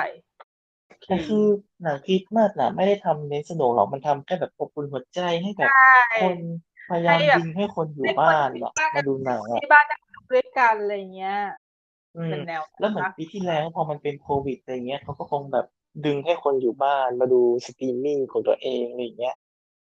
[0.88, 1.46] โอเคแต่คือ
[1.84, 6.38] หนังคริสต์มาสน่ะ ไม่ได้ทำเน้นสนุกหรอกมันทำแค่แบบอบอุ่นหัวใจให้แบบใช่ คน
[6.90, 11.38] พยายามให้แบบ ดึงให้คนอยู่ให้คนบ้านอยู่อะบ้านมาดูหนังอะ ที่บ้านนั่งดู ด้วยกันอะไรเงี้ย
[12.16, 15.66] อืมเป็นแนวแล้วเหมือนปีที่แล้วพอมันเป็นโควิดอะไรเงี้ยเขาก็คงแบบ
[16.06, 19.36] ดึงให้คนอยู่บ้านมาดูสตรีมมิ่งของตัวเองอะไรเงี้ย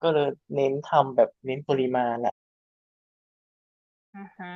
[0.02, 2.34] ก็เลยเน้นทำแบบเน้นปริมาณอะ
[4.14, 4.52] อือฮะ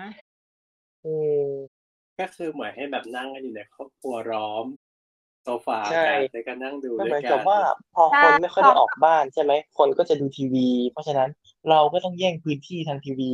[1.05, 1.09] อื
[1.49, 1.85] ม
[2.20, 4.66] ก็คือเหมือนให้แบบนั่งกันอยู่ในครอบครัวล้อม
[5.43, 7.59] โซฟาใช่กันแล้วก็นั่งดูก็ด้เหมือนกับว่า
[7.95, 11.28] พอคนไม่ค่อยได้ออกบ้านใช่ไหมคนก็จะดูทีวี เพราะฉะนั้น
[11.68, 13.28] เราก็ต้องแย่งพื้นที่ทางทีวี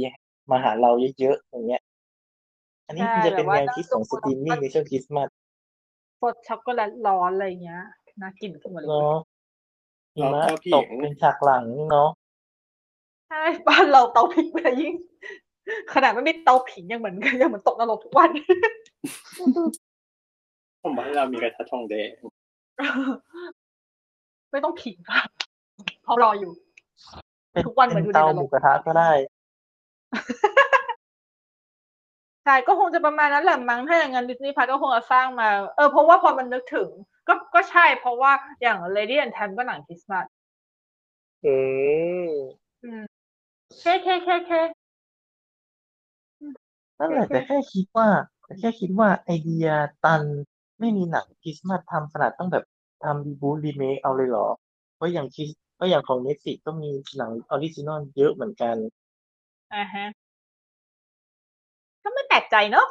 [0.51, 0.91] มาหาเรา
[1.21, 1.83] เยอะๆอย่างเงี้ย
[2.91, 5.29] อันนี้มันจะเป็นแนวคิดของสตรีมมิ่งในช่วงคริสต์มาส
[6.21, 7.83] ซดช็อกโกแลตร้อนอะไรเงี้ย
[8.23, 9.19] น่ากินขึ้นมาเลยเนาะ
[10.17, 12.11] หิมะแล้วก็ผิงตกเป็นฉากหลังเนาะ
[13.29, 14.95] ใช่บ้านเราเตาผิงไปยิ่ง
[15.93, 18.31] ขนาดไม่มีเตาผิงยังเหมือนยังเหมือนตกนรกทุกวัน
[20.83, 22.11] ผมว่าเรามีกระทะทองแดง
[24.51, 25.21] ไม่ต้องผิงค่ะ
[26.03, 26.53] เพราะรออยู่
[27.53, 29.11] เป็นทุกวันเหมือนอยู่ในเตานรกหมูกระทะก็ได้
[30.59, 36.89] ใช่ก็คงจะประมาณนั้นแหละมั้งถ้าอย่างนั้นดิสนีย์พัทก็คงจะสร้างมา เออเพราะว่าพอมันนึกถึง
[37.29, 38.33] ก็ก็ใช่เพราะว่า
[38.63, 40.25] อย่าง Lady and Tramp ก็หนังคริสต์มาส
[41.45, 41.49] อื
[42.29, 42.31] ม
[42.83, 43.03] อืม
[43.81, 44.61] แค่แค่แค่แค่
[46.99, 48.09] นั่นแหละแต่แค่คิดว่า
[48.45, 49.67] แต่แค่คิดว่าไอเดีย
[50.05, 50.23] ตัน
[50.81, 52.65] ไม่มีหนังคริสต์มาสทำขนาดต้องแบบ
[53.05, 54.49] ทำ reboot remake เอาเลยเหรอ
[54.97, 58.77] เพราะอย่างคริสเพราะอย่างของ Netflix ก็มีหนัง original เยอะเหมือนกัน
[59.73, 60.20] อ่าฮะ
[62.05, 62.87] ก็ไม่แปลกใจเนอะ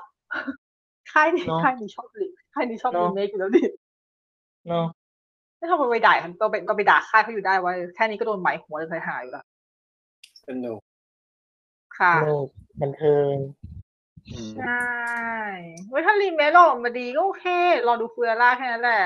[1.11, 3.63] ค่ายนี้เนอะค่ายนี้ชอบรีค่ายนี้ชอบเนรีอะเมคอยู่แล้วดิ
[4.67, 4.85] เนาะ
[5.57, 9.45] ไม่ชอบไปด่ามันก็เป็นก็ไปด่าค่ายเขาอยู่ได้ว่าแค่นี้ก็โดนไหมหัวเลยเคยหายอยู่แล้ว
[10.47, 10.79] สนุก
[11.99, 12.47] ค่ะโลก
[12.81, 13.35] บันเทิง
[14.31, 14.71] อืมใช่
[15.89, 17.45] เว้ยถ้ารีเมคออกมาดีก็โอเค
[17.87, 19.03] รอดูฟูเอล่าแค่นั้นแหละ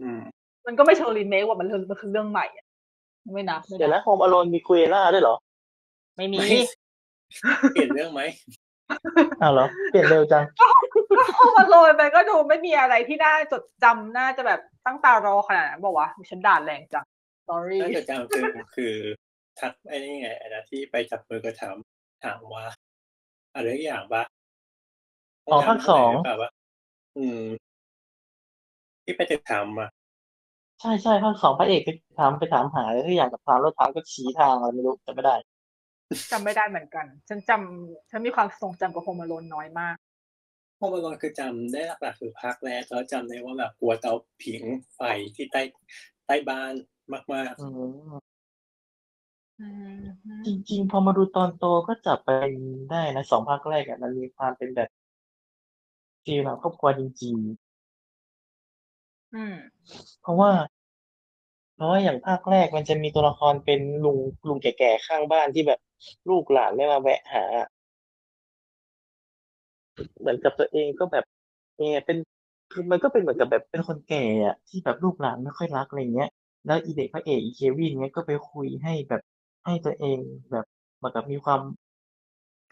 [0.00, 0.20] อืม
[0.66, 2.66] มันก็ไม่เชิงรีเมคว่ามันเรื่องมันคือเรื่องใหม่อะ
[3.34, 5.36] ไม่นับไม่เดี๋ยวนันะบโฮมอโลนมีคุยล่าด้วยเหรอ
[6.16, 6.46] ไม่มีไม่
[7.72, 8.22] เปลี่ยนเรื่องไหม
[9.42, 10.44] อ้าวเหรอเปลี่ยนเร็วจัง
[11.18, 17.04] ก็เข้ามาโรยไปก็ดูไม่มีอะไรที่น่าจดจำน่าจะแบบตั้งตารอขนาดนั้นบอกว่าวะฉันด่าแรงจัง
[17.48, 18.44] sorry น่าจะจำคือ
[18.76, 18.94] คือ
[19.60, 21.76] ทักไอ้นี่ไงไอ้นะที่ไปจับมือก็ถาม
[22.24, 22.64] ถามว่า
[23.54, 24.22] อะไรอย่างปะ
[25.46, 26.50] อ๋อภาคสองถมะไรหรืเปล่าวะ
[27.18, 27.42] อืม
[29.04, 29.88] ที่ไปติดถามอะ
[30.80, 35.34] ใช่ใช่ภาคสองพระเอกไปถามไปถามหาแล้วที่อย่างกับทางรถทางก็ชี้ทางอะไรไม่รู้จำไม่ได้
[36.32, 39.96] จำไม่ได้เหมือนกัน ฉันจำฉันมีความทรงจำกับโฮมอโลนน้อยมาก
[40.78, 44.62] พอมาลอนคือจำได้หลักๆคือภาคแรกแล้วจำได้ว่าแบบกลัวเตาผิง
[44.94, 45.00] ไฟ
[45.34, 45.62] ที่ใต้
[46.26, 46.72] ใต้บ้าน
[47.34, 47.66] มากอื
[48.10, 48.26] ม
[49.60, 50.00] อืม
[50.46, 52.30] จริงๆ พอมาดูตอนโตก็จับไป
[52.90, 54.88] ได้นะสองภาคแรกอะมันมีความเป็นแบบ
[56.24, 57.36] ฟีลแบบครอบครัวจริง
[59.34, 60.50] อืมๆเพราะว่า
[61.76, 65.80] เพราะว่าอย่างภาคแรกมันจะมีตัวละครเป็นลุงลุงแก่ๆข้างบ้านที่แบบ
[66.28, 67.44] ลูกหลานไม่มาแวะหา
[70.20, 71.24] เหมือนกับตัวเองก็แบบ
[71.76, 72.18] เอเป็น
[72.72, 76.30] คือมันก็เป็นเหมือนกับแบบเป็นคนแก่อะที่แบบลูกหลานไม่ค่อยรักอะไรเงี้ย
[76.66, 79.22] แล้วอีเด็กพระเอกอีเควินเนี้ยก็ไปคุยให้แบบ
[79.64, 80.18] ให้ตัวเอง
[80.50, 80.64] แบบ
[80.96, 81.60] เหมือนกับมีความ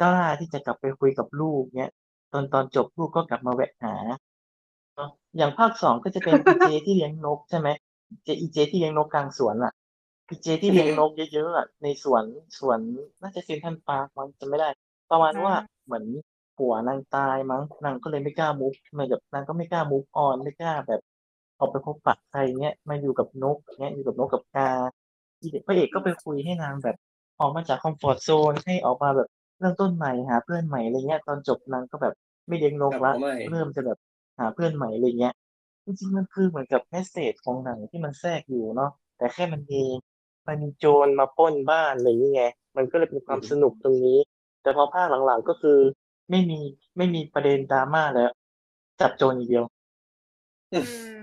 [0.02, 1.92] กล้าที่จะกลับไปคุยกับลูกเนี้ย
[2.32, 3.94] ตอนตอนจบลูกก็กลับมาแวะหา
[4.94, 7.68] เนาะอย่างภาคสองก็จะเป็นอีเจที่เลี้ยงนกใช่ไหม
[8.24, 9.72] เจอีเจที่เลี้ยงนกกลางสวนอะ
[10.28, 12.24] อีเจที่เลี้ยงนกเยอะๆอะในสวน
[12.58, 12.78] สวน
[13.20, 14.68] น่าจะเซ็นทรัลปาร์คมั้งจำไม่ได้
[15.10, 15.54] ประมาณว่า
[15.84, 16.04] เหมือน
[16.56, 21.00] ผัวนางตายมั้งนางก็เลยไม่กล้ามุกเหมือนกับนางก็ไม่กล้ามุกออนไม่กล้าแบบ
[21.58, 24.70] ออกไปพบปะใครเงี้ยมาอยู่กับนกเงี้ยอยู่กับนกกับกา
[25.40, 26.96] อีเด็กพระเอกก็ไปคุยให้นางแบบ
[27.40, 29.28] ออกมาจากคอมฟอร์ z โซนให้ออกมาแบบ
[29.60, 32.14] เริ่มต้นใหม่หาเพื่อนใหม่อะไรเงี้ยตอนจบนางก็แบบ
[32.48, 33.98] ไม่เลี้ยงนกละกลับมาใหม่เริ่มจะแบบ
[34.38, 35.34] หาเพื่อนใหม่อะไรเงี้ย
[35.84, 39.82] จริงๆมันคือเหมือนกับแมสเซจของหนังที่มันแทรกอยู่เนาะแต่แค่มันมี
[40.46, 44.18] มันมีโจรมาปล้นบ้านอะไรอย่างเงี้ยมันก็เลยเป็นความสนุกตรงนี้
[44.62, 45.78] แต่พอภาคหลังๆก็คือ
[46.30, 46.58] ไม่มี
[46.96, 48.30] ไม่มีประเด็นดราม่าแล้ว
[49.00, 49.64] จับโจรอย่างเดียว
[50.72, 50.78] อื
[51.16, 51.18] ม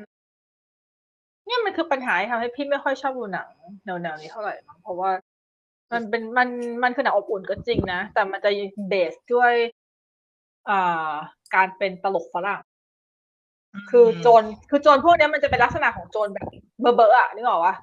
[1.46, 3.48] เนี่ยมันคือปัญหาที่ทำให้พี่ไม่ค่อยชอบดูหนัง
[3.84, 5.12] แนวๆนี้เท่าไหร่มั้งเพราะว่า
[5.92, 6.50] มันเป็นมัน
[6.84, 8.50] มันคือหนังอบอุ่นก็จริงนะ แต่มันจะ
[8.88, 9.54] เบสด้วย
[10.70, 11.12] อ่า
[11.56, 12.62] การเป็นตลกฝรั่ง
[13.90, 16.48] คือโจรคือโจรพวกเนี้ยมันจะเป็นลักษณะของโจรแบบ
[16.82, 17.76] เบอร์เบอร์อะนึกออกปะ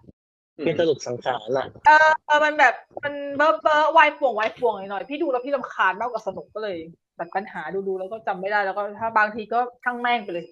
[0.64, 6.76] เป็นตลกสังขารอะเออเออมันแบบมันเบอร์เบอร์วายป่วงวายป่วงหน่อยๆพี่ดูแล้วพี่รำคาญมากกว่าสนุกก็เลย
[7.16, 10.46] แบบปัญหาดูดูๆแล้วก็จำไม่ได้แล้วก็ถ้าบางทีก็ช่างแม่งไปเลย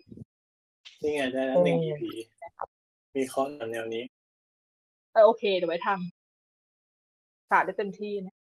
[1.03, 2.03] นี่ไงได้แล้วหนึ่ง EP
[3.17, 4.05] มีข้อหนังแนวนี้
[5.13, 8.35] เออโอเคเดี๋ยวไว้ทำสาดได้เต็มที่นะ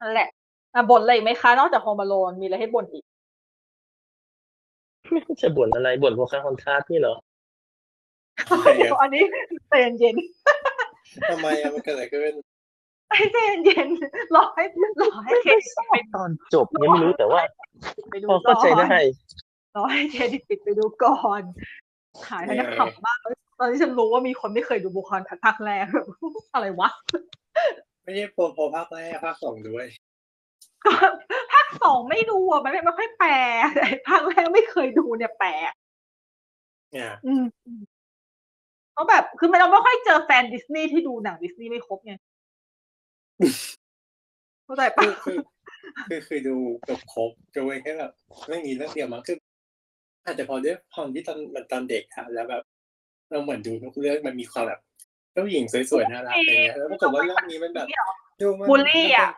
[0.00, 0.28] นั่นแหละ
[0.74, 3.04] อะบ่นอะไรอีกไหมคะนอกจากโฮม a โลนมีอะไรให้บ่นอีก
[5.10, 7.14] ไม่รู้จะบ่นอะไรบ่นโพคาฮอนทาสนี่เหรอ
[8.46, 9.22] ใช่ครับอันนี้
[9.68, 10.16] ใจเย็น
[11.30, 14.64] ทำไมอะมันเกิดอะไรขึ้นๆใจเย็นๆรอให้
[15.00, 17.40] รอให้เครดิตไปตอนจบยังไม่รู้แต่ว่า
[18.10, 19.00] ไปดูพอก่เข้าใจอนได้
[19.76, 21.42] รอให้เครดิตปิดไปดูก่อน
[22.26, 23.18] ขายแล้วขำมาก
[23.58, 26.06] ตอนที่ฉันรู้ว่ามีคนไม่เคยดูบุคอนภาคแรกแบบ
[26.54, 26.90] อะไรวะ
[28.04, 29.86] ไม่ใช่โปรโปรภาคแรกภาคสองด้วย
[30.84, 30.92] ก็
[31.52, 33.32] ภาคสองไม่ดูอะมันไม่ไม่ค่อยแปล
[33.74, 35.72] แต่ภาคแรกไม่เคยดูเนี่ยแปลก
[36.92, 37.44] เนี่ยอืม
[38.98, 42.14] เพราะแบบคือมันเราไม่ค่อยเจอแฟนดิสนีย์ที่ดูหนังดิสนีย์ไม่ครบไง
[44.64, 45.38] เข้าใจปะคือคือ
[46.08, 48.12] คือคือดูเกือบครบจะเว้นแค่แบบ
[48.48, 49.36] ไม่มีเรื่องเดียวมั้งคือ
[50.26, 52.62] อาจจะพอด้วยความที่ตอนมันตอนเด็กค่ะแล้วแบบ
[53.30, 54.80] เราเหมือนดูทุกเรื่องมันมีความแบบ
[55.32, 57.86] เจ้าหญิงสวยๆน่ารักอะไรเงี้ยแล้วปรากฏว่าเรื่องนี้มันแบบ
[58.40, 59.30] ดูมันบูลลี่อะ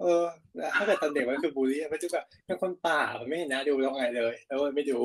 [0.00, 0.24] เออ
[0.56, 4.98] แล้วถ้าเกิดตอนเด็กมันคือบูลลี่อะมันจะแบบเป็นคนป่ามันไม่เห็นนะดูแล้วไงเลย แล้วมันไม่ดู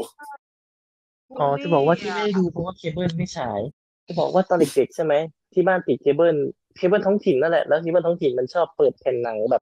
[1.40, 3.81] อ๋อจะบอกว่าที่ไม่ได้ดูเพราะว่าเคเบิลไม่ฉายจะ
[4.20, 5.14] บอกว่าตอนเด็กๆใช่ไหม
[5.54, 6.36] ที่บ้านติดเคเบิล
[6.76, 9.62] เคเบิลท้องถิ่นนั่นแหละแล้วเคเบิลท้องถิ่นมันชอบเปิดแผ่นหนังแบบ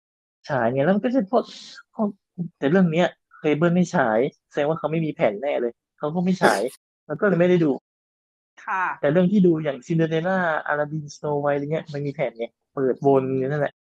[0.50, 1.43] ฉายไงแล้วมันก็จะพวก
[1.95, 2.08] พวก
[2.60, 4.20] แต่เรื่องเนี้ยเคเบิลไม่ฉาย
[4.52, 6.62] แสดงว่าเขาไม่มีแผ่นแน่เลยเขาก็ไม่ฉาย
[7.08, 7.72] แล้วก็เลยไม่ได้ดู
[8.66, 13.74] ค่ะ แต่เรื่องที่ดูอย่าง Cinderella Aladdin Snow White อะไรเงี้ยมันมีแผ่นไงเปิดวนอยู่นั่นแหละ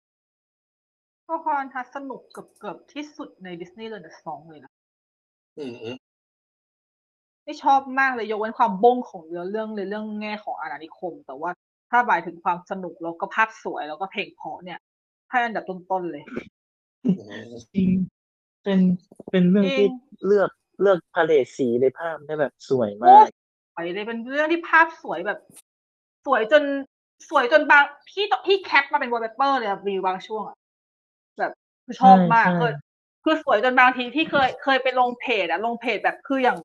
[1.27, 4.71] ก็พรทัศน์สนุกเกือบเกือบที่สุดในดิสนีย์เลยนะสองเลยนะ
[5.59, 5.87] อืม
[7.47, 11.49] ไม่ชอบมากเลยยกเว้นความบ้งของเนื้อเรื่องในเรื่องแง่ของอาณานิคม แต่ว่า
[11.89, 14.79] ถ้าหมายถึงความสนุกแล้วก็ภาพสวยแล้วก็เพลงเพราะเนี่ย
[15.31, 16.23] ให้อันดับต้นๆเลย
[17.05, 17.09] อื
[17.41, 17.89] มจริง
[18.63, 18.79] เป็น
[19.31, 19.91] เป็นเรื่องจริที่ง
[20.27, 20.49] เลือก
[20.81, 23.27] เลือกพาเลทสีในภาพได้แบบสวยโอ้มาก
[23.75, 25.39] สวยเลยเป็นเรื่องที่ภาพสวยแบบ
[26.25, 26.63] สวยจน
[27.29, 30.57] สวยจนบางพี่พี่แคปมาเป็นวอลเปเปอร์เลยอะวิวบางช่วงอะ
[31.39, 31.51] แบบ
[31.85, 32.71] คือชอบมากใช่คือ
[33.23, 36.57] คือสวยจนบางทีที่เคยเคยไปลงเพจอะลงเพจแบบคืออย่าง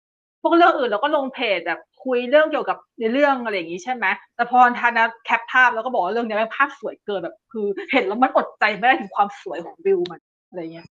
[0.43, 10.87] พวกเรื่องอื่นเราก็ลงเพจแบบคุยเรื่องเกี่ยวกับในเรื่องอะไรอย่างนี้ใช่ไหมแต่พอทานะแคปภาพแล้วก็บอกว่าเรื่องนี้แม่งภาพสวยเกินแบบคือ เห็นแล้วมันอดใจไม่ได้ถึงความสวยของวิวมันอะไรเงี้ย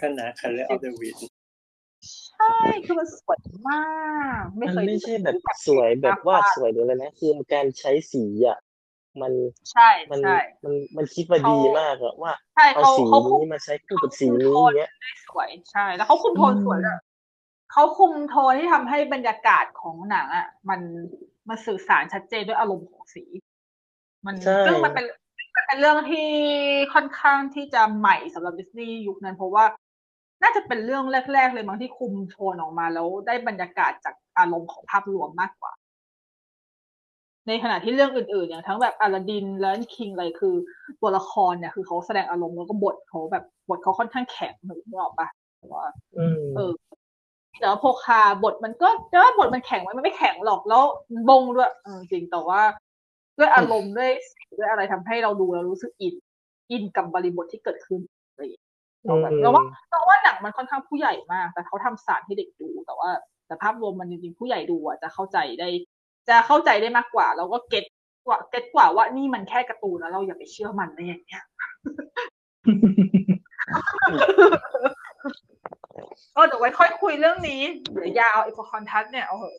[0.00, 1.20] ก็นะ Color of the Wind
[2.32, 2.54] ใช่
[2.84, 3.82] คือมันสวยมา
[4.40, 8.58] กไม่มันเคยไม่ดูใช่แบบรู้จักสวยแบบภพวาดสวยหรืออะไรนะคือการใช้สีอะ
[9.22, 9.32] มัน
[9.72, 16.98] ใช่มันใช่มันมันคิดมาเขาดีมากอะว่าใช่เอาเขาสีเขาคุมนี้มาใช้คู่กับสีนี้เงี้ยได้สวยใช่ แล้วเขาคุมโทนอืมสวยด้วย
[17.72, 20.80] เขาคุมโทนที่ทำให้บรรยากาศของหนังอะ มัน
[21.48, 23.24] มันสื่อสารชัดเจนด้วยอารมณ์ของสี
[24.26, 25.06] มันใช่ซึ่งมันเป็น
[25.56, 26.28] มันเป็นเรื่องที่
[26.94, 29.64] ค่อนข้างที่จะใหม่สำหรับดิสนีย์ยุคนั้น เพราะว่า
[30.42, 35.72] น่าจะเป็นเรื่องแรก ๆ เลยมั้งที่คุมโทนออกมาแล้วได้บรรยากาศจากอารมณ์ของภาพรวมมากกว่า
[37.48, 40.54] ในขณะที่เรื่องอื่นๆ อย่างทั้งแบบอลาดินและคิงอะไรคือ
[41.00, 45.84] ตัวละครเนี่ยคือเขาแสดงอารมณ์แล้วก็บทเขาแบบบทเขาค่อนข้างแข็งหนูนึกออกปะแต่ว่า
[46.16, 46.70] อืมเออ
[47.58, 50.82] แต่ว่าโพคาบทมันก็แต่ว่าบทมันแข็งไหมมันไม่แข็งหรอกแล้ว
[51.12, 52.60] มันบงด้วยเออจริงแต่ว่า
[53.38, 54.10] ด้วยอารมณ์ด้วย
[54.58, 56.14] ด้วยอะไรทำให้เราดูแล้วรู้สึกอิน
[56.70, 58.00] อินกับบริบทที่เกิดขึ้น
[58.30, 58.64] อะไรอย่างเงี้ย
[59.04, 63.10] เราแบบอืมเราว่าเราว่าหนังมันค่อนข้างผู้ใหญ่มาก แต่เขาทำสารให้เด็กดูแต่ว่า
[63.46, 65.68] แต่ภาพรวมมันจริงๆผู้ใหญ่ดูอะจะเข้าใจได้
[66.28, 67.84] จะเข้าใจได้มากกว่า แล้วก็เก็ต
[68.26, 71.44] กว่าเก็ตกว่าว่านี่มันแค่การ์ตูนแล้วเราอย่าไปเชื่อมันอะไรอย่างเงี้ย
[76.36, 77.60] ก็เดี๋ยวไว้ค่อยคุยเรื่องนี้
[77.92, 79.56] เดี๋ยวยาวไอ้พอคอนทัสเนี่ยเอาเหอะ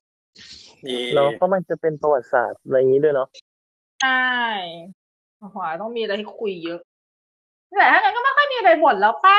[0.86, 3.28] นี่เนาะเพราะมันจะเป็นประวัติศาสตร์อะไรอย่างนี้ด้วยเนาะ
[4.02, 4.24] ใช่
[5.40, 6.80] โอ้โหต้องมีอะไรให้คุยเยอะ
[7.78, 9.38] แต่ถ้างั้นก็ไม่ค่อยมีอะไรบ่นแล้วป่ะ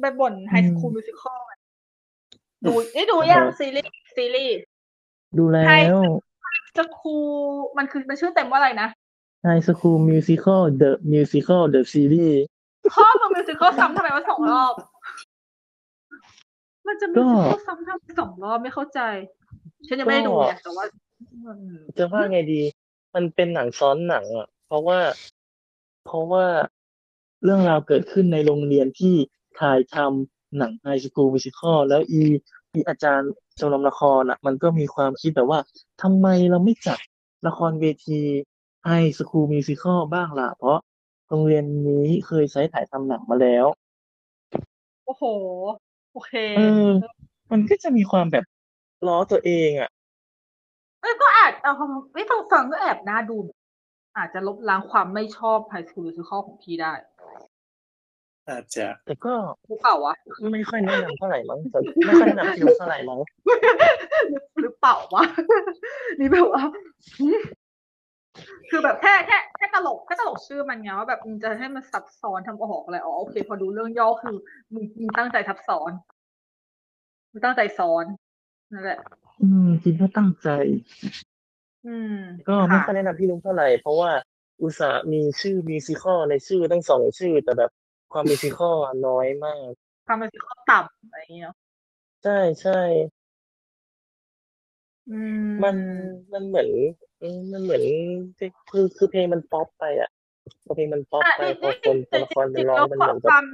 [0.00, 1.38] ไปบ่น High School Musical
[2.64, 4.56] ดูนี่ดูยังซีรีส์ซีรีส์
[5.38, 6.02] ดูแล้วใช่
[6.78, 7.30] School
[7.76, 8.88] มันคือมันชื่อเต็มว่าอะไรนะ
[9.46, 12.38] High School Musical The Musical The Series
[12.94, 14.72] ข้อตัว musical ซ้ำทำไมว่าสองรอบ
[16.86, 19.00] มันจะ musical ซ้ำทำไมสองรอบไม่เข้าใจ
[19.86, 20.84] ฉันยังไม่ได้ดูไงแต่ว่า
[21.44, 22.60] อืมจะว่าไงดี
[23.14, 24.98] มันเป็นหนังซ้อนหนังอะ เพราะว่า
[26.06, 26.46] เพราะว่า
[27.44, 29.14] เรื่องราวเกิดขึ้นในโรงเรียนที่
[29.60, 32.22] ถ่ายทำหนัง High School Musical แล้วอี
[32.72, 35.60] อีอาจารย์ชมรมละครอะ มันก็มีความคิดแบบว่า
[36.02, 36.98] ทำไมเราไม่จัด
[37.46, 38.20] ละครเวที
[38.84, 40.78] High School Musical บ้างล่ะ เพราะ
[41.28, 43.66] โรงเรียนนี้เคยใช้ถ่ายทำหนังมาแล้ว
[45.06, 45.24] โอ้โห
[46.14, 46.90] โอเค เออ
[47.52, 48.44] มันก็จะมีความแบบ
[49.06, 49.90] ล้อตัวเองอะ
[51.00, 51.72] เอ้ยก็อาจเอา
[52.14, 53.36] ไม่ฟังฟังก็แอบน่าดู
[54.16, 56.92] อาจจะลบล้างความไม่ชอบ High School Musical ของพี่ได้
[58.48, 59.34] อาจจะแต่ก็
[59.68, 60.14] หรือเปล่าวะ
[60.52, 63.20] ไม่ค่อยแนะนำเท่าไหร่มั้งแต่ไม่ค่อยแนะนำพี่ลุงเท่าไหร่มั้ง
[64.60, 65.24] หรือเปล่าวะ
[66.18, 66.62] นี่แบบว่า
[68.70, 74.36] คือแบบแค่แค่แค่ตลกแค่ตลกชื่อมันไงว่าแบบมึงจะให้มันซับซ้อนทำออกอะไรอ๋อโอเค พอดูเรื่องย่อคือ
[74.72, 75.92] มึงมึงตั้งใจทับซ้อน
[77.34, 78.06] มึงตั้งใจซ้อน
[78.72, 79.00] นั่นแหละ
[79.42, 80.48] อืมคิดว่าตั้งใจ
[81.86, 82.14] อืม
[82.48, 84.10] ก็ไม่ค่ะค่อยแนะนำพี่ลุงเท่าไหร่ เพราะว่า
[84.62, 87.70] อุตส่าห์มีชื่อมิวสิคอลในชื่อตั้งสองชื่อ แต่แบบ
[88.12, 89.70] ความมิวสิคอลอะน้อยมาก
[90.06, 91.56] ความเป็นสิข้อต่ำอะไรอย่างเงี้ยเนอะ
[92.24, 92.80] ใช่ใช่
[95.10, 95.76] อืมมัน
[96.34, 96.68] มันเหมือน
[97.22, 97.84] อืมมันเหมือน
[98.70, 100.10] คือคือเพลงมันป๊อปไปอะ
[100.64, 103.44] พอเพลงมันป๊อปอะไปจริงพอคนตัวละครจเป็นริงร้องแล้วมันคเหวามมือนกับความ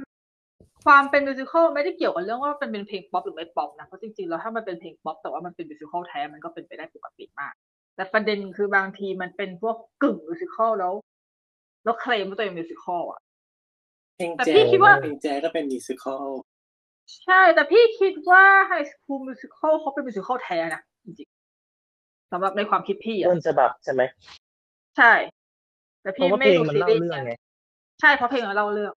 [0.85, 7.53] ความเป็น musical ไม่ได้เกี่ยวกับเรื่องว่าเป็นเป็นเพลงป๊อปหรือไม่ป๊อปนะเพราะจริงๆแล้วถ้ามันเป็นเพลงป๊อปแต่ว่ามันเป็น musical แท้มันก็เป็นไปได้ปกติมาก
[7.95, 10.93] แต่ประเด็นคือบางทีมันเป็นพวกกึ่ง musical แล้ว
[11.83, 13.21] แล้วเคลมว่าตัวเอง musical อะ
[14.17, 16.25] เพลงแต่แจ๊สพี่คิดว่าเพลงแจ๊สก็เป็น musical
[17.25, 24.01] ใช่ แต่พี่คิดว่า High School Musical เขาเป็น musical แท้นะจริงๆสำหรับในความคิดพี่อะ ต้นฉบับใช่ไหม
[24.97, 25.13] ใช่
[26.01, 27.31] แต่เพพี่ราะว่าไม่เพลงดูมันซีเล่ารีส์เรื่องไง
[28.01, 28.93] ใช่เพราะเพลงมันเล่าเรื่อง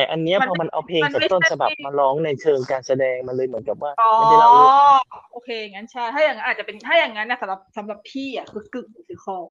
[0.00, 4.72] แต่อันเนี้ยมันพอมันเอาเพลงมันจากไม่ต้นใช่ฉบับมาร้องในเชิงการแสดงมันเลยเหมือนกับว่าอ๋อไม่ได้เล่าเรื่อง
[5.32, 9.42] โอเคงั้นใช่ถ้าอย่างนั้นอาจจะเป็นถ้าอย่างนั้นนะสำหรับสำหรับพี่อะคือกึ่งมิวสิคอล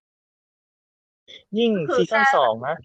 [1.58, 2.76] ยิ่งคือซีซั่นแค่สองนะ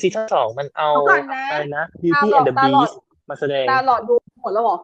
[0.00, 2.94] ซีซั่นสองมันเอาเอาก่อนนะอะไรนะ Beauty ตาหลอ and ด the ตาหลอด Beast
[3.28, 4.76] มาแสดงตาหลอดดูหมดแล้วเหรอ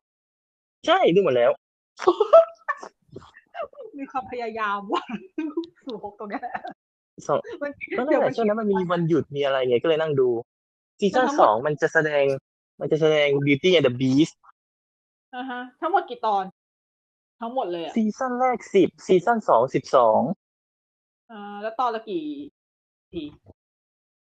[0.86, 1.50] ใช่ดูหมดแล้ว
[3.98, 5.02] มีความพยายามว่ะ
[5.86, 6.42] สู่หกตรงเนี้ย
[7.26, 10.28] สองมันก็นั่นแหละเดี๋นยวแหมันช่วงนั้นมันมีวันหยุดมีอะไรไงก็เลยนั่งดู
[11.00, 12.24] ซีซั่นสองมันจะแสดง
[12.80, 14.34] มันจะแสดง Beauty and the Beast
[15.34, 16.44] อ่าฮะ ทั้งหมดกี่ตอน
[17.40, 20.20] ทั้งหมดเลยอะซีซั่นแรกสิบซีซั่นสองสิบสอง
[21.30, 22.24] อ่าแล้วตอนละกี่
[23.12, 23.22] ที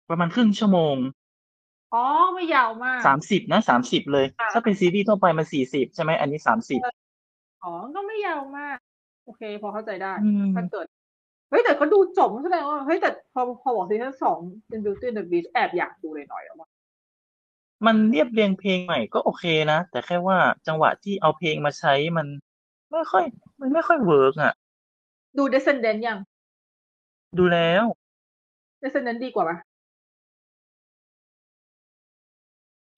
[0.09, 0.97] ประมาณครึ่งชั่วโมง
[1.95, 6.81] อ๋อ ไม่ยาวมากสามสิบนะสามสิบเลยค่ะถ้าเป็นซีรีส์ทั่วไปมันสี่สิบใช่ไหมอันนี้สามสิบ
[7.63, 8.77] อ๋อ ก็ไม่ยาวมาก
[9.25, 10.87] โอเค พอเข้าใจได้อืมถ้าเกิด
[11.53, 14.39] เฮ้ยแต่ก็ดูจบแสดงว่าเฮ้ยแต่พอพอบอกซีซั่นสอง
[14.69, 16.69] เป็น Beauty and the Beast แอบอยากดูเลยหน่อยอะว่า
[17.87, 22.27] มันเรียบเรียงเพลงใหม่ก็โอเคนะ แต่แค่ว่าจังหวะที่เอาเพลงมาใช้มัน
[22.91, 23.25] ไม่ค่อย
[23.61, 24.53] มันไม่ค่อย work อะ
[25.39, 26.19] ดู Descendant ยัง
[27.39, 27.85] ดูแล้ว
[28.83, 29.57] Descendant ดีกว่าปะ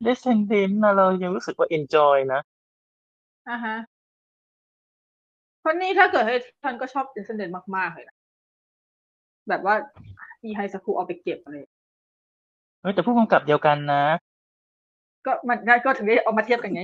[0.06, 2.40] Descendant นะเรายังรู้สึกว่า enjoy นะ
[3.48, 3.76] อ่าฮะ
[5.60, 8.14] เพราะนี่ถ้าเกิดให้ฉันก็ชอบ Descendant มากๆเลยนะ
[9.48, 9.74] แบบว่า
[10.44, 11.56] มีไฮสคูลเอาไปเก็บอะไร
[12.80, 14.04] เฮ้ยแต่ผู้กำกับเดียวกันนะ
[15.26, 16.82] ก็มันงั้นก็ถึงได้เอามาเทียบกันไง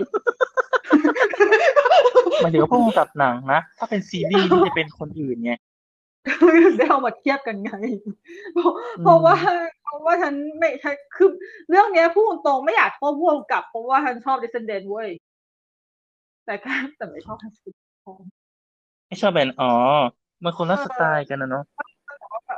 [2.42, 5.52] หมายถึงว่าผู้กำกับหนังนะถ้าเป็นซีรีส์นี่จะเป็นคนอื่นไง
[6.78, 7.72] ได้เอามาเทียบกันไง
[8.54, 8.72] เพราะ
[9.02, 9.34] เพราะว่า
[9.82, 11.30] เพราะว่าฉันไม่ใช่คือ
[11.68, 15.08] เรื่องเนี้ยพูดตรงๆไม่อยากโทษผู้กำกับเพราะว่าฉันชอบ Descendant เว้ย
[16.46, 18.18] แต่ก็แต่ไม่ชอบ High School Musical
[19.06, 19.72] ไม่ชอบเป็นอ๋อ
[20.44, 21.64] มันคนละสไตล์กันนะเนาะ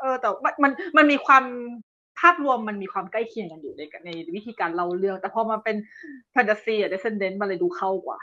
[0.01, 1.45] เออแต่ว่ามันมันมีความ
[2.21, 5.77] ภาพรวมมันมีความใกล้เคียงกันอยู่ในในวิธีการเล่าเรื่อง แต่พอมาเป็น
[6.33, 8.19] แฟนตาซีอะ Descendant มันเลยดูเข้ากว่า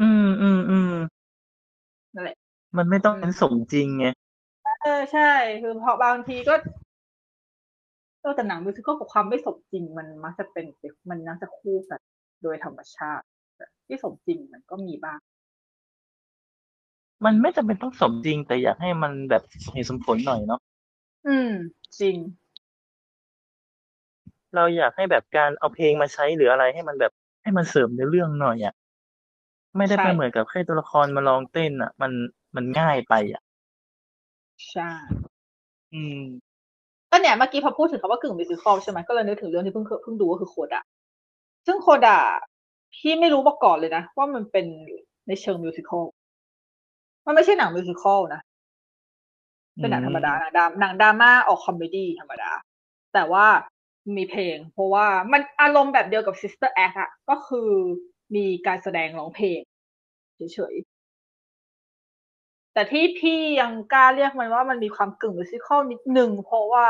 [0.00, 0.94] อืมอืมอืม
[2.14, 2.36] นั่นแหละ
[2.76, 4.06] มันไม่ต้องเป็นสมจริงไง
[4.82, 5.32] เออใช่
[5.62, 6.54] คือเพอบางทีก็
[8.20, 10.66] เออแต่หนังมิวสิควลกับความไม่สมจริง มันมักจะเป็น
[11.10, 12.00] มันมักจะคู่กัน
[12.42, 13.24] โดยธรรมชาติ
[13.56, 15.18] แต่ที่สมจริงมันก็มีบ้าง
[17.24, 20.60] มันไม่จำเป็นต้องสมจริง แต่อยากให้มันแบบสมเหตุสมผลหน่อยเนาะ
[21.26, 21.50] อืม
[22.00, 22.16] จริง
[24.54, 28.74] เราอยากให้แบบการเอาเพลงมาใช้หรืออะไรให้มันแบบให้มันเสริมในเรื่องหน่อยอะ
[29.76, 32.12] ไม่ได้ใช่ไปเหมือนกับแค่ตัวละครมาลองเต้นอะ มัน
[32.56, 33.42] มันง่ายไปอะ
[34.70, 34.90] ใช่
[35.94, 36.22] อืม
[37.10, 40.82] ก็เนี่ยเมื่อกี้พอพูดถึงคำว่ากึ่ง musical ใช่ไหมก็เลยนึกถึงเรื่องที่เพิ่งเคยเพิ่งดูก็คือ CODA
[41.66, 42.18] ซึ่ง CODA
[42.96, 44.66] พี่ไม่รู้มาก่อนเลยนะ ว่ามันเป็น
[45.28, 46.04] ในเชิง musical
[47.26, 48.42] มันไม่ใช่หนัง musical นะ
[49.76, 52.50] เป็นหนังธรรมดาหนังดราหนังดราม่าออกคอมเมดี้ธรรมดา
[53.14, 53.46] แต่ว่า
[54.16, 57.70] มีเพลง เพราะว่ามันอารมณ์แบบเดียวกับ Sister Act อะก็คือ
[58.34, 59.60] มีการแสดงร้องเพลง
[60.54, 66.86] เฉยๆ แต่ที่พี่ยังกล้าเรียกมันว่ามันมีความกึ่งมิวสิควลนิดนึงเพราะว่า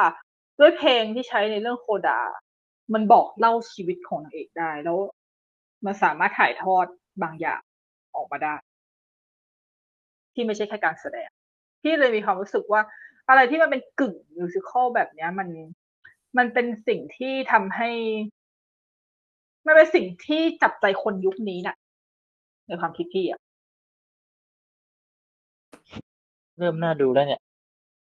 [0.61, 2.21] ด้วยเพลงที่ใช้ในเรื่องโคดา
[2.93, 4.99] มันบอกเล่าชีวิตของนางเอกได้แล้ว
[5.85, 6.87] มันสามารถถ่ายทอด
[7.23, 7.61] บางอย่าง
[8.17, 8.55] ออกมาได้
[10.35, 11.29] ที่ไม่ใช่แค่การแสดง
[11.83, 12.81] พี่เลยมีความรู้สึกว่า
[13.29, 15.49] อะไรที่มันเป็นกึ่งมิวสิควลแบบเนี้ยมัน
[16.39, 17.91] มันเป็นสิ่งที่ทำให้
[19.67, 21.77] มันเป็นสิ่งที่จับใจคนยุคนี้น่ะ
[22.67, 23.41] ในความคิดพี่อะ
[26.59, 27.41] เริ่มน่าดูแล้วเนี่ย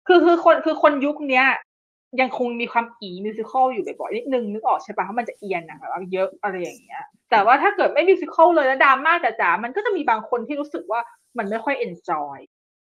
[0.07, 1.45] คือคือคนคือคนยุคเนี้ย
[2.21, 11.01] ยังคงมีความอีมิวสิควลอยู่บ่อยๆนิดนึงนึกออกใช่ปะเพราะมันจะเอียนนะแบบว่าเยอะอะไรอย่างเงี้ย แต่ว่าถ้าเกิดไม่มิวสิควลเลยแล้วดราม่าจ๋าๆมันก็จะมีบางคนที่รู้สึกว่า
[11.38, 12.38] มันไม่ค่อย enjoy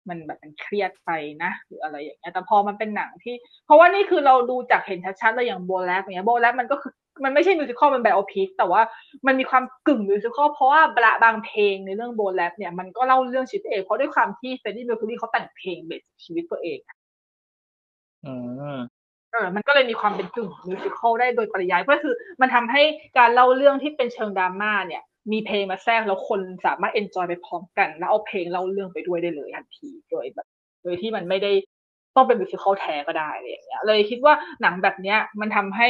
[0.10, 1.10] มันแบบมันเครียดไป
[1.44, 3.36] นะหรืออะไรอย่างเงี้ยแต่พอมันเป็นหนังที่
[3.66, 6.94] เพราะว่านี่คือเราดูจากเห็นชัดๆเลยอย่างโบแรปอย่างเงี้ยโบแรปมันก็คือ
[7.24, 8.82] มันไม่ใช่ musical มัน biopic แต่ว่า
[9.28, 10.82] มันมีความกึ่ง musical เพราะว่า
[11.24, 16.80] บางเพลงในเรื่องโบแรปเนี่ยมันก็เล่าเรื่องชีวิตตัวเองเพราะด้วยความที่เฟรดดี้เมอร์คิวรีเขาแต่งเพลง base ชีวิตตัวเอง
[18.26, 18.34] อื
[18.76, 18.80] ม
[19.32, 22.84] เออมันก็เลยมีความเป็นกึ่ง musical ได้โดยปริยายก็คือ มันทำให้
[23.18, 30.48] การเล่าเรื่องที่เป็นเชิงดราม่าเนี่ย มีเพลงมาแทรกแล้วคนสามารถเอนจอยไปพร้อมกัน แล้วเอาเพลงเล่าเรื่องไปด้วยได้เลยทันทีโดยแบบ
[30.84, 31.52] โดยที่มันไม่ได้
[32.16, 35.90] ต้องเป็นมิวสิควลแท้ก็ได้อะไรอย่างเงี้ย เลยคิดว่าหนังแบบเนี้ย มันทำให้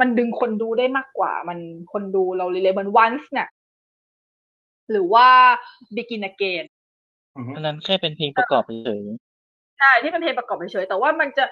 [0.00, 1.58] มันดึงคนดูได้มากกว่า มัน
[1.92, 3.48] คนดูเราเลยเลยมัน once เนี่ย
[4.90, 5.28] หรือว่า
[5.96, 6.64] begin again
[7.36, 9.00] อือฮึอันนั้นแค่เป็นเพลงประกอบเฉย
[9.78, 11.44] ใช่ที่เป็นเพลงประกอบเฉยๆแต่ว่ามันจะ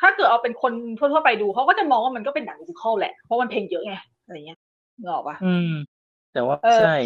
[0.00, 3.94] ถ้าเกิดเอาเป็นคนทั่วๆไปดูเขาก็จะมองว่ามันก็เป็นหนังมิวสิควลแหละเพราะมันเพลงเยอะไง
[4.24, 4.58] อะไรเงี้ย
[5.00, 5.72] นึกออกปะๆอืม
[6.34, 6.96] แต่ว่าเออใช่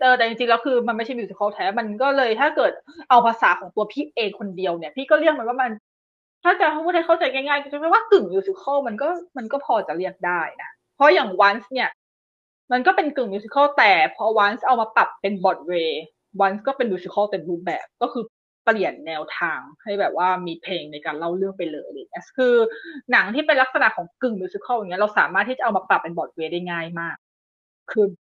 [0.00, 2.72] เออแต่จริงๆแล้วคือมันไม่ใช่มิวสิควลแท้ มันก็เลยถ้าเกิด
[3.10, 5.72] เอาภาษาของตัวพี่เองคนเดียวเนี่ย พี่ก็เรียกมันว่ามัน
[6.44, 11.90] ถ้าจะพูดให้เข้าใจง่ายๆก็จะเรียกว่ากึ่งมิวสิควลมันก็มันก็พอจะเรียกได้นะ เพราะอย่าง once เนี่ย
[12.72, 16.02] มันก็เป็นกึ่งมิวสิควลแต่พอ once เอามาปรับเป็นบอดเวย์
[16.44, 18.24] once ก็เป็นมิวสิควลเต็มรูปแบบก็คือ
[18.64, 22.54] เปลี่ยนแนวทางให้แบบว่ามีเพลงในการเล่าเรื่องไปเลยอะไรอย่างเงี้ยคือ
[23.12, 27.16] หนังที่เป็นลักษณะของกึ่งมิวสิควลอย่างเงี้ยเราสามารถที่จะเอามาปรับเป็นบอดเวย์ได้ง่ายมาก
[27.90, 28.25] คือเ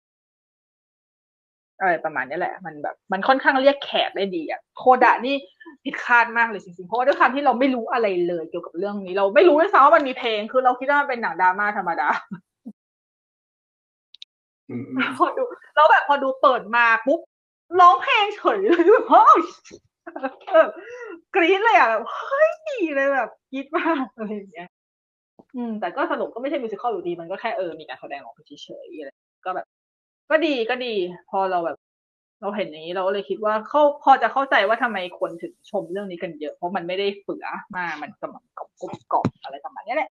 [1.77, 5.35] ออะไรประมาณนี้แหละ มันแบบ มันค่อนข้างเรียกแขกได้ดีอะโคดะนี่
[5.83, 12.09] ผิดคาดมากเลยจริงๆเพราะว่าด้วยความที่เราไม่รู้อะไรเลยเกี่ยวกับเรื่องนี้ เราไม่รู้ด้วยซ้ำว่ามันมีเพลง คือเราคิดว่ามันเป็นหนังดราม่าธรรมดา
[14.69, 14.85] อืม
[15.17, 15.43] พอดู
[15.75, 17.19] แล้วแบบพอดูเปิดมาปุ๊บ
[17.79, 19.41] ร้องเพลงเฉยเลยแบบเฮ้ย
[20.53, 20.69] แบบ
[21.35, 22.51] กรี๊ดเลยอะแบบเฮ้ย
[22.95, 24.69] เลยแบบกรี๊ดมากอะไรอย่างเงี้ย
[25.55, 29.11] อืม แต่ก็สรุปก็ไม่ใช่มิวสิควลอยู่ดี มันก็แค่เออมีการแสดงออกเฉยๆอะไร
[29.45, 29.67] ก็แบบ
[30.29, 30.93] ก็ดีก็ดี
[31.29, 31.77] พอเราแบบ
[32.41, 37.45] เราเห็นอย่างนี้เราก็เลยคิดว่าเขาพอจะเข้าใจว่าทำไมคนถึงชมเรื่องนี้กันเยอะ เพราะมันไม่ได้เฟือ
[37.77, 40.09] มากมันกำลังกรอบกรุบกรอบอะไรประมาณนี้แหละ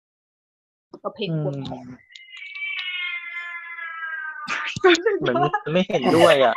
[1.03, 1.83] ก็เพลงอืคนมของ
[5.21, 5.37] เหมือน
[5.75, 6.55] ไม่เห็นด้วยอะ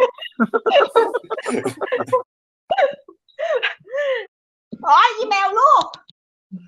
[4.85, 5.85] อ๋ออีเมลลูก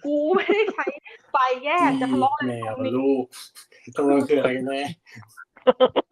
[0.05, 0.85] กูไม่ได้ใช้
[1.31, 1.35] ไฟ
[1.65, 3.23] แยกจะทะเลาะอะไรแมตวรงนี้ลูก
[3.95, 4.81] ตกลงคืออะไรกันแน่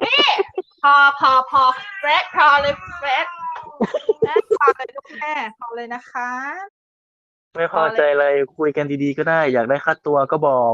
[0.03, 1.63] พ อพอพอ
[1.99, 3.27] เฟรดพอเลยเฟรด
[4.21, 6.29] แม่พอเลยลูกแม่พอเลยนะคะ
[7.55, 8.25] ไม่พอใจอะไร
[8.57, 10.73] คุยกันดีๆก็ได้ อยากได้ค่าตัวก็บอก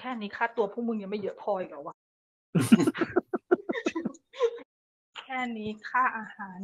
[0.00, 1.94] แค่นี้ค่าตัวพวกมึงยังไม่เยอะพออีกเหรอวะ
[5.18, 6.58] แค่นี้ค่าอาหาร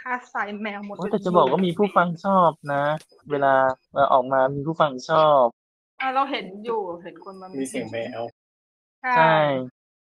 [0.00, 2.84] ค่าใส่แมวหมดโอ้ยแต่จะบอกว่ามีผู้ฟังชอบนะ
[3.30, 3.54] เวลา
[3.94, 5.44] เราออกมามีผู้ฟังชอบ
[6.00, 8.20] อะเราเห็นอยู่เห็นคนมามีเสียงแมว
[9.02, 9.36] ใช่ใช่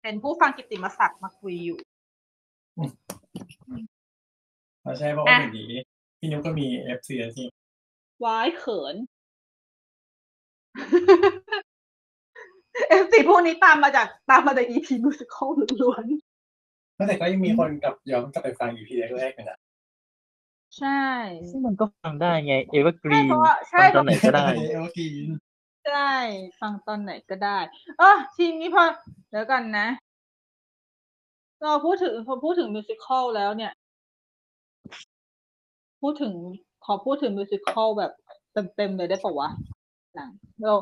[0.03, 1.79] เห็นผู้ฟังกิตติมศักดิ์มาคุยอยู่
[4.83, 5.81] ไม่ใช่เพราะว่าเดี๋ยวนี้
[6.19, 7.47] พี่นุ๊กก็มี FC ที่
[8.25, 8.97] ว้ายเขิน
[12.89, 15.51] FC พวกนี้ตามมาจากตามมาจาก EP musical
[15.83, 16.05] ล้วน
[17.09, 21.03] แต่ก็ยังมีคนกลับย้อนกลับไปฟัง EP แรกๆอยู่นะๆใช่
[21.51, 24.47] ซึ่งมันก็ฟังได้ไง evergreen ใช่เพราะว่าใช่ฟังตอนไหนก็ได้
[24.79, 24.99] โอเค
[25.87, 26.13] ใช่
[26.61, 27.59] ฟังตอนไหนก็ได้
[27.99, 28.85] เออทีนี้พอ
[29.31, 29.87] เดี๋ยวกันนะ
[31.63, 33.73] เราพูดถึงพอพูดถึง musical แล้วเนี่ย
[36.03, 36.33] พูดถึง
[36.85, 38.13] ขอพูดถึง musical แบบ
[38.77, 39.49] เต็มๆเลยได้ปะวะ
[40.15, 40.31] หนัง
[40.63, 40.75] เรา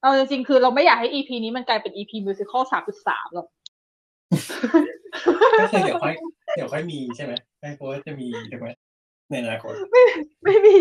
[0.00, 3.46] เอาจริงๆคือเราไม่อยากให้ EP นี้มันกลายเป็น EP มิวสิคอลสามจุดสามหรอก
[5.60, 6.14] ก็คือเดี๋ยวค่อย
[6.56, 8.68] เดี๋ยวค่อยมีใช่ไหมไม่เพราะว่าจะมีถูกไหม
[9.30, 9.72] ในอนาคต
[10.44, 10.76] ไม่มี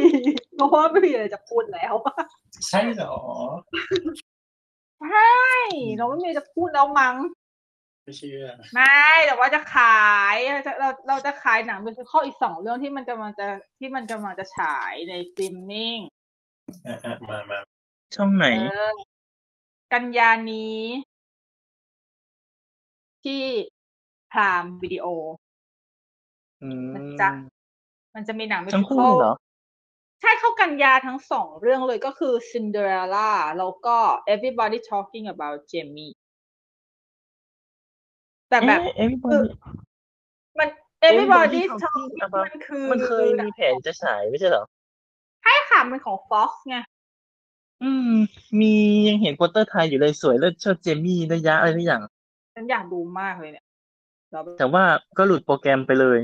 [0.55, 1.93] เพราะว่าไม่มีอะไรจะพูดแล้ว
[2.69, 3.15] ใช่เหรอ
[5.01, 5.33] ใช่
[5.97, 7.15] เราไม่มีอะไรจะพูดแล้วมั้ง
[8.05, 13.47] ไม่เชื่อ ไม่แต่ว่าจะขายจะเราเราจะขายหนังมิวสิคอลอีกสองเรื่องที่มันกำลังจะ
[13.79, 15.97] ที่มันกำลังจะฉายในสตรีมมิ่ง
[16.87, 17.59] อะอะมามา
[18.15, 18.93] ช่องไหนเออ
[19.93, 20.81] กันยานี้
[23.23, 23.41] ที่
[24.31, 25.05] Prime Video
[26.63, 27.29] อืมนะจ๊ะ
[28.15, 29.33] มันจะมีหนัง musical ทั้งสิคคู่เหรอ
[30.21, 33.97] ใช่เข้ากันยาทั้งสองเรื่องเลยก็คือ Cinderella แล้วก็
[34.33, 36.13] Everybody Talking About Jamie
[38.49, 39.47] แต่แบบเอ๊ะ everybody
[40.59, 40.69] มัน
[41.07, 44.65] Everybody Everybody Talking Talking About มันคือมันเคยมีแผนจะฉายไม่ใช่เหรอ
[45.43, 46.77] ใช่ค่ะมันของ Fox ไง
[47.83, 48.13] อืม
[48.59, 48.73] มี
[49.07, 52.01] ยังเห็นโปสเตอร์ไทยอยู่เลยสวยเลิศเชิดเจมี่ระยะอะไรทุกอย่าง
[52.55, 53.65] ฉันอยากดูมากเลยเนี่ย
[54.31, 54.83] แล้วแต่ว่า
[55.17, 56.19] ก็หลุดโปรแกรมไปเลย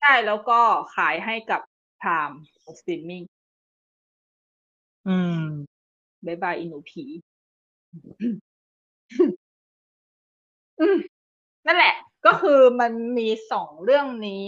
[0.00, 0.60] ใช่แล้วก็
[0.96, 1.60] ขายให้กับ
[2.02, 2.30] Prime
[2.78, 3.22] สตรีมมิ่ง
[5.08, 5.44] อืม
[6.26, 7.04] บายบายอินูผี
[10.80, 10.98] อืม
[11.70, 14.44] นั่นแหละ ก็คือมันมีสองเรื่องนี้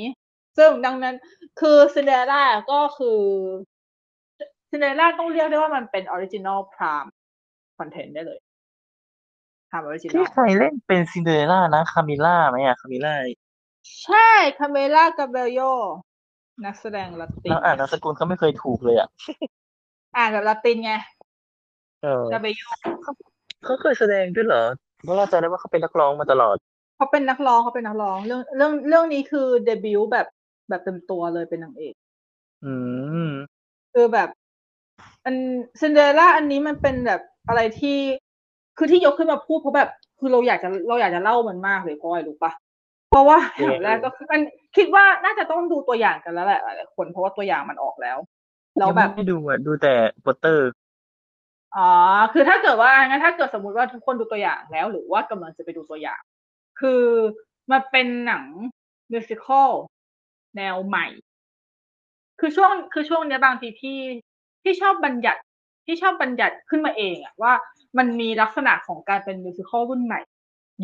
[0.59, 1.15] ซึ่งดังนั้น
[1.61, 2.43] คือซินเดอเรลล่า
[2.73, 3.21] ก็คือ
[4.71, 7.07] ซินเดอเรลล่าต้องเรียกได้ว่ามันเป็น original Prime
[7.79, 8.39] content ได้เลย
[9.71, 13.15] Prime original ที่ใครเล่นเป็นซินเดอเรลล่านะคามิล่าไหมอะคามิล่า
[14.05, 14.29] ใช่
[14.59, 15.61] คาเมล่ากาเบลโย
[16.65, 19.09] นักแสดงละตินเราอ่านนามสกุลเขาไม่เคยถูกเลยอะ
[20.17, 20.93] อ่านแบบละตินไง
[22.03, 22.61] เออกาเบลโย
[23.65, 24.65] เขาเคยแสดงด้วยเหรอ
[25.03, 26.57] เพราะเราจำได้ว่าเขาเป็นนักร้องมาตลอด
[26.97, 30.27] เขาเป็นนักร้องเขาเป็นนักร้อง เรื่องเรื่องเรื่องนี้คือเดบิวต์แบบ
[30.69, 31.95] แบบเต็มตัวเลยเป็นนางเอก
[32.65, 32.75] อื
[33.27, 33.31] ม
[33.93, 34.29] คือแบบ
[35.25, 35.37] อัน
[35.81, 37.99] ซินเดอเรลล่าอันนี้มันเป็นแบบอะไรที่
[38.79, 42.53] คือที่ยกขึ้นมาพูดเพราะแบบ คือเราอยากจะเราอยากจะเล่ามันมากเลยเพราะอะไรรู้ปะ
[43.11, 44.41] เพราะว่าอยังไงย่างแรกก็คือมัน
[44.77, 48.19] คิดว่าน่าจะต้องดูตัวอย่างกันแล้วแหละหลายๆคนเพราะว่าตัวอย่างมันออกแล้ว
[48.79, 50.71] แล้วยังแบบไม่ได้ดูอะดูแต่โปสเตอร์
[51.77, 51.91] อ๋อ
[52.33, 56.21] คือถ้าเกิดว่างั้นถ้าเกิดสมมุติว่าทุกคนดูตัวอย่างแล้ว หรือว่ากำลังจะไปดูตัวอย่าง
[56.83, 57.03] คือ
[57.71, 58.45] มันเป็นหนัง
[59.13, 59.71] musical
[60.57, 61.07] แนวใหม่
[62.41, 64.01] คือช่วงคือช่วงเนี้ยบางทีที่
[64.63, 65.41] ที่ชอบบัญญัติ
[65.87, 67.53] ที่ชอบบัญญัติขึ้นมาเองอะว่า
[67.99, 70.21] มันมีลักษณะของการเป็น musical รุ่นใหม่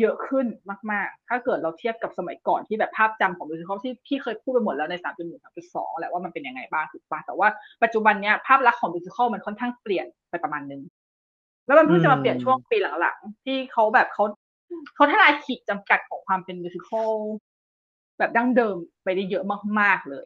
[0.01, 0.47] เยอะขึ้น
[0.93, 7.49] มาก ๆ ถ้าเกิดเราเทียบกับสมัยก่อนที่แบบภาพจำของ musical ที่พี่เคยพูดไปหมดแล้วในสามจุดหนึ่งสามจุดสองแหละว่ามันเป็นยังไงบ้างถูกปะแต่ว่า
[7.83, 10.83] ปัจจุบันเนี้ยภาพลักษณ์ของมิวสิควลมันค่อนข้างเปลี่ยนไปประมาณนึง
[11.67, 14.25] แล้วมันเพิ่งจะมาเปลี่ยนช่วงปีหลังๆที่เขาแบบเขา
[14.95, 17.13] เขาทลายขีดจำกัดของความเป็นมิวสิควล
[18.19, 19.45] แบบดั้งเดิมไปได้เยอะ
[19.81, 20.25] มากๆเลย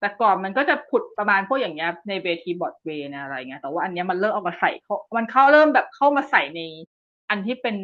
[0.00, 6.60] แต่ก่อนมันก็จะผุดประมาณพวกอย่างเงี้ย ในเวทีบอร์ดเวย์นะอะไรเงี้ยแต่ว่าอันเนี้ยมันเริ่มเอามาใส่เขามันเข้าเริ่มแบบเข้ามาใส่ใน
[7.30, 7.76] อันที่เป็น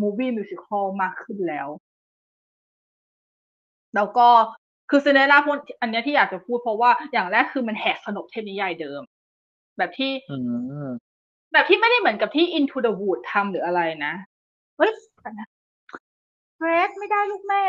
[0.00, 1.68] มูวี่มิวสิควลมากขึ้นแล้ว
[3.94, 4.28] แล้วก็
[4.90, 9.02] คือซีเนล่าพวกอันเนี้ยที่อยากจะพูดเพราะว่าอย่างแรกคือมันแหกขนบเทพนิยายเดิม
[9.78, 10.36] แบบที่อื
[10.86, 10.88] ม
[11.52, 14.14] แบบที่ไม่ได้เหมือนกับที่ Into the Wood ทำหรืออะไรนะ
[14.76, 14.90] เฮ้ย
[15.24, 15.48] กันนะ
[16.56, 17.62] เกรดไม่ได้ลูกแม่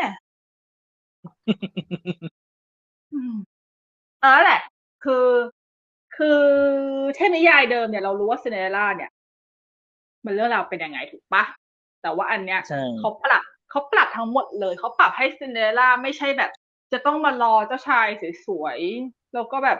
[3.12, 3.34] อืม
[4.20, 4.60] เออแหละ
[5.04, 5.26] คือ
[6.16, 6.40] คือ
[7.14, 9.10] เทพนิยายเดิมเนี่ยเรารู้ว่าซินเดอเรลล่าเนี่ย
[10.24, 11.44] มันเรื่องราวเป็นยังไงถูกปะ
[12.02, 16.50] แต่ว่าอันเนี้ยใช่เขาปรับเขาปรับทั้งหมดเลย เขาปรับให้ซินเดอเรลล่าไม่ใช่แบบ
[16.92, 18.06] จะต้องมารอเจ้าชาย
[18.46, 19.78] สวยๆแล้วก็แบบ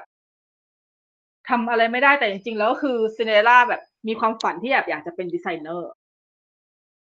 [1.49, 5.91] ทำอะไรไม่ได้แต่จริงๆ แล้วก็คือซินเดอเรลล่าแบบมีความฝันที่แบบอยากจะเป็นดีไซเนอร์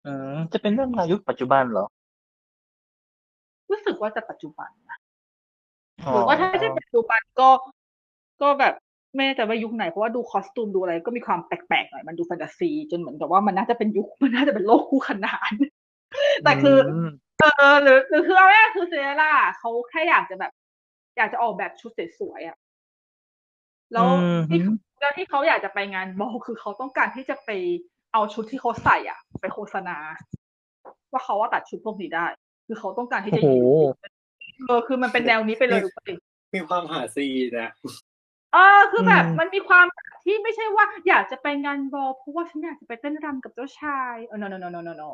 [0.06, 1.86] อืม จะเป็นเรื่องราวยุคปัจจุบันเหรอ
[3.70, 4.98] รู้สึกว่าจะปัจจุบันนะ
[6.12, 7.48] หรือว่าถ้าไม่ใช่ปัจจุบัน ก็
[8.42, 8.74] ก็แบบ
[9.14, 15.52] ไม่แน่ใจว่ายุคไหน เพราะว่าดู costume ดูอะไร ก็มีความแปลก ๆ หน่อย มันดูแฟนตาซี จนเหมือนกับว่ามันน่าจะเป็นยุค มันน่าจะเป็นโลกคู่ขนาน
[16.44, 17.10] แต่คืออม
[17.40, 20.52] เออ หรือ หรือคือเอาง่าย ๆ คือเซเรล่าเขาแค่อยากจะแบบ
[21.16, 22.56] อยากจะออกแบบชุดสวย ๆอะ
[23.92, 24.60] แล้วอืมที่
[25.00, 27.50] แล้วที่เขาอยากจะไปงานบอลคือเขาต้องการที่จะไป
[28.16, 29.96] เอาชุดที่เขาใส่อะ ไปโฆษณา
[31.12, 32.26] ว่าเขาว่าตัดชุดพวกนี้ได้
[32.66, 33.66] คือเขาต้องการที่โอ้จะโหยืน
[34.66, 36.00] เออคือมันเป็นแนวนี้ไปเลยดูไป
[36.54, 37.26] มีความหาซี
[37.60, 37.70] นะ
[38.52, 39.84] เออคือแบบอืมมันมีความ
[40.24, 45.10] ที่ไม่ใช่ว่า อยากจะไปงานบอลเพราะว่าฉันอยากจะไปเต้นรำกับเจ้าชายเออ no no no no no no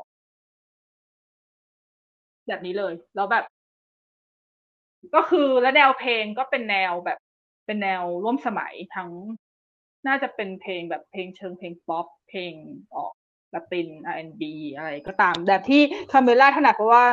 [2.49, 3.45] แบบนี้เลย แล้วแบบ
[5.15, 7.19] ก็คือแล้วแนวเพลงก็เป็นแนวแบบ
[7.67, 9.11] เป็นแนวร่วมสมัยทั้ง
[10.07, 12.53] น่าจะเป็นเพลงแบบเพลงเชิงเพลงป๊อปเพลง
[12.95, 13.13] ออก
[13.55, 14.43] ละติน R&B
[14.77, 17.05] อะไรก็ตามแบบที่คาเมล่าถนัดเพราะว่า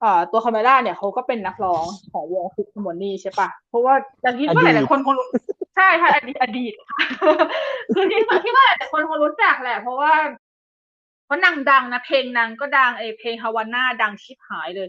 [0.00, 5.26] เอ่อตัวคาเมล่าเนี่ยเขาก็เป็นนักร้องของวง Fifth Harmony ใช่ปะเพราะว่าอย่างที่ว่าอดีตหลายๆคนคงรู้
[5.76, 6.98] ใช่ค่ะอดีตอดีตค่ะ
[7.94, 10.12] คือที่ที่ว่าหลายๆคนคงรู้จักแหละ เพราะว่า
[11.26, 14.88] เพราะนางดังนะเพลงนางก็ดังไอเพลงฮาวาน่าดังชิบหายเลย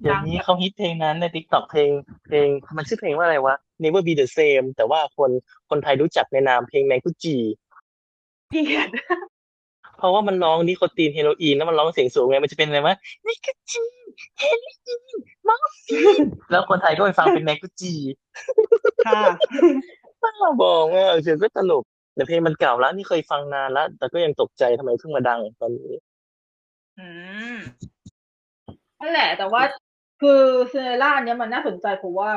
[0.00, 1.90] เดี๋ยวนี้เขาฮิตเพลงนั้นใน t ิ k t o k เพลง
[2.26, 2.46] เพลง
[2.76, 5.30] มันชื่อเพลงว่าอะไรวะ Never Be the Same แต่ว่าคน
[5.70, 7.36] คนไทยรู้จักในนามเพลงแมงกุจี
[8.50, 8.88] เกลียด
[9.98, 12.94] เพราะว่ามันร้องนิโคตีนเฮโรอีนแล้วมันร้องเสียงสูงไงมันจะเป็นอะไรวะ
[13.26, 13.92] นิโคตีน
[14.38, 15.16] เฮโรอีน
[15.48, 16.18] มอร์ฟีน
[16.50, 17.94] แล้วคนไทยก็ไปฟังเป็นแมงกุดจี่
[19.06, 19.22] ค่ะ
[20.22, 20.32] บ้า
[20.62, 21.84] บอกอะเสียงก็ตลก
[22.14, 25.92] แต่เพลงมันเก่าแล้วนี่เคยฟังนานแล้ว แต่ก็ยังตกใจทำไมเพิ่งมาดังตอนนี้
[26.98, 27.06] อื
[27.54, 27.56] ม
[29.00, 29.62] นั่นแหละ แต่ว่า
[30.20, 32.30] คือซินเดอเรลล่าอันเนี้ยมันน่าสนใจเพราะว่า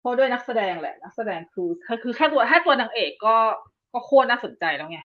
[0.00, 3.36] เพราะด้วยนักแสดงแหละ นักแสดงคือคือคือแค่ตัวแค่ตัวนางเอกก็
[3.92, 5.00] ก็โคตรน่าสนใจแล้วไง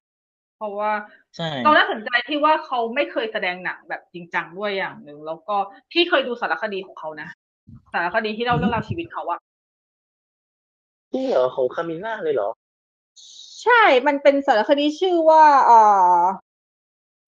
[0.57, 0.91] เพราะว่า
[1.35, 5.55] ใช่เราน่าสนใจที่ว่าเขาไม่เคยแสดงหนังแบบจริงจังด้วยอย่างหนึ่งแล้วก็
[5.91, 7.27] พี่เคยดูสารคดีของเขานะ
[7.93, 9.39] สารคดีที่เล่าเรื่องราวชีวิตเขาอะ
[11.11, 12.49] ที่เหรอของคามิล่าเลยเหรอ
[13.63, 15.79] ใช่มันเป็นสารคดีชื่อว่าเอ่
[16.17, 16.21] อ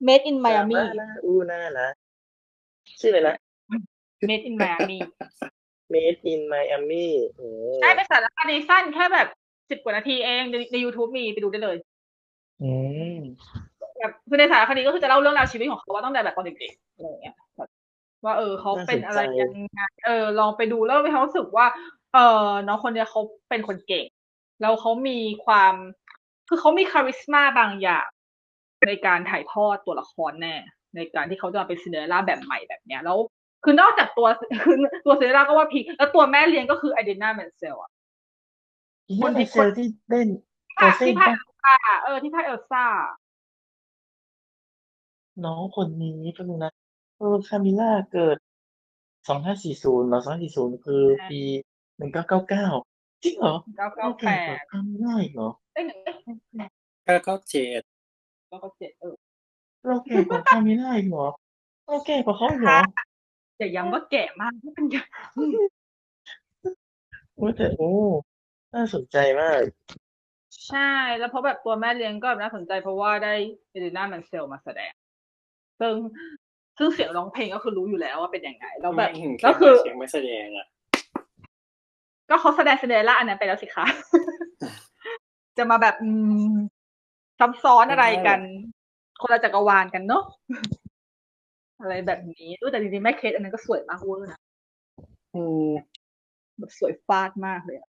[0.08, 1.88] Made in Miami น่านะอู้น่านะ
[3.00, 3.38] ชื่ออะไรนะ
[4.28, 5.00] Made in Miami
[5.94, 7.08] Made in Miami
[7.38, 7.50] โอ้
[7.82, 9.28] ใช่เป็นสารคดีสั้นแค่แบบ
[9.70, 11.78] สิบกว่านาทีเองในใน YouTube มีไปดูได้เลย
[12.62, 12.72] อื
[13.16, 13.18] ม
[13.98, 17.70] แบบคือในสารคดีก็คือจะเล่าเรื่องราวชีวิตของเขาว่าตั้งแต่แบบตอนเด็กๆอะไรอย่างเงี้ยแบบ
[18.26, 21.66] ว่าเออเขาเป็นอะไรยังไงเออ ลองไปดูแล้วมีความรู้สึกว่า
[22.14, 24.06] เออน้องคนเนี้ยเขาเป็นคนเก่ง
[24.62, 25.74] แล้วเขามีความ
[26.50, 28.08] คือเขามี charisma บางอย่าง
[28.88, 30.56] ในการถ่ายทอดตัวละครแน่
[30.96, 33.18] ในการที่เขาจะมาเป็นซินเดอเรลล่าแบบใหม่แบบเนี้ย แล้ว
[33.64, 34.28] คือนอกจากตัว
[34.64, 34.76] คือ
[35.06, 37.92] ตัวซินเดอเรลล่าก็ว่า peak แล้วตัวแม่เลี้ยงก็คือ Idina Menzel อะ
[39.24, 40.28] คนที่เซลที่เล่น
[40.76, 42.86] โอเซที่นภาคปะเอลซ่าเออที่ภาคเอลซ่า
[45.46, 46.72] น้องคนนี้เพิ่งนะ
[47.18, 48.38] เออคามิล่าเกิด
[49.28, 51.42] สองห้าสี่ศูนย์เหรอสองห้าสี่ศูนย์คือปี
[51.98, 52.68] หนึ่งเก้าเก้าเก้า
[53.24, 56.16] จริงเหรอเก้าเก้าแปแก่กว่าดคามิล่าอีกเหรอเอ้ยหนึ่งเอ้ย
[57.08, 57.82] ก็ก็เจ็ด
[58.48, 59.16] เก้าเก้าเจ็ดเออ
[59.86, 61.28] เราแก่กว่าคามิล่าอีกเหรอ
[61.88, 62.80] เราแก่กว่าเขาอีกเหรอ
[63.62, 65.08] อย่าย้ำว่าแก่มากไม่เป็นอย่าง
[67.36, 67.92] โอ้แต่โอ้
[68.74, 69.62] น่าสนใจมาก
[70.68, 73.34] ใช่ แล้วเพราะแบบตัวแม่เลี้ยงก็น่าสนใจเพราะว่าได้
[73.72, 74.92] เอเดนาแมนเซลมาแสดง
[75.80, 75.96] ซึ่ง
[76.78, 80.68] ซึ่งเสียงร้องเพลงก็คือรู้อยู่แล้วว่าเป็นยังไงแล้วแบบไม่ถึงก็คือเสียงไม่แสดงอะ
[82.30, 83.86] ก็เขาแสดงซินเดอเรลล่าอันนั้นไปแล้วสิคะ
[85.58, 86.10] จะมาแบบ อื
[86.52, 86.54] ม
[87.40, 88.40] ซับซ้อนอะไรกัน
[89.22, 90.24] คนละจักรวาลกันเนาะ
[91.82, 94.40] อะไรแบบนี้อุ๊ยแต่จริงๆแม่เคสอันนั้นก็สวยมากเวอร์นะ
[95.36, 95.70] อืม
[96.60, 97.90] แบบสวยฟาดมากเลยอะ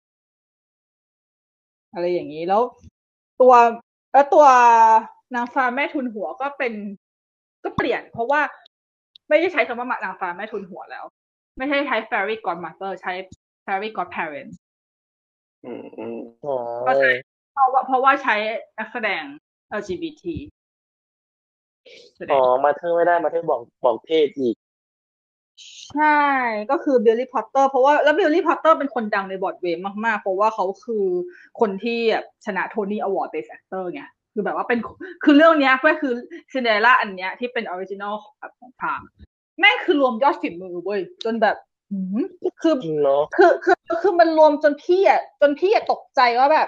[1.93, 2.61] อะไรอย่างนี้แล้ว
[3.41, 3.53] ตัว
[4.14, 4.45] แล้วตัว
[5.35, 6.73] นางฟ้าแม่ทุนหัวก็เป็น
[7.64, 8.41] ก็เปลี่ยน เพราะว่า
[9.30, 11.05] ไม่ได้ใช้คำว่านางฟ้าแม่ทุนหัวแล้ว
[11.57, 13.14] ไม่ใช่ใช้ fairy godmother ใช้
[13.65, 14.51] fairy godparent
[15.65, 16.55] อืมอืมอ๋อ
[16.88, 17.11] ก็ใช่
[17.53, 18.35] เพราะว่าเพราะว่าใช้
[18.80, 19.23] นักแสดง
[19.80, 20.23] LGBT
[22.18, 24.55] แสดอ๋องมาเธอไม่ได้มาเธอบอกบอกเพศอีก
[25.95, 26.22] ใช่
[26.72, 31.05] ก็คือ Billy Porter เพราะว่าแล้ว Billy Porter เป็นคนดังในบอร์ดเวย์มาก ๆ เพราะว่าเขาคือ
[31.59, 34.03] คนที่แบบชนะ Tony Award Best Actor ไง
[34.34, 34.80] คือแบบว่าเป็น
[35.23, 36.14] คือเรื่องเนี้ยก็คือ
[36.51, 38.14] ซินเดอเรลล่าอันเนี้ยที่เป็น original
[38.59, 39.02] ของ Prime
[39.59, 41.55] แม่งคือรวมยอดฝีมือเว้ยจนแบบ
[41.91, 42.19] หืม
[42.61, 46.68] คือ จริงเนาะคือคือคือมันรวมจนพี่อะจนพี่อะตกใจว่าแบบ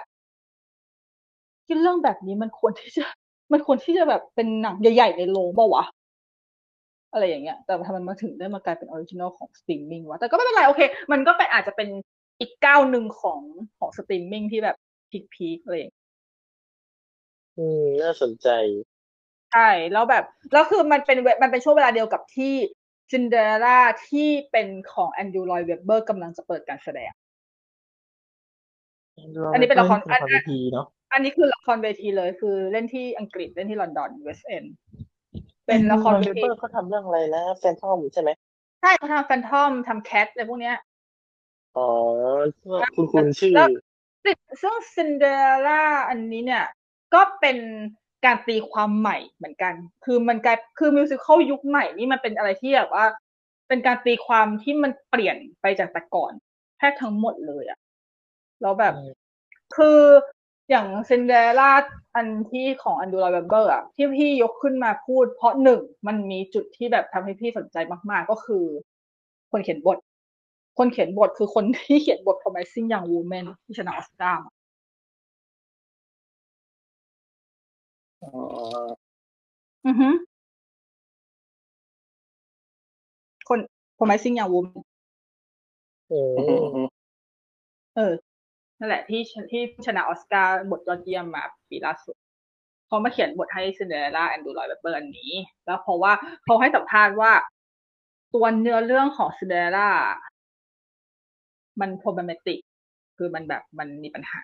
[1.65, 3.05] ที่เรื่องแบบนี้มันควรที่จะ
[3.51, 5.85] มันควรที่จะแบบเป็นหนังใหญ่ๆในโรงเปล่าวะ
[7.13, 10.81] อะไรอย่างเงี้ย แต่ทำไมมาถึงได้มากลายเป็น original ของสตรีมมิ่งวะ แต่ก็ไม่เป็นไรโอเค
[11.11, 11.89] มันก็เป็นอาจจะเป็น
[12.39, 13.41] อีกก้าวหนึ่งของ
[13.77, 14.75] ของสตรีมมิ่งที่แบบ
[15.33, 15.99] peak ๆอะไรอย่างเงี้ย
[17.57, 18.47] อืม น่าสนใจ
[19.51, 20.23] ใช่ แล้วแบบ
[20.53, 22.53] แล้วคือมันเป็นเวมันเป็นช่วงเวลาเดียวกับที่
[23.11, 27.11] ซินเดอเรลล่าที่เป็นของ Andrew Lloyd Webber กำลังจะเปิดการแสดง
[29.53, 34.65] อันนี้เป็นละครละครเวทีเนาะ อันนี้คือละครเวทีเลยคือเล่นที่อังกฤษเล่นที่ลอนดอน West End
[35.65, 38.29] เป็นละครเวเบทีเบอร์เขาทำเรื่องอะไรนะ Phantom ใช่ไหม
[38.81, 40.77] ใช่เขาทำ Phantom ทำ Cats อะไรพวกเนี้ย
[41.77, 41.87] อ๋อ
[42.95, 43.69] คุณคุณชื่อแล้ว
[44.61, 46.65] ซึ่งซินเดอเรลล่าอันนี้เนี่ย
[47.13, 47.57] ก็เป็น
[48.25, 49.73] การตีความใหม่เหมือนกัน
[50.05, 53.05] คือมันกลายคือ musical ยุคใหม่นี่มันเป็นอะไรที่แบบว่า
[53.67, 56.31] เป็นการตีความที่มันเปลี่ยนไปจากแต่ก่อน
[56.77, 57.79] แทบทั้งหมดเลยอะ
[58.61, 59.13] แล้วแบบอืม
[59.75, 59.99] คือ
[60.69, 61.71] อย่างซินเดอเรลล่า
[62.15, 67.77] อันที่ของอันดูลาเบเบอร์อะที่พี่ยกขึ้นมาพูด เพราะหนึ่งมันมีจุดที่แบบทำให้พี่สนใจ
[68.11, 68.65] มาก ๆ ก็คือ
[69.51, 69.97] คนเขียนบท
[70.77, 74.51] คนเขียนบทคือคนที่เขียนบท Promising Young Woman ที่ชนะออสการ์มา
[78.21, 78.99] อ๋อ
[79.85, 80.09] อือฮึ
[83.49, 83.59] คน
[83.97, 84.81] Promising Young Woman
[86.07, 86.87] โอ้อืมอืม
[87.95, 88.13] เออ
[88.79, 92.15] นั่นแหละที่ที่ชนะออสการ์บทยอดเยี่ยมมาปีล่าสุด
[92.87, 95.33] เขามาเขียนบทให้ซินเดอเรลล่า Andrew Lloyd Webber อันนี้
[95.65, 96.11] แล้วเพราะว่า
[96.43, 97.31] เขาให้สัมภาษณ์ว่า
[98.35, 99.89] ตัวเนื้อเรื่องของซินเดอเรลล่า
[101.79, 102.59] มัน problematic
[103.17, 104.39] คือมันแบบมันมีปัญหา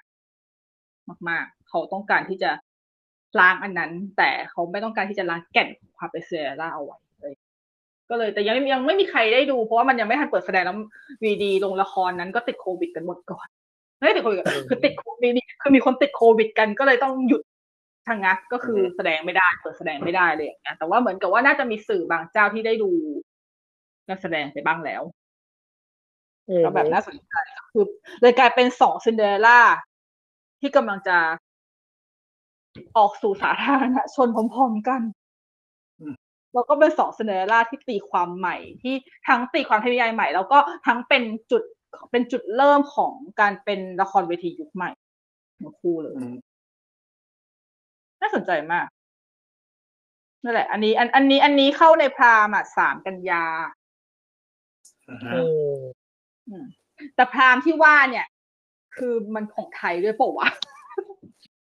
[1.30, 2.52] มาก ๆ เขาต้องการที่จะ
[3.40, 7.34] ล้างอันนั้น แต่เขาไม่ต้องการที่จะล้างแก่นความเป็นซินเดอเรลล่าเอาไว้เลย
[8.10, 10.78] ก็เลยแต่ยังยังไม่มีใครได้ดู เพราะว่ามันยังไม่ทันเปิดแสดงแล้ว
[11.24, 13.48] วีดีลงละครนั้นก็ติดโควิดกันหมดก่อน
[13.98, 17.42] ไม่ได้ติดโควิดคือติดโควิดคือมีคนติดโควิดกันก็เลยต้องหยุด
[18.08, 22.90] ทางงักก็คือแสดงไม่ได้เปิดแสดงไม่ได้เลยอย่างเงี้ยแต่ว่าเหมือนกับว่าน่าจะมีสื่อบางเจ้าที่ได้ดู
[24.08, 25.04] การแสดงไปบ้างแล้ว
[26.66, 27.34] ก็แบบน่าสนใจ
[27.72, 27.86] คือ
[28.22, 29.60] เลยกลายเป็นสองซินเดอเรลล่า
[30.62, 31.18] ที่กำลังจะ
[32.98, 35.02] ออกสู่สาธารณชนพร้อมๆกัน
[36.54, 38.96] แล้วก็เป็นสองซินเดอเรลล่าที่ตีความใหม่ที่
[39.28, 40.58] ทั้งตีความเทพนิยายใหม่ แล้วก็
[40.88, 41.64] ทั้งเป็นจุด
[42.12, 44.90] เป็นจุดเริ่มของการเป็นละครเวทียุคใหม่
[45.60, 46.36] ทั้งคู่เลยอืม
[48.22, 48.86] น่าสนใจมาก
[50.44, 53.46] นั่นแหละ อันนี้ อัน อันนี้ อันนี้เข้าใน Prime อะสามกันยา
[55.10, 55.36] อ่าฮะ
[56.50, 56.66] อืม
[57.16, 58.26] แต่ Prime ที่ว่าเนี่ย
[58.98, 60.50] คือมันของไทยด้วยเปล่าวะ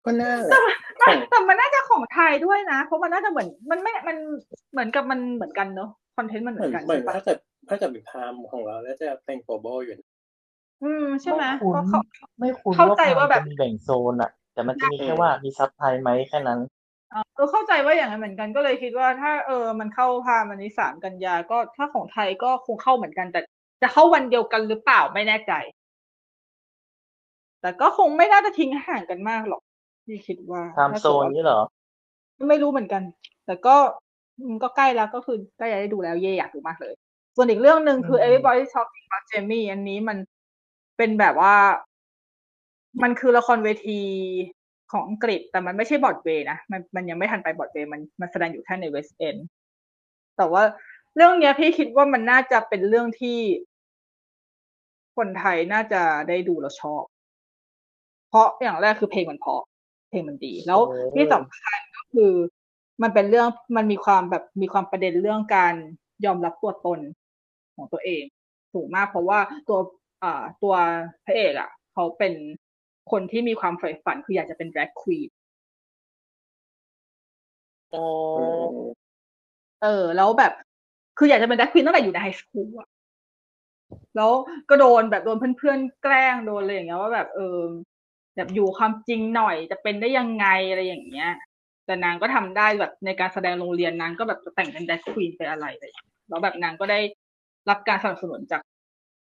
[0.04, 0.34] ก็น่า
[0.98, 4.16] แต่ของแต่มันน่าจะของไทยด้วยนะ เพราะมันน่าจะเหมือน มันไม่ มัน
[4.72, 7.38] เหมือนกับมันเหมือนกันเนอะคอนเทนต์มันเหเหมืมืออนนกันเหมือนใช่ปะถ้าเกิด
[7.68, 10.09] ถ้าเกิดเป็นพามของเรา แล้วจะเป็นโกลบอลอยู่นะ
[10.82, 12.00] อืมใช่ไหมคุ้นเพราะเขา
[12.38, 16.60] ไม่คุ้นเข้าใจว่าแบบพรมจะมีแบ่งโซนอะแต่มันจะมีแค่ว่ามีซับไทยไหมแค่นั้น
[17.12, 23.40] เออเออเข้าใจว่าอย่างนั้นเหมือนกันก็เลยคิดว่าถ้าเออมันเข้าพามอันนี้สามกันยาก็ถ้าของไทยก็คงเข้าเหมือนกัน แต่
[23.82, 25.52] จะเข้าวันเดียวกันหรือเปล่าไม่แน่ใจ
[27.60, 29.62] แต่ก็คงไม่น่าจะทิ้งห่างกันมากหรอก
[30.06, 31.60] ที่คิดว่าตามโซนนี่เหรอ
[32.48, 33.02] ไม่รู้เหมือนกัน
[33.46, 33.76] แต่ก็
[34.40, 36.94] อืมก็ใกล้แล้วก็คือใกล้จะได้ดูแล้วเย่อยากดูมากเลย
[37.36, 40.18] ส่วนอีกเรื่องหนึ่งคือ อืม Everybody Talking About Jamie อันนี้มัน
[41.00, 41.56] เป็นแบบว่า
[43.02, 44.00] มันคือละครเวที
[44.92, 49.36] ของอังกฤษ แต่มันไม่ใช่บอดเวย์นะมันมันยังไม่ทันไปบอดเวย์มันมันแสดงอยู่แค่ในเวสต์เอน
[50.36, 50.62] แต่ว่า
[51.16, 53.38] เรื่องเนี้ยพี่คิดว่ามันน่าจะเป็นเรื่องที่
[55.16, 57.04] คนไทยน่าจะได้ดูแล้วชอบ
[58.28, 59.62] เพราะอย่างแรกคือเพลงมันเพราะ
[60.10, 62.32] เพลงมันดี แล้วโอ้ที่สำคัญก็คือ
[63.02, 65.74] มันเป็นเรื่องมันมีความแบบมีความประเด็นเรื่องการ
[66.24, 67.00] ยอมรับตัวตน
[67.76, 68.22] ของตัวเอง
[68.72, 69.78] สูงมากเพราะว่าตัว
[70.22, 70.74] อ่าตัว
[71.24, 72.32] พระเอกอะ เขาเป็น
[73.10, 75.30] คนที่มีความใฝ่ฝันคืออยากจะเป็นแดร g ควีน
[77.92, 78.00] อ๋อ
[79.82, 80.52] เออ แล้วแบบ
[81.18, 82.88] คืออยากจะเป็นแดร g ควีนตั้งแต่อยู่ในไฮสคูลอะ
[84.16, 84.30] แล้ว
[84.68, 87.58] ก็โดนแบบโดนเพื่อนๆแกล้งโดนอะไรอย่างเงี้ยว่าแบบเออ
[88.36, 91.30] แบบอยู่ความจริงหน่อยจะเป็นได้ยังไงอะไรอย่างเงี้ย
[91.86, 95.92] แต่นางก็ทำได้แบบในการแสดงโรงเรียนนางก็แบบจะแต่งเป็นแดร g ควีนไปอะไรเลย
[96.28, 97.00] แล้วแบบนางก็ได้
[97.70, 98.62] รับการสนับสนุนจาก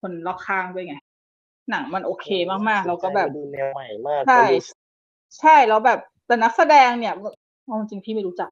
[0.01, 0.95] คนรอบข้างด้วยไง
[1.69, 4.61] หนังมันโอเคมากๆ แล้วก็แบบดูแนวใหม่มากใช่ก็รู้
[5.39, 7.13] ใช่แล้วแบบแต่นักแสดงเนี่ย
[7.65, 8.49] เอาจริงๆพี่ไม่รู้จัก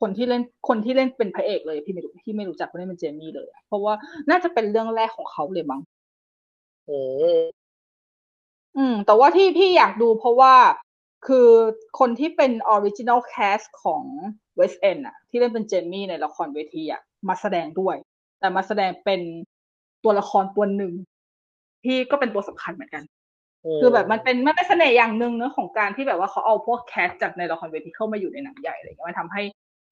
[0.00, 3.94] คนที่เล่นคนที่เล่นเป็นพระเอกเลย พี่ไม่รู้พี่ไม่รู้จักคนที่เป็นเจมี่เลยอะเพราะว่า
[4.30, 5.80] น่าจะเป็นเรื่องแรกของเขาเลยมั้ง
[6.86, 6.90] เอ
[7.36, 7.38] อ
[8.76, 10.54] อืม แต่ว่าที่พี่อยากดูเพราะว่า
[11.26, 11.48] คือ
[11.98, 14.02] คนที่เป็นออริจิน l ลแคสของ
[14.58, 17.96] West End อะที่เล่นเป็นเจมี่ในละครเวทีอะมาแสดงด้วย
[18.40, 19.20] แต่มาแสดงเป็น
[20.04, 20.92] ตัวละครตัวหนึ่ง
[21.84, 23.04] ที่ก็เป็นตัวสำคัญเหมือนกัน
[23.80, 29.42] คือแบบมันเป็นมันเป็นเสน่ห์อย่างหนึ่งเนอะของการที่แบบว่าเขาเอาพวกแคสจากในละครเวทีเข้ามาอยู่ในหนังใหญ่อะไรเงี้ยมันทำให้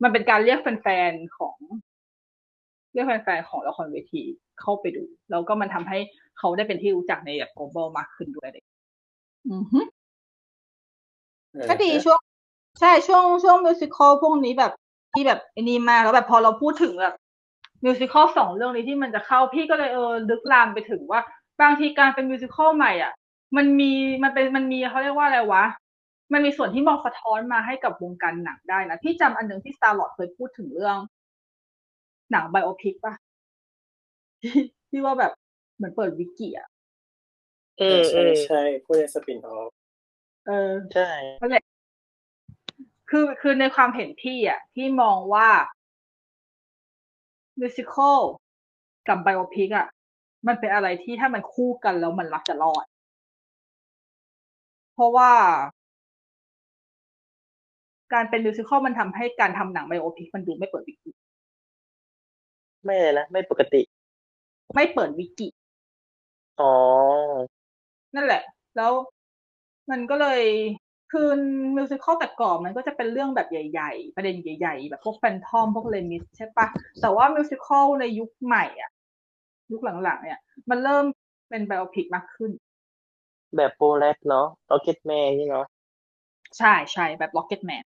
[0.02, 1.56] มันเป็นการเรียกแฟนๆของ
[2.92, 4.22] เรียกแฟนๆของละครเวที
[4.60, 5.98] เข้าไปดู แล้วก็มันทำให้
[6.38, 8.64] เขาได้เป็นที่รู้จักในแบบ global มากขึ้นด้วยเลย
[9.50, 9.80] อือฮึ
[11.70, 12.20] ก็ดีช่วง
[12.80, 14.72] ใช่ช่วงช่วงมิวสิควลพวกนี้แบบ
[15.14, 17.14] ที่แบบไอ้นี่มากแล้วแบบพอเราพูดถึงแบบ
[17.84, 21.20] มิวสิควลสองเรื่องนี้ที่มันจะเข้าพี่ก็เลยเออลึกลามไปถึงว่า
[21.60, 23.12] บางทีการเป็น musical ใหม่อะ
[23.56, 23.92] มันมี
[24.22, 25.64] มันเป็นมันมีเขาเรียกว่าอะไรวะ
[26.32, 30.96] มันมีส่วนที่มองสะท้อนมาให้กับวงการหนังได้นะพี่จำอันหนึ่งที่ Star Lord เคยพูดถึงเรื่อง
[32.32, 33.14] หนัง biopic ป่ะ
[34.42, 34.52] ที่
[34.90, 35.32] ที่ว่าแบบ
[35.76, 36.68] เหมือนเปิดวิกิอะ
[37.78, 39.70] เออเอใช่อใช่พูดใน spin-off
[40.46, 41.08] เออใช่
[41.40, 41.64] นั่นแหละ
[43.10, 45.48] คือคือในความเห็นพี่อะพี่มองว่า
[47.60, 48.20] musical
[49.08, 49.86] กับ biopic อะ
[50.46, 52.84] มันเป็นอะไรที่ถ้ามันคู่กันแล้วมันมักจะรอด
[54.94, 55.32] เพราะว่า
[58.12, 61.10] การเป็น musical มันทำให้การทำหนัง biopic มันดูไม่เปิดวิกิ
[62.84, 63.82] ไม่เลยนะไม่ปกติ
[64.74, 65.48] ไม่เปิดวิกิ
[66.60, 66.72] อ๋อ
[68.14, 68.42] นั่นแหละ
[68.76, 68.92] แล้ว
[69.90, 70.42] มันก็เลย
[71.12, 71.28] คือ
[71.76, 76.66] musical แต่ก่อนมันก็จะเป็นเรื่องแบบใหญ่ ๆ ประเด็นใหญ่ ๆ แบบพวก Phantom พวก Les Mis ใช่ปะ
[77.02, 78.90] แต่ว่า musical ในยุคใหม่อะ
[79.72, 81.04] ยุคหลังๆ เนี่ย มันเริ่ม
[81.50, 82.50] เป็น biopic มากขึ้น
[83.56, 85.66] แบบ Bo Rhap เนาะ Rocket Man นี่เนาะ
[86.58, 87.84] ใช่ใช่แบบ Rocket Man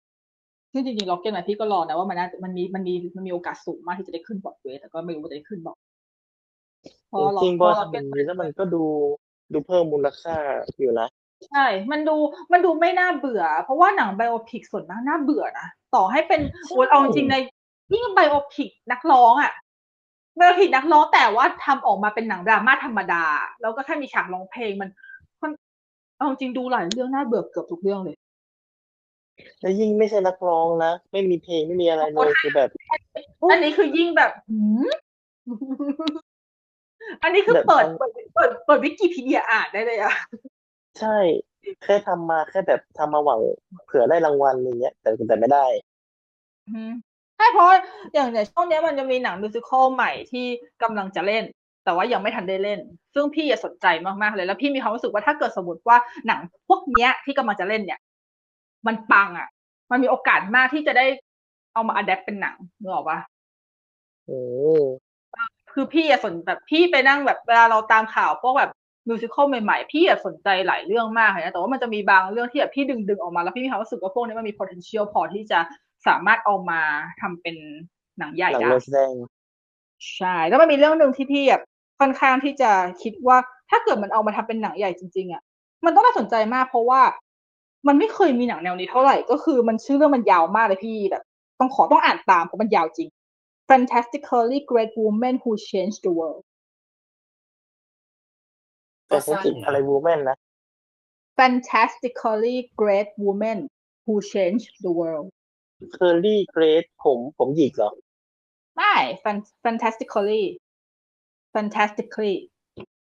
[0.72, 5.78] ซึ่งจริงๆ Rocket Man พี่ก็รอนะว่ามันน่ามันมีมันมีมันมีโอกาสสูงมากที่จะได้ขึ้นบอร์ดเวย์แต่ก็ไม่รู้ว่าจะได้ขึ้นบอก
[7.08, 8.84] เพราะจริงๆพอเพาะทำอย่างนี้แล้วมันก็ดู
[9.54, 10.36] ดูเพิ่มมูลค่า
[10.80, 11.08] อยู่นะ
[11.50, 12.16] ใช่ มันดู
[12.52, 17.36] มันดูไม่น่าเบื่อ เพราะว่าหนัง biopic ส่วนมากน่าเบื่อนะ ต่อให้เป็นโอ้ยเอาจริงๆใน
[17.94, 19.52] ยิ่งไบโอพิกนักร้องอะ
[20.38, 23.26] ไบโอพิกนักร้องแต่ว่าทำออกมาเป็นหนังดราม่าธรรมดา
[23.62, 24.90] แล้วก็แค่มีฉากร้องเพลงมัน
[25.44, 25.52] มัน
[26.18, 28.16] เอาจริงดูหลายเรื่องน่าเบื่อเกือบทุกเรื่องเลย
[29.62, 32.70] แล้วยิ่งไม่ใช่นักร้องนะ ไม่มีเพลงไม่มีอะไรเลยคือแบบ
[33.52, 34.88] อันนี้คือยิ่งแบบหืม
[37.24, 40.14] อันนี้คือแบบเปิดมันเปิดเปิดเปิดวิกิพีเดียอ่านได้เลยอะ
[41.00, 41.18] ใช่
[41.84, 43.40] แค่ทำมาแค่แบบทำมาหวัง
[43.86, 45.66] เผื่อได้รางวัลอย่างเงี้ย แต่แต่ไม่ได้
[46.70, 46.92] อืม
[47.38, 47.68] ใช่เพราะ
[48.14, 50.46] อย่างเนี่ยช่วงเนี้ยมันจะมีหนังมิวสิควลใหม่ที่
[50.84, 51.44] กำลังจะเล่น
[51.86, 52.80] แต่ว่ายังไม่ทันได้เล่น
[53.14, 53.86] ซึ่งพี่อะสนใจ
[54.22, 55.98] มากๆเลยแล้วพี่มีความรู้สึกว่าถ้าเกิดสมมติว่า
[56.28, 58.00] หนังพวกเนี้ยที่กำลังจะเล่นเนี่ย
[58.88, 59.48] มันปังอะ
[59.92, 61.06] มันมีโอกาสมากที่จะได้
[61.74, 63.20] เอามาอัดแอปเป็นหนังนึกออกปะ
[64.26, 64.40] โอ้
[65.74, 68.72] คือพี่อะสนแบบพี่ไปนั่งแบบเวลาเราตามข่าวพวกแบบ
[69.08, 75.60] มิวสิควลใหม่ๆ พี่อะสนใจหลายเรื่องมากเลยนะ แต่ว่ามันจะมีบางเรื่องที่แบบพี่ดึงดึงๆ ออกมาแล้วพี่มีความรู้สึกว่าพวกนี้มันมี potential พอที่จะ
[76.08, 76.82] สามารถเอามา
[77.22, 77.56] ทำเป็น
[78.20, 79.14] หนังใหญ่หนังได้เรื่องแสดง
[80.16, 81.62] ใช่แล้วมันมีเรื่องหนึ่งที่พี่แบบ
[82.00, 82.72] ค่อนข้างที่จะ
[83.02, 83.38] คิดว่า
[83.70, 85.42] ถ้าเกิดมันเอามาทำเป็นหนังใหญ่จริง ๆอะ
[85.86, 87.02] มันต้องน่าสนใจมาก เพราะว่า
[87.88, 91.24] มันไม่เคยมีหนังแนวนี้เท่าไหร่ก็คือมันชื่อเรื่องมันยาวมากเลยพี่แบบ
[91.60, 93.10] ต้องขอต้องอ่านตามเพราะมันยาวจริง
[93.70, 96.44] Fantastically Great Woman Who Changed the World
[99.16, 100.38] แต่ฉันจิอะไรวูแมนนะ
[101.40, 103.60] Fantastically Great Woman
[104.06, 105.28] Who Changed the World
[105.94, 107.92] เคอรี่เกรดผมผมหยิกเหรอ
[108.76, 108.94] ไม่
[109.24, 110.46] Fan- Fantastically
[111.54, 112.36] Fantastically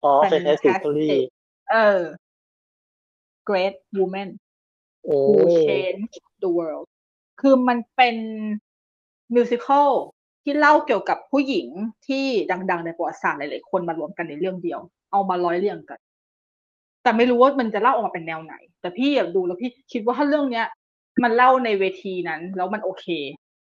[0.04, 1.10] อ๋อ Fantastic Fantastically
[1.70, 2.00] เออ
[3.48, 4.28] Great Woman
[5.04, 6.86] โอ้ Who Changed the World
[7.40, 8.16] คือมันเป็น
[9.34, 9.90] มิวสิควล
[10.48, 11.66] ที่เล่าเกี่ยวกับผู้หญิง
[12.06, 12.24] ที่
[12.70, 14.80] ดัง ๆ ในประวัติศาสตร์หลายๆคนมารวมกันในเรื่องเดียว
[15.12, 15.98] เอามาร้อยเรียงกัน
[17.02, 20.66] แต่ไม่รู้ว่ามันจะเล่าออกมาเป็นแนวไหน แต่พี่อะดูแล้วพี่คิดว่าถ้าเรื่องเนี้ย
[21.22, 23.06] มันเล่าในเวทีนั้น แล้วมันโอเค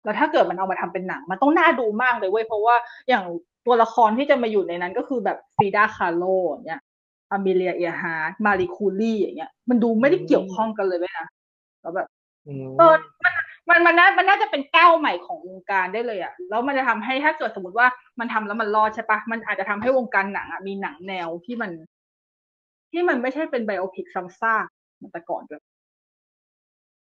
[0.05, 2.77] แล้วถ้าเกิดมันเอามาทำเป็นหนัง มันต้องน่าดูมากเลยเว้ยเพราะว่า
[3.09, 3.25] อย่าง
[3.67, 6.83] ตัวละครที่จะมาอยู่ในนั้นก็คือแบบฟรีดาคาร์โลอย่างเงี้ย
[7.31, 11.27] อเมเลียเอียร์ฮาร์ต มารี คูรีอย่างเงี้ย มันดูไม่ได้เกี่ยวข้องกันเลยเว้ยนะ
[11.83, 12.09] แล้วแบบ
[12.47, 12.95] อืมเออ
[13.25, 13.33] มัน
[13.69, 17.87] มันมันน่ามันน่าจะเป็นก้าวใหม่ของวงการได้เลยอะแล้วมันจะทำให้ถ้าเกิดสมมติว่า
[18.19, 21.71] มันทำแล้วมันรอดใช่ปะมันอาจจะทำให้วงการหนังอะมีหนังแนวที่มัน
[22.93, 25.63] ที่มันไม่ใช่เป็นไบโอพิกซ้ำซากเหมือนแต่ก่อนด้วย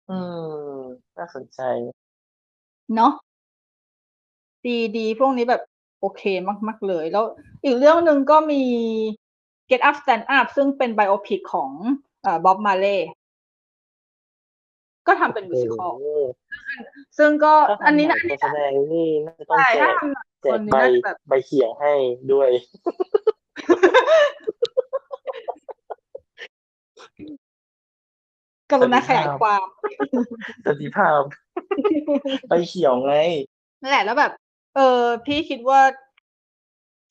[0.09, 0.17] อื
[0.75, 0.79] ม
[1.17, 1.61] น่าสนใจ
[2.95, 3.13] เนาะ
[4.65, 5.61] ดีดีพวกนี้แบบ
[6.01, 6.21] โอเค
[6.67, 7.25] มากๆเลย แล้ว
[7.63, 8.63] อีกเรื่องหนึ่งก็มี
[9.69, 11.71] Get Up Stand Up ซึ่งเป็นไบโอพิกของ
[12.45, 12.97] บ๊อบมาเล่
[15.07, 16.15] ก็ทำเป็นมิวสิควลโอ้
[17.17, 21.93] ซึ่งก็ถ้าอันทำนี้หนันะงตัวแสดงนี่น่าจะต้องใช่แจถ้ากทำหนังแจคนกนี้ใบน่าจะแบบใบเขียงให้
[22.31, 22.49] ด้วย
[28.71, 29.65] กรุณาขยายความ
[30.65, 31.21] สันติภาพ
[32.49, 33.13] ใบเขียวไง
[33.81, 34.31] นั่นแหละแล้วแบบ
[34.75, 35.81] เออพี่คิดว่า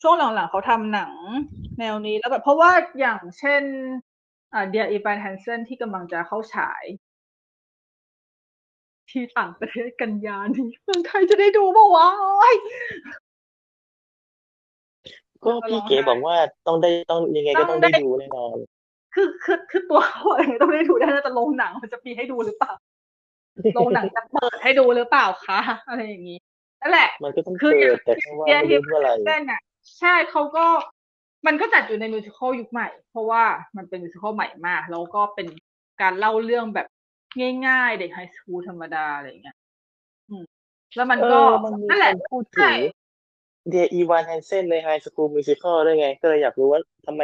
[0.03, 1.13] ช่วงหลังๆเขาทำหนัง
[1.79, 2.71] แนวนี้แล้วแบบเพราะว่า
[3.01, 3.63] อย่างเช่น
[4.53, 6.85] อ่าเดียอีฟานแฮนเซนที่กำลังจะเข้าฉาย
[9.11, 12.11] ที่ต่างประเทศกันยานี้เมืองไทยจะได้ดูเมื่อวา
[12.55, 12.57] น
[15.45, 18.57] ก็พี่เก๋บอกว่าต้องได้ต้องยังไงก็ต้องได้ดูแน่นอน
[19.15, 22.73] คือคือคือตัวเขาเองต้องได้ดูได้แต่โรงหนังมันจะมีให้ดูหรือเปล่า
[23.75, 25.59] โรงหนังจะเปิดให้ดูหรือเปล่าคะ
[25.89, 26.39] อะไรอย่างนี้
[26.81, 29.61] นั่นแหละ มันก็ต้องคือเปิอย่าดงแต่แค่ว่าเดียไม่ที่รู้เมื่อไหร่เต้นอะ
[29.99, 30.67] ใช่เขาก็
[31.47, 33.43] มันก็จัดอยู่ในมิวสิควลยุคใหม่ เพราะว่า
[33.77, 35.47] มันเป็นมิวสิควลใหม่มาก แล้วก็เป็น
[36.03, 36.87] การเล่าเรื่องแบบ
[37.67, 39.57] ง่ายๆ เด็กไฮสคูลธรรมดาอะไรอย่างเงี้ย
[40.29, 40.45] อืม
[40.97, 42.81] แล้วมันเอก็อมันมีนั่นคแหละนพูดใช่ถึง
[43.69, 47.23] เดียอีวานแฮนเซนในไฮสคูลมิวสิคอลด้วยไง ก็เลยอยากรู้ว่าทำไม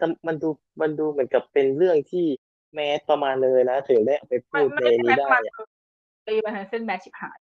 [0.00, 0.48] ทำมันดู
[0.80, 2.26] มันดูเหมือนกับเป็นเรื่องที่
[2.74, 5.54] แมสประมาณเลยนะ ถึงได้เอาไปพูมันดไม่ในได้นี้แม็กได้มันอะ
[6.26, 7.38] ตีไปทางเส้น mass ชิบหาย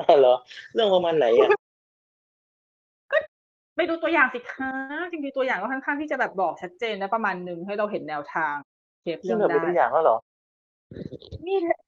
[0.00, 0.34] อ๋อเหรอ
[0.74, 1.50] เรื่องประมาณไหนอะ
[3.76, 4.70] ไปดูตัวอย่างสิคะ
[5.10, 8.54] จริงๆตัวอย่างก็ค่อนข้างที่จะแบบบอกชัดเจนนะประมาณหนึ่งให้เราเห็นแนวทาง
[9.02, 10.16] เก็บซึ่เรื่องงแบบเป็นได้ตัวอย่างแล้วเหรอ
[11.46, 11.80] นี่แหละ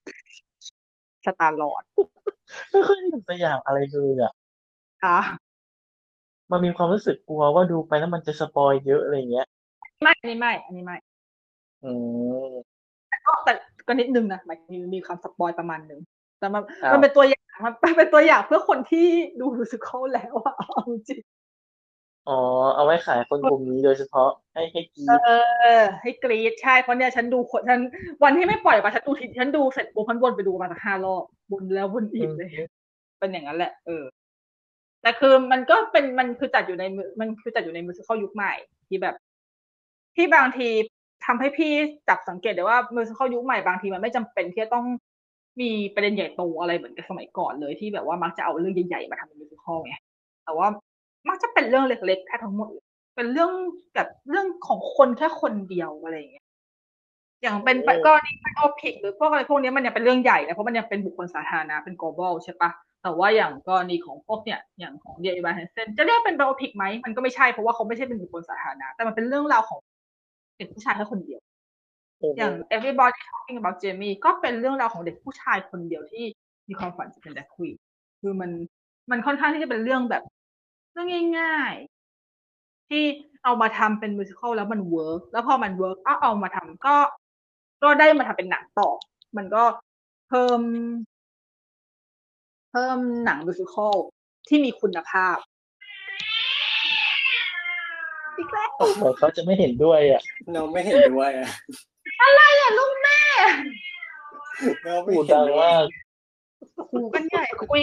[1.24, 1.84] สตาร์ลอร์ด
[2.70, 4.32] ไม่เคยเห็นตัวอย่างอะไรเลยอะ
[5.04, 5.18] อะ
[6.50, 9.46] มันมีความรู้สึกกลัวว่าดูไปแล้วมันจะ spoil เยอะอะไรเงี้ย
[10.02, 10.96] ไม่อันนี้ไม่อันนี้ไม่
[11.84, 11.90] อื
[12.48, 12.52] ม
[13.26, 13.52] ก็แต่
[13.86, 16.00] ก็นิดนึงนะหมายถึงมีมีความสปอยประมาณหนึ่ง
[16.38, 19.06] แต่มันอ้าวมันเป็นตัวอย่างมันมันเป็นตัวอย่างเพื่อคนที่
[19.40, 21.20] ดูมิวสิควลแล้วอะเอาจริง
[22.28, 22.38] อ๋อ
[22.74, 25.20] เอาไว้ขายคนกลุ่มนี้โดยเฉพาะให้ให้กรีเอด
[25.80, 27.80] อให้กรีดใช่เพราะเนี่ยฉันดูคนฉัน
[28.22, 31.22] วันที่ไม่ปล่อยมาฉันดูทีฉันดูเสร็จปุ๊บฉันวนไปดูมาสักห้ารอบ
[31.52, 32.50] วนแล้ววนอีกเลย
[33.18, 34.04] เป็นอย่างนั้นแหละ เออ
[35.02, 38.52] แต่คือมันก็เป็นมันคือจัดอยู่ในมือมันคือจัดอยู่ในมิวสิควลยุคใหม่
[38.88, 39.14] ที่แบบ
[40.16, 40.68] ที่บางที
[41.26, 41.72] ทำให้พี่
[42.08, 44.86] จับสังเกตได้ว่า musical ยุคใหม่บางทีมันไม่จำเป็นที่จะต้อง
[45.60, 49.94] มีประเด็นใหญ่โตอะไรเหมือนกับสมัยก่อนเลยที่แบบว่ามักจะเอาเรื่องใหญ่ๆมาทำเป็น musical ไง
[50.44, 50.68] แต่ว่า
[51.28, 52.84] มักจะเป็นเรื่องเล็กๆแค่ทั้งหมดเลย
[53.16, 53.52] เป็นเรื่อง
[53.94, 56.44] แบบเรื่องของคนแค่คนเดียวอะไรอย่างเงี้ย
[57.42, 57.76] อย่างเป็น
[58.06, 62.70] กรณี biopic หรือพวกอะไรพวกนี้มันยังเป็นเรื่องใหญ่นะเพราะมันยังเป็นบุคคลสาธารณะเป็น global ใช่ปะ
[63.02, 69.78] แต่ว่าอย่างกรณีของพวกเนี่ยอย่างของ Dear Evan Hansen จะเรียกเป็น biopic ไหมมันก็ไม่ใช่เพราะว่าเขาไม่ใช่เป็นบุคคลสาธารณะแต่มันเป็นเรื่องราวของ
[70.56, 71.40] เด็กผู้ชายแค่คนเดียว
[72.36, 76.24] อย่าง everybody talking about Jamie ก็เป็นเรื่องราวของเด็กผู้ชายคนเดียวที่
[76.68, 77.76] มีความฝันจะเป็น drag queen
[78.20, 78.50] คือมัน
[79.10, 80.22] มันค่อนข้างที่จะเป็นเรื่องแบบ
[80.98, 81.74] เรื่องง่าย
[82.32, 83.04] ๆ ที่
[83.44, 86.96] เอามาทำเป็น musical แล้วมัน work แล้วพอมัน work ก็เอามาทำก็
[87.82, 88.90] ก็ได้มาทำเป็นหนังต่อ
[89.36, 89.64] มันก็
[90.28, 90.60] เพิ่ม
[92.70, 93.96] เพิ่มหนัง musical
[94.48, 95.36] ที่มีคุณภาพ
[98.36, 100.22] อีกแล้วเหมือนเขาจะไม่เห็นด้วยอะ
[100.54, 101.50] น้องไม่เห็นด้วยอะ
[102.22, 103.20] อะไรอะลูกแม่
[104.86, 105.84] น้องไม่พูดเห็นดังด้วยมาก
[106.90, 107.82] หูกันใหญ่คุย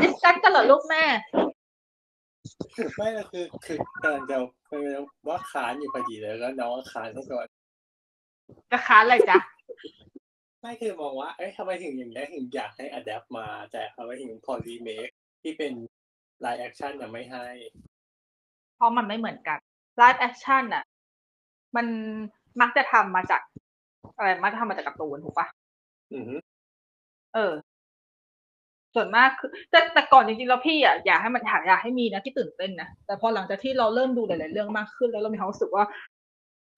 [0.00, 1.04] discuss กันเหรอลูกแม่
[2.96, 4.36] ไม่ก็คือคือกำลังจะ
[4.70, 4.86] คือ
[5.28, 7.46] ว่าค้านอยู่พอดีเลยแล้วน้องก็ค้านให้ก่อน
[8.70, 9.38] กระค้านอะไรจ๊ะ
[10.60, 15.08] ไม่คือมองว่าเอ้ยทำไมถึงอย่างนี้ยถึงอยากให้ adapt มา แต่ทำไมถึงพอรีเมค
[15.42, 15.72] ที่เป็น
[16.40, 17.46] live action ยังไม่ให้
[18.76, 19.58] เพราะมันไม่เหมือนกัน
[19.98, 20.84] live action อะ
[21.76, 21.86] มัน
[22.60, 23.42] มักจะทำมาจาก
[24.16, 25.46] อะไรมักจะทำมาจากการ์ตูนถูกปะ
[26.14, 26.34] อือฮึ
[27.34, 27.52] เออ
[28.94, 35.84] ส่วนมากคือแต่แต่ก่อนจริงๆแล้วพี่อะอยากให้มันอยากอยากให้มีนะที่ตื่นเต้นนะแต่พอหลังจากที่เราเริ่มดูหลายๆเรื่องมากขึ้น แล้วเรามีความรู้สึกว่า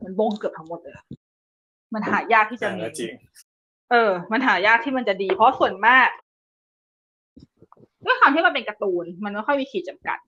[0.05, 1.05] มันบ้งเกือบทั้งหมดเลยอะ
[1.94, 3.12] มันหายากที่จะอ่ามีก็จริง
[3.90, 6.09] เออ มันหายากที่มันจะดี เพราะส่วนมาก
[8.05, 10.18] ด้วยความที่มันเป็นการ์ตูน มันไม่ค่อยมีขีดจำกัด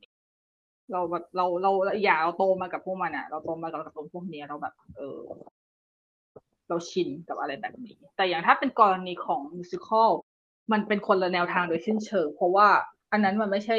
[0.93, 1.71] เราแบบเราเรา
[2.03, 5.19] อย่าเราโตมากับพวกมันอะ เราโตมากับการ์ตูนพวกเนี้ยเราแบบ เออ
[6.69, 10.11] เราชินกับอะไรแบบนี้ แต่อย่างถ้าเป็นกรณีของมิวสิควล
[10.73, 12.69] มันเป็นคนละแนวทางโดยสิ้นเชิงเพราะว่า
[13.13, 13.79] อันนั้นมันไม่ใช่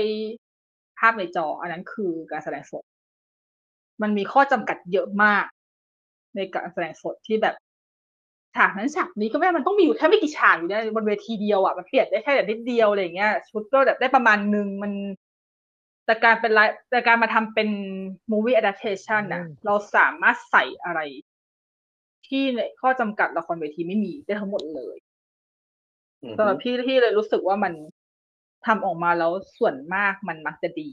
[0.99, 2.83] ภาพในจอ อันนั้นคือการแสดงสด
[4.01, 5.45] มันมีข้อจำกัดเยอะมาก
[6.35, 7.55] ในการแสดงสดที่แบบ
[8.55, 14.91] ฉากนั้นฉากนี้ก็ไม่ได้มันต้องมีอยู่แค่ไม่กี่ฉากอยู่เนี่ยบนเวทีเดียวอะมันเปลี่ยนได้แค่แบบนิดเดียวอะไรอย่างเงี้ย ชุดก็แบบได้ประมาณนึงมัน
[16.05, 17.69] แต่การเป็นไลฟ์แต่การมาทำเป็น
[18.31, 20.99] movie adaptation น่ะอืมเราสามารถใส่อะไร
[22.27, 25.08] ที่ในข้อจำกัดละครเวทีไม่มีได้ทั้งหมดเลยอือ
[26.37, 27.73] สำหฮึรับพี่ที่เลยรู้สึกว่ามัน
[28.65, 30.89] ทำออกมาแล้วส่วนมากมันมักจะดี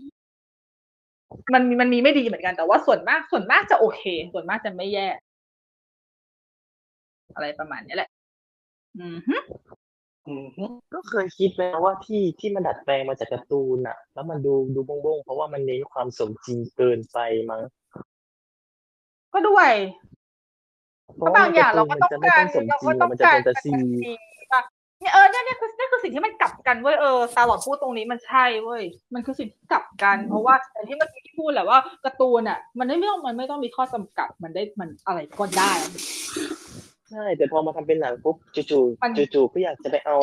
[1.54, 5.08] มันมันมีไม่ดีเหมือนกันแต่ว่าส่วนมากส่วนมากจะโอเค ส่วนมากจะไม่แย่
[7.34, 8.10] อะไรประมาณนี้แหละ
[8.98, 9.36] อืมฮึ
[10.28, 17.18] อืมฮึก็เคยคิดนะว่าที่ที่มันดัดแปลงมาจากการ์ตูนอะแล้วมันดูดูบงๆเพราะว่ามันเน้นความสมจริงเกินไป
[17.50, 17.62] มั้ง
[19.32, 19.72] ก็ด้วย
[21.16, 23.80] เพก็ราะว่าบางอย่างเราก็มันต้องจะไม่การต้องสมจเราริก็งต้องมันจะการแฟนตาซีป่ะ
[25.06, 28.82] เนี่ยเออเนี่ยเนี่ยคือนี่คือสิ่งที่มันกลับกันเว้ยเออตาหลอดพูดตรงนี้มันใช่เว้ย
[29.14, 35.72] มันคือสิ่งที่กลับกัน เพราะว่าอย่างที่เมื่อกี้พูดแหละว่าการ์ตูนอะ มันไม่ต้องมันไม่ต้องมีข้อจำกัดมันได้มันอะไรก็ได้
[37.10, 40.16] ใช่แต่พอมาทำเป็นหนังปุ๊บจู่มันๆจู่ๆก็อยากจะไปเอา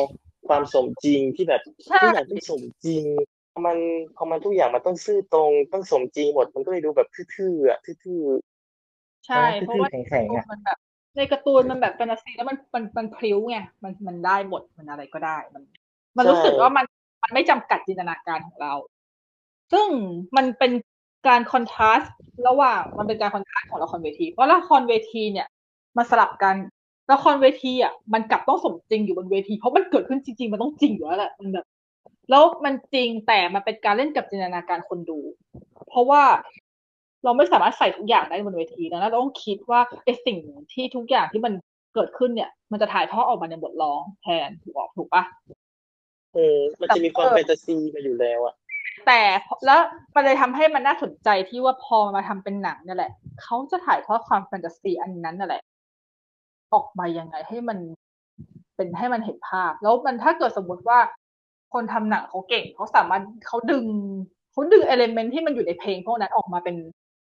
[0.48, 3.04] ความสมจริงที่แบบใช่ทุกอย่างต้องสมจริง
[3.52, 3.78] พอมัน
[4.16, 8.22] พอมันทุกอย่างมันต้องซื่อตรงต้องสมจริงหมดมันก็เลยดูแบบทื่อๆอะทื่อ
[9.26, 10.78] ใช่ๆเพราะว่าทื่อๆแข็งๆอะมันแบบ
[11.16, 15.62] ในการ์ตูนมันแบบแฟนตาซีแล้วมันมันมันพริ้วไงมันมันได้หมดมันอะไรก็ได้ มัน
[16.16, 16.84] มันรู้สึกว่ามัน
[17.22, 18.72] มันไม่จำกัดจินตนาการของเรา
[19.72, 19.86] ซึ่ง
[20.36, 20.72] มันเป็น
[21.28, 22.14] การคอนทราสต์
[22.48, 25.46] ระหว่างมันเป็นการคอนทราสต์ของละครเวที เพราะละครเวทีเนี่ย
[25.96, 26.56] มันสลับกัน
[27.12, 31.66] ละครเวทีอะมันกลับต้องสมจริงอยู่บนเวที เพราะมันเกิดขึ้นจริง ๆ มันต้องจริงอยู่แล้วแหละมันแบบ
[32.30, 35.18] แล้วมันจริงแต่มันเป็นการเล่นกับจินตนาการคนดู
[35.88, 36.22] เพราะว่า
[37.24, 40.38] เราไม่สามารถใส่ทุกอย่างได้บนเวทีดังนั้นเราต้องคิดว่าไอ้สิ่ง
[40.72, 41.52] ที่ทุกอย่างที่มัน
[41.94, 45.22] เกิดขึ้นเนี่ย มันจะถ่ายทอดออกมาในบทร้องแทนถูกออกถูกปะ
[46.34, 48.54] เออมันจะมีความแฟนตาซีมาอยู่แล้วอะ
[49.06, 49.20] แต่
[49.66, 49.80] แล้ว
[50.14, 55.62] มันเลยทำให้มันน่าสนใจที่ว่าพอมาทำเป็นหนังนั่นแหละเขาจะถ่ายทอดความแฟนตาซีอันนั้นนั่นแหละ
[56.74, 57.78] ออกมายังไงให้มัน
[58.76, 60.98] เป็นให้มันเห็นภาพ แล้วมันถ้าเกิดสมมติว่า
[61.72, 63.84] คนทำหนังเขาเก่งเขาสามารถเขาดึง
[64.52, 66.76] เขาดึงเอลเมนที่มันอยู่ในเพลงพวกนั้นออกมาเป็น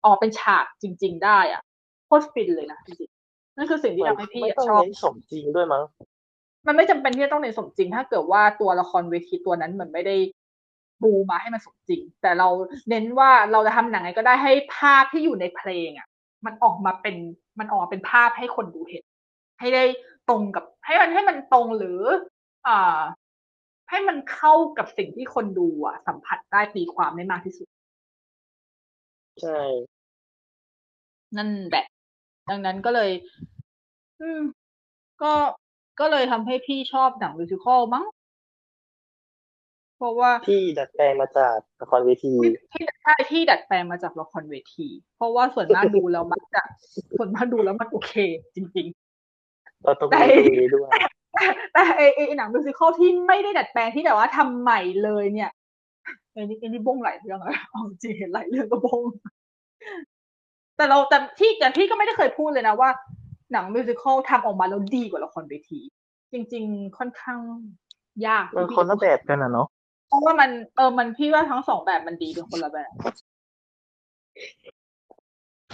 [0.05, 1.63] ออกเป็นฉากจริง ๆ ได้อะ
[2.07, 5.83] โคตรฟินเลยนะจริงๆนั่นคือสิ่งที่ทำให้พี่ไม่อะต้องชอบเน้นสมจริงด้วยมั้ง
[6.67, 10.17] มันไม่จำเป็นที่จะต้องเน้นสมจริง ถ้าเกิดว่าตัวละครเวทีตัวนั้นมันไม่ได้
[11.03, 12.49] บูมาให้มันสมจริง แต่เรา
[12.91, 16.07] เน้นว่าเราจะทำหนังไงก็ได้ให้ภาพที่อยู่ในเพลงอะ
[16.47, 17.17] มันออกมาเป็น
[17.59, 19.05] มันออกมาเป็นภาพให้คนดูเห็น
[19.61, 19.85] ให้ได้
[20.29, 22.01] ตรงกับ ให้มันให้มันตรงหรือ
[22.69, 23.01] อ่า
[23.91, 27.69] ให้มันเข้ากับสิ่งที่คนดูอะ สัมผัสได้ตีความได้มากที่สุด
[29.43, 29.61] ใช่
[31.37, 31.85] นั่นแหละ
[32.51, 33.11] ดังนั้นก็เลย
[34.21, 34.43] อืม
[35.23, 35.33] ก็
[36.01, 38.07] ก็เลยทำให้พี่ชอบหนังมิวสิควลมั้ง
[39.97, 42.35] เพราะว่า ที่ดัดแปลงมาจากละครเวที
[42.73, 46.63] ที่ใช่ที่ดัดแปลงมาจากละครเวที เพราะว่าส่วนมากดูแล้วมักจะ
[47.17, 48.15] ส่วนมากดูแล้วมันโอเค
[48.57, 48.87] จริง
[49.85, 55.51] เราต้องแต่มีตรงนี้ด้วยๆแต่ไอไอหนังมิวสิควลที่ไม่ได้ดัดแปลงที่แบบว่าทำใหม่เลยเนี่ย
[56.37, 59.03] ไอ้นี่ไอ้นี่บงหลายเรื่องอะเอาจริงเห็นหลายเรื่องก็บง
[60.77, 62.91] แต่เราแต่ที่แต่พี่ก็ไม่ได้เคยพูดเลยนะว่า
[63.53, 65.81] หนังมิวสิควลทำออกมาแล้วดีกว่าละครเวที
[66.33, 67.39] จริง ๆ ค่อนข้าง
[68.27, 69.67] ยากมันคนละแบบกันอะเนาะ
[70.09, 72.91] เพราะว่ามันเออมันพี่ว่าทั้งสองแบบมันดีเป็นคนละแบบ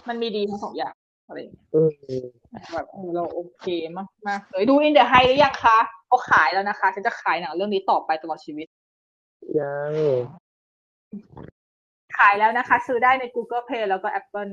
[0.09, 0.95] มันมีดีทั้งสองอย่าง
[1.27, 1.91] อะไรอย่างเงี้ยอืม
[2.73, 3.67] แบบเออเราโอเค
[3.97, 8.67] มากมากเลยดูอินเด e h ไฮหรือยังคะเขาขายแล้วนะคะฉันจะขายหนังเรื่องนี้ต่อไปตลอดชีวิต
[9.59, 9.93] ยัง
[12.19, 14.53] ขายแล้วนะคะ ซื้อได้ใน Google Play แล้วก็ Apple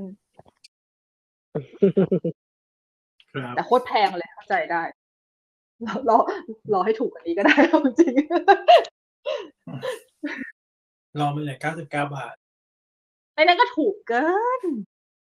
[3.34, 4.84] ครับแต่โคตรแพงเลยเข้าใจได้
[5.86, 6.18] รอรอ
[6.74, 7.56] รอให้ถูกกว่านี้ก็ได้
[8.00, 8.14] จริง
[11.20, 12.36] รอมันเหลือเก้าสิบเก้าบาท
[13.36, 14.26] ไอ้นั่นก็ถูกเกิ
[14.62, 14.64] น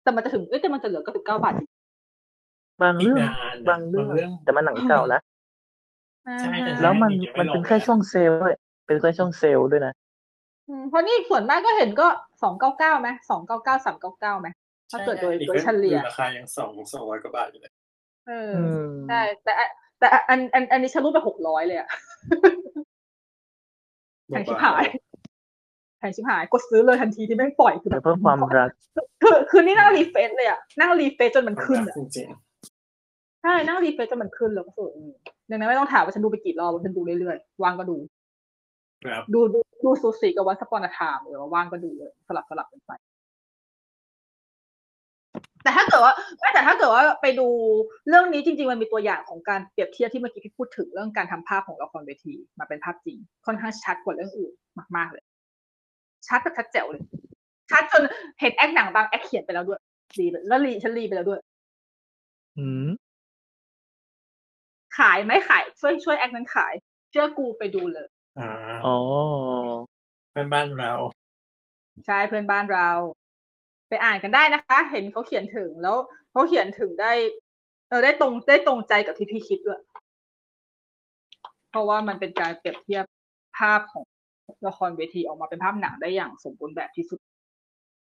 [0.03, 1.69] แต่มันจะถึงเอ้ยแต่มันจะเหลือ99บาทจริง
[2.83, 5.23] บางเรื่องอีกนานนะบางเรื่องบางเรื่อง แต่มันหนังเก่าแล้ว
[6.41, 8.55] ใช่แต่แล้วมันยังไม่มันลงเป็นแค่ช่วงเซลล์ด้วย
[8.87, 10.08] เป็นแค่ช่วงเซลล์ด้วยนะอืม
[10.89, 12.09] เพราะนี่ส่วนมากก็เห็นก็
[12.43, 14.49] สองเก้าเก้าไหมสองเก้าเก้าสามเก้าเก้าไหม
[14.91, 17.73] ถ้าเกิดโดยใช่โดยเฉลี่ยราคายังสองสองร้อยกว่าบาทอยู่เลย
[18.29, 19.69] เอออือมใช่แต่อัน
[19.99, 21.89] แต่อันอันอันนี้ฉันรู้ไปหกร้อยเลยอะ
[24.29, 24.85] แพงชิบหาย
[25.99, 28.71] แพงชิบหายกดซื้อเลยทันทีที่แม่งปล่อยคือแบแต่บเพื่อความรัก
[29.23, 32.29] คือคือนี่นั่ง refresh เลยอะนั่ง refresh จนมันขึ้นอะจริง
[33.43, 34.91] ใช่นั่ง refresh จนมันขึ้นแล้วก็สุด
[35.51, 38.18] ดังนั้นไม่ต้องถามว่าฉันดูไปกี่รอบฉันดูเรื่อยๆว่างก็ดูๆ
[39.05, 42.93] ครับดูดูดูซูซี่กับวัสปอนทามหรือว่าว่างก็ดูเลยสลับสลับกันไป
[45.63, 47.49] แต่ถ้าเกิดว่าไม่แต่ถ้าเกิดว่าไปดู
[48.09, 54.53] เรื่องนี้จริง ๆ มันมีตัวอย่างของการเปรียบเทียบที่เมื่อกี้พี่พูดถึงเรื่องการทำภาพของละครเวที มาเป็นภาพจริง ค่อนข้างชัดกว่าเรื่องอื่น
[54.97, 55.25] มากๆเลย
[56.29, 57.03] ชัดแบบชัดแจ๋วเลย
[57.71, 58.03] ชัดจน
[58.41, 59.81] เห็นแอคหนังบางแอคเขียนไปแล้วด้วย
[60.19, 61.41] รีเลยแล้วรีฉันรีไปแล้วด้วย
[62.59, 62.89] อืม
[64.99, 66.73] ขายไหมขายช่วยช่วยแอคนั้นขาย
[67.11, 68.07] เชื่อกูไปดูเลย
[68.39, 68.51] อ่า
[68.87, 68.97] อ๋อ
[70.35, 70.93] เป็นบ้านเรา
[72.07, 72.89] ใช่ เพื่อนบ้านเรา
[73.89, 75.97] ไปอ่านกันได้นะคะ เห็นเขาเขียนถึง แล้ว
[76.31, 77.13] เขาเขียนถึงได้
[77.89, 79.81] เออ ได้ตรง ได้ตรงใจกับที่พี่คิดด้วย
[81.71, 83.05] เพราะว่ามันเป็นการเปรียบเทียบ
[83.59, 84.05] ภาพของ
[84.67, 87.21] ละครเวทีออกมาเป็นภาพหนังได้อย่างสมบูรณ์แบบที่สุด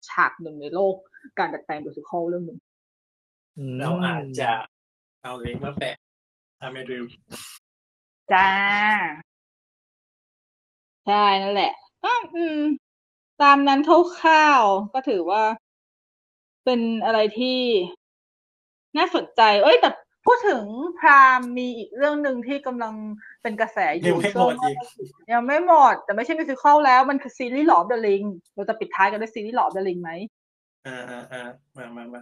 [0.08, 0.94] ฉากหนึ่งในโลก
[1.38, 4.50] การดัดแปลงมิวสิควลเรื่องหนึ่งมเราอาจจะ
[5.22, 5.96] เอาลิงก์มาแปะ
[6.58, 7.04] ถ้าไม่ลืม
[8.32, 8.48] จ้า
[11.06, 11.72] ใช่นั่นแหละ
[12.02, 12.58] ก็ อืม
[13.42, 15.42] ตามนั้นคร่าว ๆ ก็ถือว่า
[16.64, 17.58] เป็นอะไรที่
[18.96, 19.90] น่าสนใจ เอ้ย แต่
[20.26, 20.64] พูดถึง
[20.98, 22.94] พรามมีอีกเรื่องหนึ่งที่กำลัง
[23.42, 24.76] เป็นกระแสอยัยู่งไม่หมดอีก
[25.32, 30.10] ยังไม่หมด แต่ไม่ใช่มิวสิควลแล้วมันคือซีรีส์หลอ of the Ring เราจะปิดท้ายกันด้วยซีรีส์หลอ of the Ring ไหม
[30.86, 31.42] อ่าอ่าอ่า
[31.76, 32.20] มามามา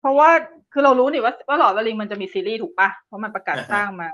[0.00, 0.30] เพราะว่า
[0.72, 4.08] คือเรารู้นี่ว่าว่าหลอดวลิงมันจะมีซีรีส์ถูกปะเพราะมันประกาศสร้างมา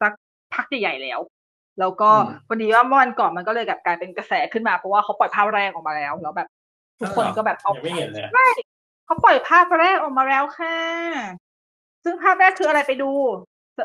[0.00, 0.12] สัก
[0.54, 1.20] พักใหญ่ๆแล้ว
[1.80, 2.10] แล้วก็
[2.46, 6.48] พอดีว่าเมื่อวันก่อนมันก็เลยแบบกลายเป็นกระแสขึ้นมาเพราะว่าเขาปล่อยภาพแรกออกมาแล้วแล้วแบบ
[7.00, 8.46] ทุกคนก็แบบเอายังไม่เห็นเลยอะใช่
[9.04, 10.76] เขาปล่อยภาพแรกออกมาแล้วค่ะ
[12.04, 13.10] ซึ่งภาพแรกคืออะไรไปดู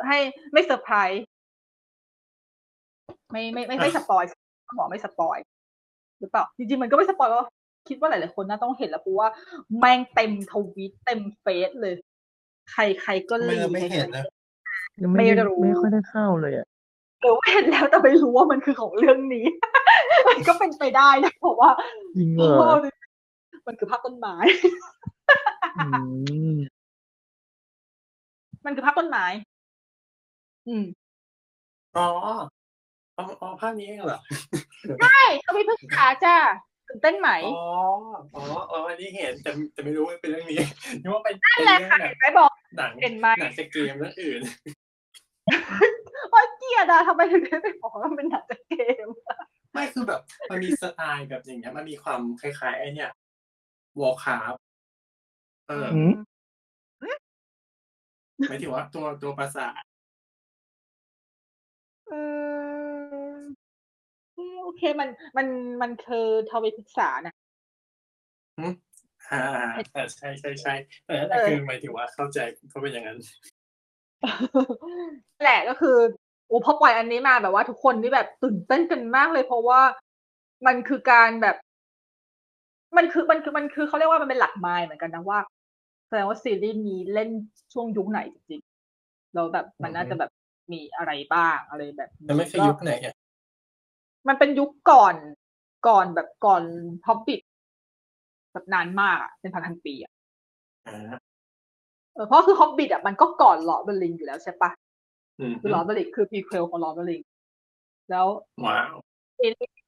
[0.07, 0.17] ให้
[0.53, 1.23] ไม่เซอร์ไพรส์
[3.31, 4.23] ไม่ไม่ไม่ไม่ spoil
[4.67, 5.37] ต้องบอกไม่ spoil
[6.19, 7.47] หรือเปล่าจริงๆมันก็ไม่ spoil ว่า
[7.89, 9.27] คิดว่าหลายๆคนน่าต้องเห็นแล้วเพราะว่า
[9.79, 11.93] แม่งเต็มทวีตเต็มเฟซเลย
[12.71, 14.25] ใครใครก็ไม่รีไม่เห็นนะ
[15.01, 16.67] ยังไม่ได้ไม่รู้ไม่ค่อยได้เข้าเลยอะ
[17.21, 19.45] หรือว่าเห็นแล้วแต่ไม่รู้ว่ามันคือของเรื่องนี้
[20.29, 21.71] มันก็เป็นไปได้นะเพราะว่า
[22.15, 22.69] จริงเพเหรอราะว่า
[23.67, 24.35] มันคือภาพต้นไม้
[25.77, 25.85] อื
[26.55, 26.57] ม
[28.65, 29.25] มันคือภาพต้นไม้
[30.67, 30.85] อืม
[31.97, 32.07] อ๋อ
[33.17, 34.19] อ๋ออ๋อภาพนี้เองเหรอ
[34.99, 36.35] ใช่เขามีภาษาจ้า
[36.87, 37.53] ตื่นเต้นไหมอ๋อ
[38.35, 38.41] อ๋อ
[38.71, 40.59] อ๋ออันนี้เห็นแต่แต่ไม่รู้ว่าเป็นเรื่องนี้
[41.01, 44.41] นึกว่าเป็นนั่นเป็นแหละเรื่องค่ะแบเห็บนไหมบอกหนังเห็นไหมหนังสกเกมเรื่องอื่น
[45.47, 46.00] ว่าเก
[46.71, 48.73] ลียดอะทำไมถึงได้ไปบอกว่ามันเป็นหนังจากเก
[49.05, 49.07] ม
[49.73, 53.11] ไม่คือแบบ มันมีสไตล์แบบอย่างเงี้ย มันมีความคล้ายๆไอเนี่ย
[53.99, 54.57] วอลคาร์
[55.67, 56.13] เอออืม
[58.49, 59.81] หมายถึงว่าตัวตัวภาษาท
[62.07, 62.13] เอ
[63.33, 63.37] อ
[64.63, 65.47] โอเคมันมัน
[65.81, 67.33] มันคือทวีปศึกษานะ
[69.31, 69.41] อ่า
[69.95, 70.73] อ่าใช่ใช่ใช่
[71.05, 72.39] แต่นั่นแหละเออคือหมายถึงว่าเข้าใจ
[72.69, 73.19] เขาเป็นอย่างนั้น
[75.41, 75.97] แหละก็คือ
[76.51, 79.81] โอ้พอปล่อยอันนี้มาแบบว่าทุกคนนี่แบบตื่นเต้นกันมากเลยเพราะว่า
[80.65, 81.55] มันคือการแบบ
[82.97, 85.39] มันคือมันคือมันคือเขาเรียกว่ามันเป็นหลักไมล์เหมือนกันนะว่า
[86.07, 87.29] แสดงว่าซีรีส์นี้เล่น
[87.73, 90.31] ช่วงยุคไหนจริงๆแล้วแบบมันน่าจะแบบ
[90.71, 93.15] มีอะไรบ้างอะไรแบบนี้แต่ไม่ใช่ยุคไหนอะ
[94.27, 95.15] มันเป็นยุคก่อน
[95.87, 96.63] ก่อนแบบก่อน
[97.07, 97.41] ฮอบบิท
[98.53, 100.11] แบบนานมากอะเป็นพันพันๆปีอะ
[100.87, 101.17] อ่า
[102.13, 104.80] เออเพราะคือฮอบบิทอะมันก็ก่อน Lord of the Rings อยู่แล้วใช่ปะอืม
[105.61, 107.21] คือ Lord of the Rings คือ prequel ของ Lord of the Rings
[108.11, 108.27] แล้ว
[108.65, 108.93] ว้าว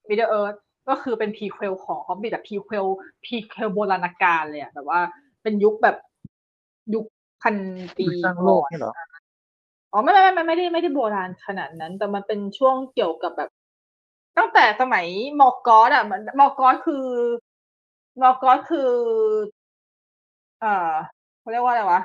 [0.09, 0.55] Middle-earth
[0.89, 2.85] ก็คือเป็น prequel ของฮอบบิทแบบ prequel
[3.25, 4.99] prequel โบราณกาลเลยอะแบบว่า
[5.43, 5.97] เป็นยุคแบบ
[6.93, 7.05] ยุค
[7.41, 7.55] พัน
[7.97, 8.93] ปีสร้างโลก่กอนนี่เหรอ
[9.91, 13.49] อ๋อไม่ไม่ไม่ไม่ไม่ได้ไม่ได้โบราณขนาดนั้น แต่มันเป็นช่วงเกี่ยวกับแบบ
[14.37, 15.05] ตั้งแต่สมัย
[15.39, 17.05] มอร์กอสอะมันมอร์กอสคือ
[18.21, 18.91] มอร์กอสคือ
[20.61, 20.91] เอ่อ
[21.39, 21.99] เขาเรียกว่าอะไรวะ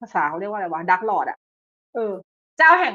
[0.00, 1.38] ภาษาเขาเรียกว่าอะไรวะ Dark Lord อะ
[1.94, 2.12] เออ
[2.58, 2.94] เจ้าแห่ง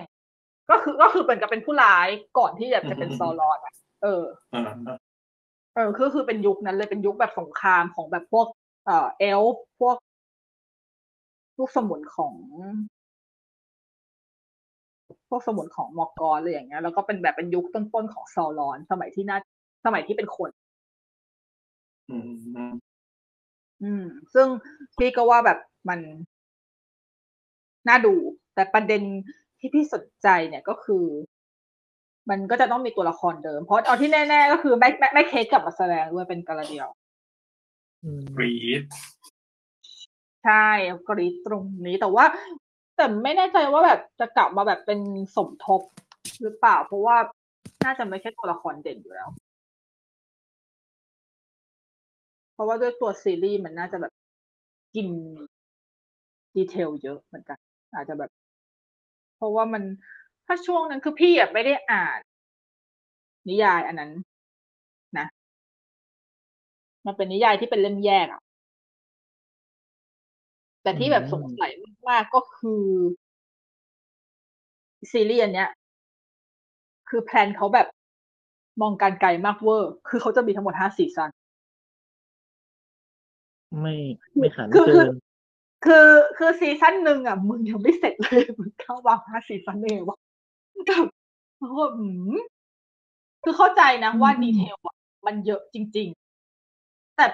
[0.69, 2.07] ก็คือก็คือเป็นกับเป็นผู้ร้าย
[2.37, 3.73] ก่อนที่จะจะเป็นซอรอนอะ
[4.03, 4.23] เออ
[4.53, 4.63] อ่า
[5.75, 8.47] เออคือคือเป็นยุคนั้นเลยเป็นยุคแบบสงครามของแบบพวก
[8.85, 9.97] เอ่อเอลฟ์พวก
[11.57, 12.33] ลูกสมุนของ
[15.29, 19.37] พวกสมุนของมอร์กอนเลยอย่างเงี้ย แล้วก็เป็นแบบเป็นยุคต้นๆของซอลอน สมัยที่น่า
[19.85, 20.49] สมัยที่เป็นคน
[22.09, 22.73] อืมอืม
[23.83, 24.03] อืม
[24.33, 24.47] ซึ่ง
[24.97, 25.57] พี่ก็ว่าแบบ
[25.89, 25.99] มัน
[27.87, 28.13] น่าดู
[28.55, 29.01] แต่ประเด็น
[29.59, 31.05] ที่พี่สนใจเนี่ยก็คือ
[32.29, 36.87] มันก็จะต้องมีตัวละครเดิม เพราะเอาที่แน่ ๆ ก็คือแม่แม่แม่เคสกลับมาแสดงด้วยเป็นกาลาเดียว
[38.03, 38.83] อืมกรีด
[40.43, 40.67] ใช่
[41.07, 42.25] กรีดตรงนี้แต่ว่า
[42.95, 44.99] แต่ไม่แน่ใจว่าแบบจะกลับมาแบบเป็น
[45.35, 45.81] สมทบ
[46.41, 47.17] หรือเปล่า เพราะว่า
[47.85, 49.29] น่าจะไม่ใช่ตัวละครเด่นอยู่แล้ว
[52.53, 54.13] เพราะว่าด้วยตัวซีรีส์มันน่าจะแบบ
[54.95, 55.07] กิน
[56.55, 57.57] ดีเทลเยอะเหมือนกัน
[57.95, 58.31] อาจจะแบบ
[59.37, 59.83] เพราะว่ามัน
[60.45, 62.19] ถ้าช่วงนั้นคือพี่อะไม่ได้อ่าน
[63.49, 64.11] นิยายอันนั้น
[65.17, 65.27] นะ
[67.05, 68.41] มันเป็นนิยายที่เป็นเล่มแยกอะ
[70.83, 71.71] แต่ที่แบบสงสัย
[72.09, 72.83] มากๆก็คือ
[75.11, 75.69] ซีรีส์อันเนี้ย
[77.09, 77.87] คือ plan เขาแบบ
[78.81, 81.29] มองการไกลมากเวอร์ คือเขาจะมีทั้งหมดห้า season
[83.81, 83.95] ไม่
[84.37, 85.07] ไม่ขันคือเกิน
[85.83, 86.07] คือ
[86.37, 90.17] คือ season หนึ่งอะ มึงยังไม่เสร็จเลยมึงเข้าวางห้า season ได้ไงวะ
[90.85, 91.05] แบบ
[91.57, 92.33] เพราะว่าอืม
[93.43, 94.95] คือเข้าใจนะว่าดีเทลอะ
[95.25, 97.25] มันเยอะจริง ๆ แต่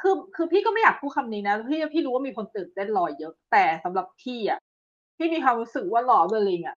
[0.00, 4.58] คือคือพี่ก็ไม่อยากพูดคำนี้นะพี่พี่รู้ว่ามีคนตื่นเต้นรอเยอะ แต่สำหรับพี่อะ
[5.16, 6.76] พี่มีความรู้สึกว่าหล่อเบอร์ลิงอะ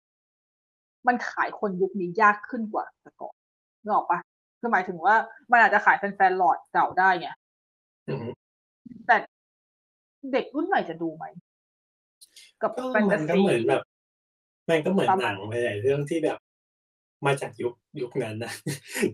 [1.06, 3.34] มันขายคนยุคนี้ยากขึ้นกว่าแต่ก่อน
[3.82, 4.18] นึกออกปะ
[4.60, 5.14] คือหมายถึงว่า
[5.50, 7.28] มันอาจจะขายแฟนๆหลอดเก่าได้ไง
[8.08, 8.37] อืมแต่
[10.32, 11.24] เด็กรุ่นใหม่จะดูไหม
[12.62, 13.82] กับก็แฟนมัตานก็ซีเหมือนแบบ
[14.68, 16.38] มันก็เหมือนประหมาณนังหลายๆเรื่องที่แบบ
[17.26, 18.52] มาจากยุคยุคนั้นนะ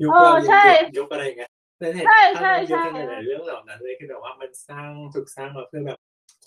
[0.02, 0.62] ยุคเออเรายุคใช่
[0.98, 5.98] ยุคอะไรเงี้ยแต่เนี่ยใช่ถ้าใช่เรายุคใช่กันหลายๆเรื่องเหล่านั้นเลยคือแบบว่ามันสร้างถูกสร้างมาเพื่อแบบ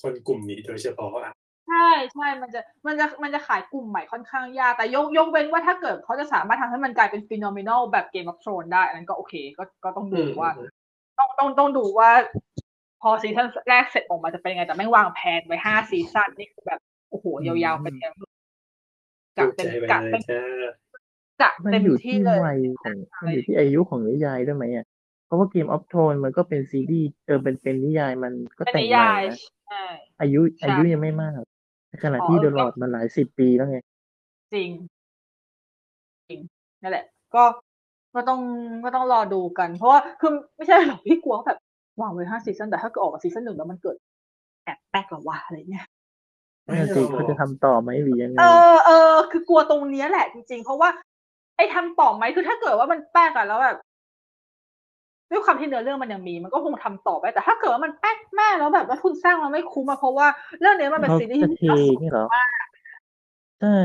[0.02, 1.34] คนกลุ่มนี้โดยเฉพาะอะ
[1.68, 10.70] ใช่ใช่มันจะมันจะมันจะขายกลุ่มใหม่ค่อนข้างยาก แต่ยกยกเว้นว่าถ้าเกิดเขาจะสามารถทำให้มันกลายเป็นฟีโนเมน a ลแบบเกม of Thrones ได้อันนั้นก็โอเคก็ก็ต้องอืดูมว่าอืม
[11.20, 12.10] ต้องต้องต้องดูว่า
[13.02, 16.80] พอซีซั่นแรกเสร็จออกมาจะเป็นยังไง แต่แม่งวางแผนไว้ห้าซีซั่นนี่คือแบบ
[17.10, 18.14] โอ้โห ยาวๆไปเต็ม
[19.38, 20.42] กะถูกเต็มใจไปกะเลยเต็มจ้า
[21.42, 24.86] กะมันเต็มอยู่ที่ที่เลยวัยของมันอยู่ที่อายุของนิยายด้วยไหมอะ
[25.26, 29.38] เพราะว่า Game of Thrones มันก็เป็นซีรีส์เออเป็นเป็นนิยายมันก็เป็นแต่งนิใหม่ยายนะ
[29.68, 29.84] ใช่
[30.22, 31.40] อายุใช่อายุยังไม่มาก
[31.88, 33.78] ในขณะอ๋อที่เออ The Lord มาหลายสิบปีแล้วไง
[34.54, 34.70] จริง
[36.30, 36.40] จริง
[36.82, 37.06] นั่นแหละ
[37.36, 37.44] ก็
[38.16, 38.40] ก็ต้อง
[38.84, 41.58] ก็ต้องรอดูกัน เพราะว่าคือไม่ใช่หรอกพี่กลัวแบบ
[42.02, 43.96] วางไว้ห้าซีซันแต่ถ้าเกิดออกมาซีซันหนึ่งแล้วมันเกิด
[44.64, 45.86] แอบแป๊กหรอวะอะไรเงี้ย
[46.68, 48.44] นั่นสิเขาจะทำต่อไหมหรือยังไงเอ
[48.74, 50.90] อเออคือกลัวตรงเนี้ยแหละจริงๆ เพราะว่า
[51.58, 53.78] ไอ้ทำต่อไหมคือถ้าเกิดว่ามันแป๊กอะแล้วแบบ
[55.32, 60.28] ด้วยความที่เนื้อเรื่องมันยังมี มันก็คงทำต่อไปแต่ถ้าเกิดว่ามันแป๊กมากแล้วแบบว่าทุนสร้างมันไม่คุ้มอะเพราะว่า
[60.60, 61.72] เรื่องเนี้ยมันเป็นเขาซีรีส์จะที่เท
[62.02, 62.26] นี่เหรอ
[63.62, 63.78] ใช่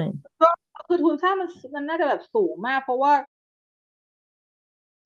[0.88, 3.12] คือทุนสร้างมันมันน่าจะแบบสูงมาก เพราะว่า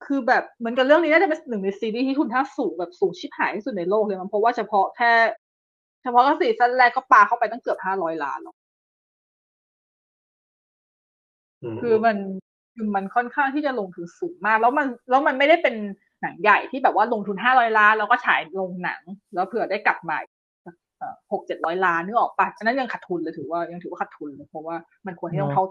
[0.05, 5.11] คือแบบเหมือนกับเรื่องนี้น่าจะเป็นหนึ่งในซีรีส์ที่ทุนสร้างสูงแบบสูงชิบหายที่สุดในโลกเลยมันเพราะว่าเฉพาะแค่
[6.03, 8.55] เฉพาะแค่ซีซั่นแรกก็ปาเข้าไปตั้งเกือบห้าร้อยล้านแล้ว
[11.63, 12.17] มคือมัน
[12.75, 15.75] คือมันค่อนข้างที่จะลงทุนสูงมาก แล้วมันแล้วมันไม่ได้เป็น
[16.21, 19.01] หนังใหญ่ที่แบบว่าลงทุนห้าร้อยล้าน แล้วก็ฉายลงหนัง
[19.33, 20.17] แล้วเผื่อได้กลับมา
[21.31, 24.75] หกเจ็ดร้อยล้านนึกออกปะอันนั้นยังขาดทุนเลยถือว่ายังถือว่าขาดทุนเลยเพราะว่า
[25.07, 25.65] มันควรที่ต้องเนอะเท่า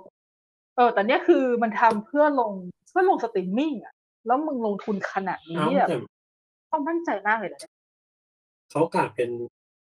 [0.77, 2.53] เออแต่เนี้ยคือมันทำเพื่อลง
[2.90, 3.94] เพื่อลงสตรีมมิ่งอะ
[4.27, 5.97] แล้วมึงลงทุนขนาดนี้เอ้าแบบแต่
[6.73, 7.61] ต้องมั่นใจมากเลยนะ
[8.70, 9.31] เขากลับเป็น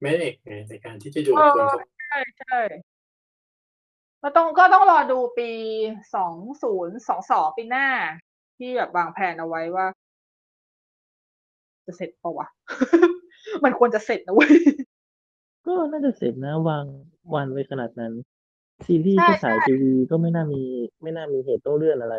[0.02, 1.80] แม่เหล็กไงในการที่จะดูดเออคนเข้า
[2.10, 2.60] ใช่ใช่
[4.22, 5.50] ก็ต้องก็ต้องรอดูปี
[6.16, 6.34] สอง
[6.64, 7.88] ศูนย์สองสองปีหน้า
[8.58, 9.86] ที่แบบวางแผนเอาไว้ว่า
[11.86, 12.48] จะเสร็จปะวะ
[13.64, 14.52] มันควรจะเสร็จนะเว้ย
[15.66, 16.86] ก็น่าจะเสร็จนะ วาง
[17.34, 18.14] วันไว้ขนาดนั้น
[18.86, 20.62] ซีรีส์ใช่ที่ฉายทีวีก็ไม่น่ามี
[21.02, 22.16] ไม่น่ามีเหตุต้องเลื่อนอะไร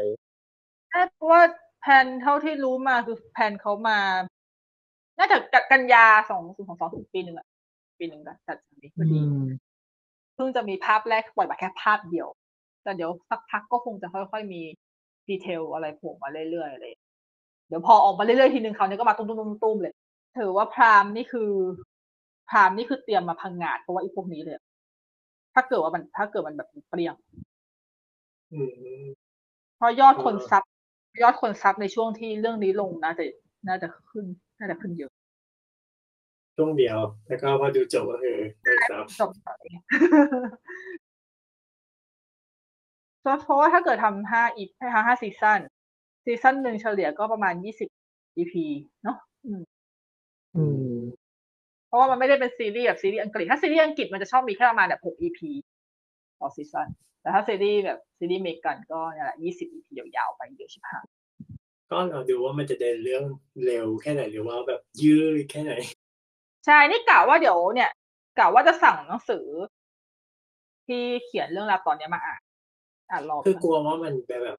[0.91, 1.43] ใช่เพราะว่า
[1.87, 3.99] แผนเท่าที่รู้มาคือแผนเขามา
[5.19, 5.37] น่าจะ
[5.73, 7.47] กันยาสองศูนย์สองสองปีหนึ่งอะ
[7.99, 9.45] ปีหนึ่งกันจัดนี้พออืดีม
[10.35, 12.29] เพิ่งจะมีภาพแรกปล่อยมาแค่ภาพเดียว
[12.83, 14.61] แต่เดี๋ยวสักพักก็คงจะค่อยๆมี
[15.29, 16.93] ดีเทลอะไรโผล่มาเรื่อยๆเลย
[17.69, 19.37] เดี๋ยวพอออกมาเรื่อยๆทีนึงคราวนี้ก็มาตุ้
[19.75, 19.95] มๆๆๆเลย
[20.39, 21.51] ถือว่าพรามนี่คือ
[22.51, 24.57] พรามนี่คือเตรียมมาพังงาดเพราะว่าไอ้พวกนี้เลย
[25.55, 27.15] ถ้าเกิดว่ามันถ้าเกิดมันแบบเปรี้ยง
[28.53, 28.61] อื
[29.05, 29.15] ม
[29.77, 30.65] เพราะยอดคนเออซับ
[31.23, 33.25] ยอดคนซับในช่วงที่เรื่องนี้ลงน่าจะ
[33.69, 34.25] น่าจะขึ้น
[34.59, 35.13] น่าจะขึ้นเยอะ
[36.57, 39.49] ช่วงเดียว แล้วก็พอดูจบก็คือเลิกซับจบไป
[43.21, 45.61] เพราะเพราะว่าถ้าเกิดทำห้าอีให้ห้าซีซั่น
[46.25, 47.89] ซีซั่นหนึ่งเฉลี่ยก็ประมาณยี่สิบ
[48.37, 48.55] EP
[49.05, 49.17] เนาะ
[49.47, 49.63] อืม
[50.57, 50.65] อื
[50.95, 50.99] ม
[51.87, 55.41] เพราะว่ามันไม่ได้เป็นซีรีส์แบบซีรีส์อังกฤษ ถ้าซีรีส์อังกฤษมันจะชอบมีแค่ประมาณแบบหก EP
[56.41, 56.89] ต่อซีซั่น
[57.21, 61.07] แต่ถ้าซีรีส์แบบซีรีส์อเมริกันก็เนี่ยแหละยี่สิบ EP ยาวๆไปเยอะชิบหาย
[61.91, 63.25] ก็เราดูว่ามันจะเดินเรื่อง
[63.65, 65.73] เร็วแค่ไหนหรือว่าแบบยืดแค่ไหน
[66.67, 67.91] ใช่นี่กะว่าเดี๋ยวเนี่ย
[68.39, 69.47] กะว่าจะสั่งหนังสือ
[70.87, 72.41] ที่เขียนเรื่องราวตอนเนี้ยมาอ่าน
[73.11, 74.59] อ่านรอบคือกลัวว่ามันแบบแบบ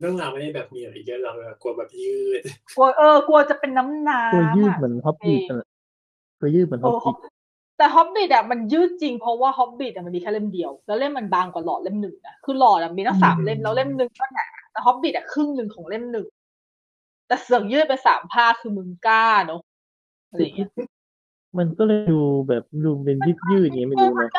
[0.00, 2.40] เรื่องราวไม่ได้แบบมีอะไรเยอะเราแบบกลัวแบบยืด
[2.76, 5.68] กลัวเออกลัวจะเป็นน้ำน้ตัวยืำดอะเหมือนฮอบบิทนั่นแหละ
[6.40, 7.35] ตัวยืดเหมือนฮเออบอบิท
[7.76, 16.26] แต่ฮอบบิ t อะมันยืดจริงเพราะว่าฮอบบิ t อะมันมีแค่เล่มเดียว แล้วเล่มมันบางกว่าหลอดเล่มหนึ่งนะคือหลอดอะมีตั้งสามเล่มแล้วเล่มหนึ่งก็หนาแต่ฮอบบิ t อะครึ่งหนึ่งของเล่มหนึ่ง
[17.26, 19.60] แต่เสือกยืดไปสามภาคคือมึงกล้าเนาะ
[20.28, 20.68] อะไรอย่างเงี้ย
[21.58, 24.30] มันก็เลยดูแบบดูเป็นยืดยืดๆอย่างเงี้ยไม่รู้นะ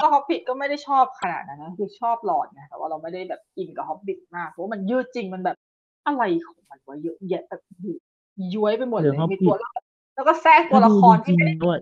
[0.00, 5.56] ก็ฮอบบิ t ก็ไม่ได้ชอบขนาดนั้นนะคือชอบหลอดไงแต่ว่าเราไม่ได้แบบอินกับฮอบบิ t มากเพราะว่ามันยืดจริงมันแบบ
[6.06, 7.60] อะไรของมันวะเยอะแยะแบบ
[8.54, 9.70] ย้วยไปหมดเลเดี๋ยยวมี Hobbit ตัวแล้ว
[10.14, 11.78] แล้วก็แทรกตัวถ้าละดูครจที่ริงไม่ได้ๆด้วย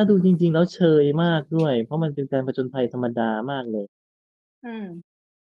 [0.00, 3.86] ถ้าดูจริง ๆ แล้วเชยมากด้วย เพราะมันเป็นการผจญภัยธรรมดามากเลย
[4.66, 4.86] อืม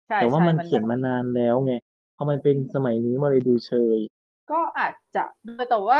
[0.07, 1.75] ใช่แต่ว่าใช่มันมันเขียนมานานแล้วไง
[2.17, 3.99] พอมันเป็นสมัยนี้มันเลยดูเชย
[4.51, 5.23] ก็อาจจะ
[5.71, 5.99] แต่ว่า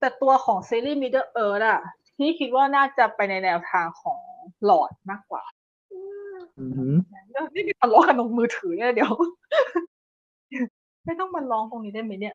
[0.00, 1.80] แต่ตัวของซีรีส์ Middle Earth อะ
[2.16, 4.20] ที่คิดว่าน่าจะไปในแนวทางของ
[4.64, 5.44] หลอดมากกว่า
[6.58, 6.94] อือหือ
[7.54, 9.12] นี่มีทะเลาะกันตรงมือถือเนี่ยเดี๋ยว
[11.04, 12.34] ไม่ต้องมาร้องตรงนี้ได้ไหมเนี่ย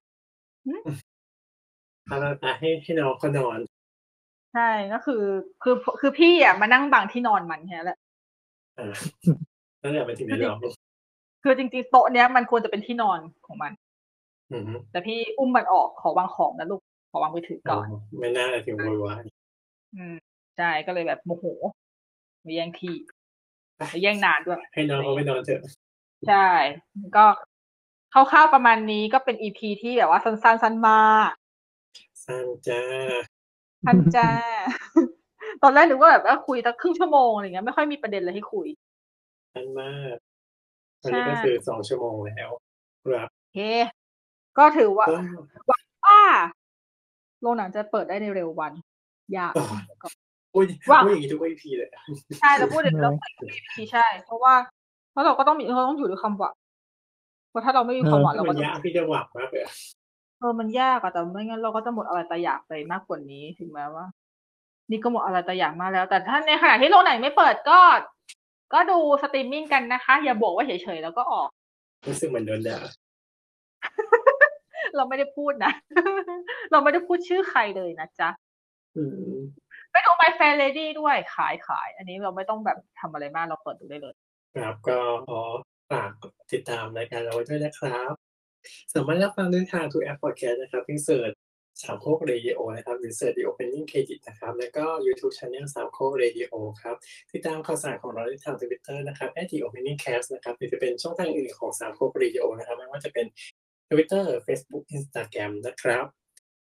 [2.05, 3.59] เอาละอะให้ให้น้องเขานอน
[4.53, 5.23] ใช่ก็คือ
[5.63, 7.99] คือคือพี่อะมานั่งบังที่นอนมันแค่นั้นแหละ
[8.79, 8.93] อ่า
[9.81, 10.59] นั่นแหละมันถึงได้ร้อง
[11.43, 13.71] คือจริงๆโต๊ะเนี้ยมันควรจะเป็นที่นอนของมัน
[14.51, 16.81] อืมแต่พี่อุ้มมันออกขอวางของนะลูก
[17.11, 17.85] ขอวางมือถือก่อน
[18.19, 19.21] ไม่น่าถึงโวยวาย
[19.95, 20.15] อืม
[20.57, 21.45] ใช่ก็เลยแบบโมโห
[22.45, 22.95] มาแย่งที่
[23.79, 25.61] มาแย่งนานด้วย ให้น้องเขาไปนอนเถอะ
[26.27, 26.47] ใช่
[27.15, 27.25] ก็
[28.13, 31.31] คร่าวๆประมาณนี้ก็เป็นอีพีที่แบบว่าสั้นๆสั้นมาก
[32.25, 32.81] สั้นจ้า
[33.85, 34.29] สั้นจ้า
[35.63, 38.67] ตอนแรกนึกว่าแบบว่าคุยตั้งครึ่งชั่วโมงอะไรเงี้ยไม่ค่อยมีประเด็นเลยให้คุย
[39.53, 40.15] สั้นมาก
[41.03, 42.49] วันนี้ก็คือสองชั่วโมงแล้ว
[43.03, 43.59] ครับโอเค
[44.57, 45.07] ก็ถือว่า
[45.67, 45.75] ก็
[46.05, 46.21] ว่า
[47.41, 48.73] โรงหนังจะเปิดได้ในเร็ววัน
[49.37, 49.53] ยาก
[50.03, 50.07] ก็
[50.55, 51.89] อุ้ยว่าพูดอย่างนี้ทุกอีพีเลย
[52.39, 53.13] ใช่แล้วพูดถึงแล้ว
[53.75, 54.53] พี่ใช่ เพราะว่า
[55.11, 56.55] เพราะเราก็ต้องมีเราต้องอยู่ด้วยความหวัง
[57.49, 59.73] เพราะถ้าเราไม่มีความหวังเรามัก็นจะยากที่จะหวังมากเลยอะ
[60.39, 64.05] เออมันยากอะแต่ไม่งั้นเราก็จะหมดอะไรตายอยากไปมากกว่านี้ ถึงแม้ว่า
[64.91, 67.79] นี่ก็หมดอะไรตายอยากมากแล้ว แต่ถ้าในขณะที่โรงหนังไม่เปิดก็
[68.73, 71.49] ก็ดูสตรีมมิ่งกันนะคะ อย่าบอกว่าเฉยๆแล้วก็ออก
[72.07, 72.77] รู้สึกเหมือนโดนด่า
[74.95, 75.71] เราไม่ได้พูดนะ
[76.71, 78.29] เราไม่ได้พูดชื่อใครเลยนะจ๊ะ
[78.97, 79.03] อื
[79.33, 79.37] ม
[79.91, 84.13] ไปดู My Fair Lady ด้วยขายขาย อันนี้เราไม่ต้องแบบทำอะไรมากเราเปิดดูได้เลย
[84.55, 84.97] ครับ ก็
[85.27, 85.41] ขอ
[85.91, 86.11] ฝาก
[86.51, 88.13] ติดตามรายการเราไว้ด้วยนะครับ
[88.93, 91.31] สามารถรับฟังได้ทางทุกแอปพอดแคสต์นะครับเพียง search
[91.81, 96.95] สามโคกเรดิโอนะครับหรือ search The Opening Credit นะครับ แล้วก็ YouTube Channel สามโคกเรดิโอครับ
[97.31, 103.25] ติดตามข่าวสารของเราได้ทาง Twitter นะครับ The Opening Cast นะครับหรือจะเป็นช่องทางอื่นของสามโคกเรดิโอนะครับ ไม่ว่าจะเป็น
[103.89, 106.05] Twitter Facebook Instagram นะครับ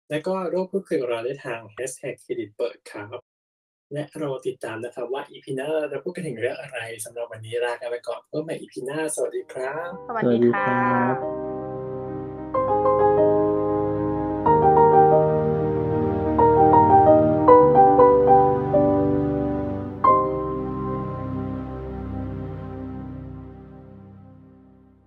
[0.09, 3.19] แล้วก็ร่วมพูดคุยกับเราได้ทาง Hashtag เครดิตเปิดครับ
[3.93, 11.52] และเราติดตามนะครับว่า EP หน้าเราพูดกันถึงเรื่องอะไรสำหรับวันนี้ลากันไปก่อนเพื่อใหม่อีพีหน้าสวัสดีครับ สวัสสวัดีสดีค่ครัะบ